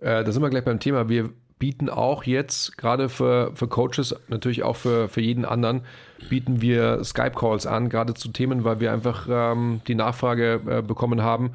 Äh, 0.00 0.24
da 0.24 0.32
sind 0.32 0.42
wir 0.42 0.50
gleich 0.50 0.64
beim 0.64 0.80
Thema. 0.80 1.08
Wir 1.08 1.30
bieten 1.60 1.88
auch 1.88 2.24
jetzt, 2.24 2.76
gerade 2.76 3.08
für, 3.08 3.52
für 3.54 3.68
Coaches, 3.68 4.16
natürlich 4.26 4.64
auch 4.64 4.76
für, 4.76 5.08
für 5.08 5.20
jeden 5.20 5.44
anderen, 5.44 5.82
bieten 6.28 6.60
wir 6.60 7.04
Skype-Calls 7.04 7.66
an, 7.66 7.88
gerade 7.88 8.14
zu 8.14 8.30
Themen, 8.30 8.64
weil 8.64 8.80
wir 8.80 8.92
einfach 8.92 9.28
ähm, 9.30 9.82
die 9.86 9.94
Nachfrage 9.94 10.60
äh, 10.66 10.82
bekommen 10.82 11.22
haben, 11.22 11.52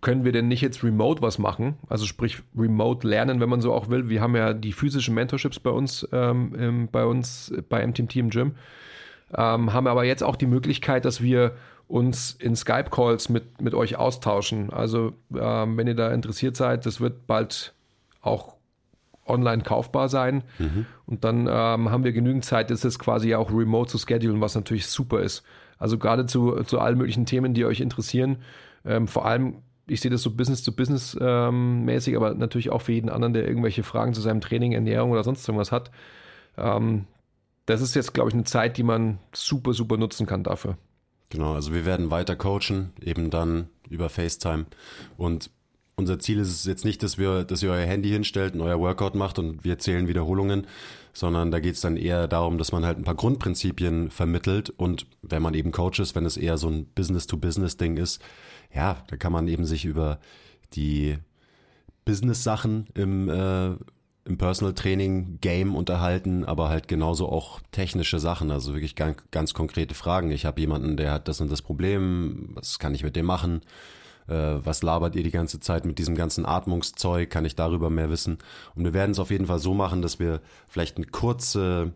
können 0.00 0.24
wir 0.24 0.32
denn 0.32 0.48
nicht 0.48 0.62
jetzt 0.62 0.82
remote 0.82 1.20
was 1.20 1.38
machen? 1.38 1.76
Also 1.88 2.06
sprich 2.06 2.38
remote 2.56 3.06
lernen, 3.06 3.40
wenn 3.40 3.50
man 3.50 3.60
so 3.60 3.74
auch 3.74 3.90
will. 3.90 4.08
Wir 4.08 4.22
haben 4.22 4.34
ja 4.34 4.54
die 4.54 4.72
physischen 4.72 5.14
Mentorships 5.14 5.60
bei 5.60 5.70
uns, 5.70 6.08
ähm, 6.12 6.54
im, 6.54 6.88
bei 6.88 7.04
uns 7.04 7.52
bei 7.68 7.86
MTMT 7.86 8.16
im 8.16 8.30
Gym, 8.30 8.54
ähm, 9.36 9.74
haben 9.74 9.86
aber 9.86 10.04
jetzt 10.04 10.24
auch 10.24 10.36
die 10.36 10.46
Möglichkeit, 10.46 11.04
dass 11.04 11.22
wir 11.22 11.52
uns 11.88 12.32
in 12.38 12.56
Skype-Calls 12.56 13.28
mit, 13.28 13.60
mit 13.60 13.74
euch 13.74 13.96
austauschen. 13.96 14.72
Also 14.72 15.12
ähm, 15.38 15.76
wenn 15.76 15.86
ihr 15.86 15.94
da 15.94 16.10
interessiert 16.10 16.56
seid, 16.56 16.86
das 16.86 17.02
wird 17.02 17.26
bald 17.26 17.74
auch 18.22 18.54
online 19.30 19.62
kaufbar 19.62 20.08
sein. 20.08 20.42
Mhm. 20.58 20.86
Und 21.06 21.24
dann 21.24 21.46
ähm, 21.50 21.90
haben 21.90 22.04
wir 22.04 22.12
genügend 22.12 22.44
Zeit, 22.44 22.70
das 22.70 22.84
ist 22.84 22.98
quasi 22.98 23.34
auch 23.34 23.50
remote 23.50 23.90
zu 23.90 23.98
schedulen, 23.98 24.40
was 24.40 24.54
natürlich 24.54 24.86
super 24.86 25.20
ist. 25.20 25.42
Also 25.78 25.98
gerade 25.98 26.26
zu, 26.26 26.62
zu 26.64 26.78
allen 26.78 26.98
möglichen 26.98 27.26
Themen, 27.26 27.54
die 27.54 27.64
euch 27.64 27.80
interessieren. 27.80 28.38
Ähm, 28.84 29.08
vor 29.08 29.24
allem, 29.26 29.62
ich 29.86 30.00
sehe 30.00 30.10
das 30.10 30.22
so 30.22 30.30
Business 30.30 30.62
to 30.62 30.72
Business 30.72 31.16
ähm, 31.20 31.84
mäßig, 31.84 32.16
aber 32.16 32.34
natürlich 32.34 32.70
auch 32.70 32.82
für 32.82 32.92
jeden 32.92 33.08
anderen, 33.08 33.32
der 33.32 33.48
irgendwelche 33.48 33.82
Fragen 33.82 34.12
zu 34.14 34.20
seinem 34.20 34.40
Training, 34.40 34.72
Ernährung 34.72 35.10
oder 35.10 35.24
sonst 35.24 35.48
irgendwas 35.48 35.72
hat. 35.72 35.90
Ähm, 36.56 37.06
das 37.66 37.80
ist 37.80 37.94
jetzt, 37.94 38.14
glaube 38.14 38.30
ich, 38.30 38.34
eine 38.34 38.44
Zeit, 38.44 38.76
die 38.76 38.82
man 38.82 39.18
super, 39.32 39.72
super 39.72 39.96
nutzen 39.96 40.26
kann 40.26 40.44
dafür. 40.44 40.76
Genau, 41.30 41.54
also 41.54 41.72
wir 41.72 41.86
werden 41.86 42.10
weiter 42.10 42.36
coachen, 42.36 42.92
eben 43.00 43.30
dann 43.30 43.68
über 43.88 44.08
FaceTime. 44.08 44.66
Und 45.16 45.50
unser 46.00 46.18
Ziel 46.18 46.38
ist 46.40 46.48
es 46.48 46.64
jetzt 46.64 46.84
nicht, 46.84 47.02
dass 47.02 47.18
wir, 47.18 47.44
dass 47.44 47.62
ihr 47.62 47.70
euer 47.70 47.86
Handy 47.86 48.08
hinstellt 48.08 48.54
und 48.54 48.62
euer 48.62 48.80
Workout 48.80 49.14
macht 49.14 49.38
und 49.38 49.64
wir 49.64 49.78
zählen 49.78 50.08
Wiederholungen, 50.08 50.66
sondern 51.12 51.50
da 51.50 51.60
geht 51.60 51.74
es 51.74 51.80
dann 51.80 51.96
eher 51.96 52.26
darum, 52.26 52.58
dass 52.58 52.72
man 52.72 52.84
halt 52.84 52.98
ein 52.98 53.04
paar 53.04 53.14
Grundprinzipien 53.14 54.10
vermittelt 54.10 54.70
und 54.70 55.06
wenn 55.22 55.42
man 55.42 55.54
eben 55.54 55.70
Coach 55.70 56.00
ist, 56.00 56.16
wenn 56.16 56.24
es 56.24 56.36
eher 56.36 56.56
so 56.56 56.68
ein 56.68 56.86
Business-to-Business-Ding 56.94 57.98
ist, 57.98 58.20
ja, 58.74 59.04
da 59.08 59.16
kann 59.16 59.32
man 59.32 59.46
eben 59.46 59.64
sich 59.64 59.84
über 59.84 60.18
die 60.72 61.18
Business-Sachen 62.04 62.86
im, 62.94 63.28
äh, 63.28 63.70
im 64.24 64.38
Personal 64.38 64.74
Training 64.74 65.38
Game 65.40 65.74
unterhalten, 65.74 66.44
aber 66.44 66.68
halt 66.68 66.88
genauso 66.88 67.28
auch 67.28 67.60
technische 67.72 68.18
Sachen, 68.18 68.50
also 68.50 68.72
wirklich 68.72 68.96
ganz, 68.96 69.18
ganz 69.30 69.54
konkrete 69.54 69.94
Fragen. 69.94 70.30
Ich 70.30 70.46
habe 70.46 70.60
jemanden, 70.60 70.96
der 70.96 71.12
hat 71.12 71.28
das 71.28 71.40
und 71.40 71.50
das 71.50 71.62
Problem, 71.62 72.50
was 72.54 72.78
kann 72.78 72.94
ich 72.94 73.02
mit 73.02 73.16
dem 73.16 73.26
machen? 73.26 73.60
Äh, 74.28 74.64
was 74.64 74.82
labert 74.82 75.16
ihr 75.16 75.22
die 75.22 75.30
ganze 75.30 75.60
Zeit 75.60 75.84
mit 75.84 75.98
diesem 75.98 76.14
ganzen 76.14 76.46
Atmungszeug? 76.46 77.30
Kann 77.30 77.44
ich 77.44 77.56
darüber 77.56 77.90
mehr 77.90 78.10
wissen? 78.10 78.38
Und 78.74 78.84
wir 78.84 78.94
werden 78.94 79.12
es 79.12 79.18
auf 79.18 79.30
jeden 79.30 79.46
Fall 79.46 79.58
so 79.58 79.74
machen, 79.74 80.02
dass 80.02 80.18
wir 80.18 80.40
vielleicht 80.68 80.96
eine 80.96 81.06
kurze 81.06 81.92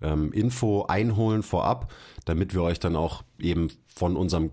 ähm, 0.00 0.32
Info 0.32 0.84
einholen 0.86 1.42
vorab, 1.42 1.92
damit 2.24 2.54
wir 2.54 2.62
euch 2.62 2.80
dann 2.80 2.96
auch 2.96 3.22
eben 3.38 3.68
von 3.86 4.16
unserem 4.16 4.50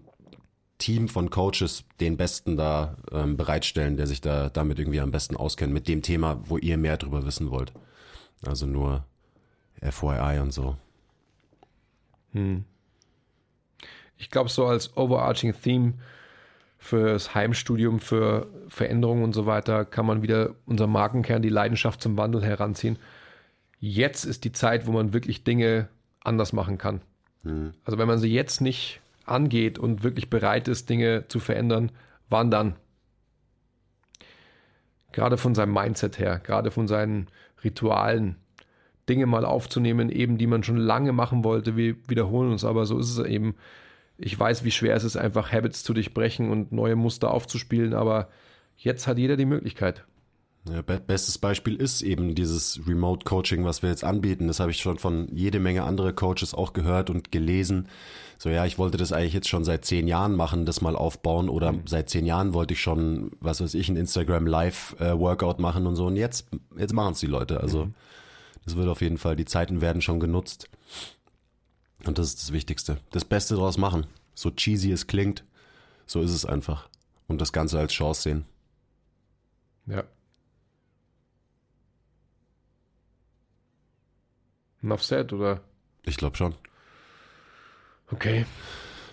Team 0.78 1.08
von 1.08 1.30
Coaches 1.30 1.86
den 2.00 2.18
Besten 2.18 2.58
da 2.58 2.98
ähm, 3.12 3.38
bereitstellen, 3.38 3.96
der 3.96 4.08
sich 4.08 4.22
da 4.22 4.50
damit 4.50 4.78
irgendwie 4.78 5.00
am 5.00 5.12
besten 5.12 5.38
auskennt, 5.38 5.74
mit 5.74 5.88
dem 5.88 6.02
Thema, 6.02 6.42
wo 6.46 6.58
ihr 6.58 6.78
mehr 6.78 6.98
drüber 6.98 7.26
wissen 7.26 7.50
wollt. 7.50 7.72
Also 8.46 8.66
nur 8.66 9.06
FYI 9.82 10.40
und 10.42 10.52
so. 10.52 10.76
Hm. 12.34 12.66
Ich 14.18 14.30
glaube, 14.30 14.50
so 14.50 14.66
als 14.66 14.96
overarching 14.98 15.54
Theme 15.54 15.94
fürs 16.86 17.34
Heimstudium, 17.34 18.00
für 18.00 18.46
Veränderungen 18.68 19.24
und 19.24 19.34
so 19.34 19.48
weiter, 19.48 19.86
kann 19.86 20.06
man 20.06 20.22
wieder 20.22 20.54
unser 20.68 20.86
Markenkern, 20.86 21.42
die 21.42 21.50
Leidenschaft 21.50 22.00
zum 22.00 22.16
Wandel 22.16 22.44
heranziehen. 22.44 23.00
Jetzt 23.80 24.24
ist 24.24 24.44
die 24.44 24.52
Zeit, 24.52 24.86
wo 24.86 24.92
man 24.92 25.12
wirklich 25.12 25.44
Dinge 25.44 25.88
anders 26.24 26.54
machen 26.54 26.78
kann. 26.78 27.02
Hm. 27.42 27.74
Also 27.86 27.98
wenn 27.98 28.08
man 28.08 28.20
sie 28.20 28.32
jetzt 28.32 28.62
nicht 28.62 29.02
angeht 29.26 29.80
und 29.80 30.04
wirklich 30.04 30.30
bereit 30.30 30.68
ist, 30.68 30.88
Dinge 30.88 31.28
zu 31.28 31.40
verändern, 31.40 31.92
wann 32.30 32.52
dann? 32.52 32.76
Gerade 35.12 35.38
von 35.38 35.56
seinem 35.56 35.74
Mindset 35.74 36.20
her, 36.20 36.40
gerade 36.44 36.70
von 36.70 36.88
seinen 36.88 37.30
Ritualen, 37.64 38.36
Dinge 39.10 39.26
mal 39.26 39.44
aufzunehmen, 39.44 40.10
eben 40.12 40.38
die 40.38 40.48
man 40.48 40.62
schon 40.62 40.78
lange 40.78 41.14
machen 41.14 41.44
wollte. 41.44 41.76
Wir 41.76 41.96
wiederholen 42.08 42.52
uns, 42.52 42.64
aber 42.64 42.86
so 42.86 43.00
ist 43.00 43.18
es 43.18 43.26
eben. 43.26 43.56
Ich 44.18 44.38
weiß, 44.38 44.64
wie 44.64 44.72
schwer 44.72 44.96
es 44.96 45.04
ist, 45.04 45.18
einfach 45.18 45.52
Habits 45.52 45.84
zu 45.84 45.94
durchbrechen 45.94 46.50
und 46.50 46.72
neue 46.72 46.96
Muster 46.96 47.32
aufzuspielen, 47.32 47.94
aber 47.94 48.30
jetzt 48.78 49.08
hat 49.08 49.18
jeder 49.18 49.38
die 49.38 49.46
Möglichkeit. 49.46 50.06
Ja, 50.68 50.82
bestes 50.82 51.38
Beispiel 51.38 51.76
ist 51.76 52.02
eben 52.02 52.34
dieses 52.34 52.80
Remote 52.88 53.24
Coaching, 53.24 53.66
was 53.66 53.84
wir 53.84 53.92
jetzt 53.92 54.04
anbieten. 54.04 54.48
Das 54.48 54.60
habe 54.60 54.72
ich 54.72 54.78
schon 54.78 54.98
von 54.98 55.28
jede 55.32 55.60
Menge 55.60 55.84
andere 55.84 56.12
Coaches 56.12 56.56
auch 56.56 56.74
gehört 56.74 57.12
und 57.12 57.32
gelesen. 57.32 57.88
So, 58.40 58.50
ja, 58.50 58.66
ich 58.66 58.80
wollte 58.80 58.98
das 58.98 59.12
eigentlich 59.12 59.34
jetzt 59.34 59.48
schon 59.48 59.64
seit 59.64 59.86
zehn 59.86 60.08
Jahren 60.08 60.36
machen, 60.36 60.66
das 60.66 60.82
mal 60.82 60.96
aufbauen 60.96 61.50
oder 61.50 61.74
mhm. 61.74 61.82
seit 61.86 62.10
zehn 62.10 62.26
Jahren 62.26 62.56
wollte 62.56 62.74
ich 62.74 62.82
schon, 62.82 63.32
was 63.40 63.62
weiß 63.62 63.76
ich, 63.76 63.90
ein 63.90 63.96
Instagram 63.96 64.48
Live 64.48 64.96
äh, 65.00 65.18
Workout 65.18 65.60
machen 65.60 65.86
und 65.86 65.96
so. 65.96 66.08
Und 66.08 66.16
jetzt, 66.16 66.48
jetzt 66.76 66.94
machen 66.94 67.14
es 67.14 67.20
die 67.20 67.28
Leute. 67.28 67.62
Also, 67.62 67.86
mhm. 67.86 67.94
das 68.66 68.76
wird 68.76 68.88
auf 68.88 69.02
jeden 69.02 69.20
Fall, 69.20 69.36
die 69.36 69.46
Zeiten 69.46 69.82
werden 69.82 70.02
schon 70.02 70.20
genutzt. 70.20 70.68
Und 72.06 72.18
das 72.18 72.28
ist 72.28 72.42
das 72.42 72.52
Wichtigste. 72.52 72.98
Das 73.12 73.26
Beste 73.26 73.56
daraus 73.56 73.78
machen. 73.78 74.06
So 74.36 74.52
cheesy 74.52 74.92
es 74.92 75.08
klingt, 75.08 75.44
so 76.06 76.22
ist 76.22 76.32
es 76.32 76.46
einfach. 76.46 76.90
Und 77.28 77.42
das 77.42 77.52
Ganze 77.52 77.80
als 77.80 77.94
Chance 77.94 78.22
sehen. 78.22 78.46
Ja. 79.88 80.04
Enough 84.84 85.04
said, 85.04 85.34
oder? 85.34 85.62
Ich 86.04 86.18
glaube 86.18 86.38
schon. 86.38 86.54
Okay. 88.12 88.46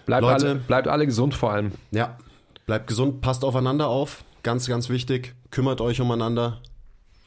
Bleibt, 0.04 0.22
Leute, 0.22 0.46
alle, 0.46 0.54
bleibt 0.56 0.88
alle 0.88 1.06
gesund 1.06 1.34
vor 1.34 1.52
allem. 1.52 1.72
Ja, 1.92 2.18
bleibt 2.66 2.88
gesund, 2.88 3.22
passt 3.22 3.44
aufeinander 3.44 3.86
auf. 3.86 4.24
Ganz, 4.42 4.66
ganz 4.66 4.88
wichtig. 4.88 5.34
Kümmert 5.50 5.80
euch 5.80 6.00
umeinander. 6.00 6.60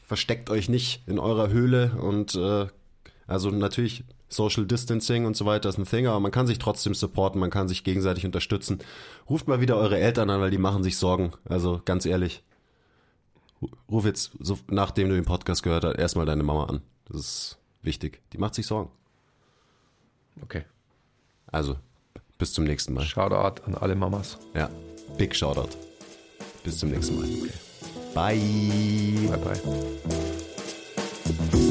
Versteckt 0.06 0.50
euch 0.50 0.68
nicht 0.68 1.02
in 1.08 1.18
eurer 1.18 1.48
Höhle 1.48 1.96
und 1.96 2.36
äh, 2.36 2.68
also 3.26 3.50
natürlich 3.50 4.04
Social 4.28 4.66
Distancing 4.66 5.24
und 5.24 5.36
so 5.36 5.46
weiter 5.46 5.68
ist 5.68 5.78
ein 5.78 5.84
Thing, 5.84 6.06
aber 6.06 6.20
man 6.20 6.32
kann 6.32 6.46
sich 6.46 6.58
trotzdem 6.58 6.94
supporten, 6.94 7.40
man 7.40 7.50
kann 7.50 7.68
sich 7.68 7.84
gegenseitig 7.84 8.26
unterstützen. 8.26 8.80
Ruft 9.30 9.46
mal 9.46 9.60
wieder 9.60 9.76
eure 9.76 9.98
Eltern 9.98 10.30
an, 10.30 10.40
weil 10.40 10.50
die 10.50 10.58
machen 10.58 10.82
sich 10.82 10.96
Sorgen. 10.96 11.32
Also 11.48 11.80
ganz 11.84 12.06
ehrlich. 12.06 12.42
Ruf 13.90 14.04
jetzt, 14.04 14.32
so, 14.40 14.58
nachdem 14.68 15.08
du 15.08 15.14
den 15.14 15.24
Podcast 15.24 15.62
gehört 15.62 15.84
hast, 15.84 15.96
erstmal 15.96 16.26
deine 16.26 16.42
Mama 16.42 16.64
an. 16.64 16.82
Das 17.08 17.20
ist 17.20 17.58
wichtig. 17.82 18.20
Die 18.32 18.38
macht 18.38 18.54
sich 18.54 18.66
Sorgen. 18.66 18.90
Okay. 20.42 20.64
Also, 21.46 21.76
bis 22.38 22.52
zum 22.52 22.64
nächsten 22.64 22.92
Mal. 22.92 23.04
Shoutout 23.04 23.62
an 23.64 23.74
alle 23.76 23.94
Mamas. 23.94 24.38
Ja, 24.54 24.68
big 25.16 25.34
Shoutout. 25.34 25.70
Bis 26.64 26.78
zum 26.78 26.90
nächsten 26.90 27.16
Mal. 27.16 27.24
Okay. 27.24 27.52
Bye. 28.14 29.28
Bye, 29.28 29.60
bye. 31.48 31.65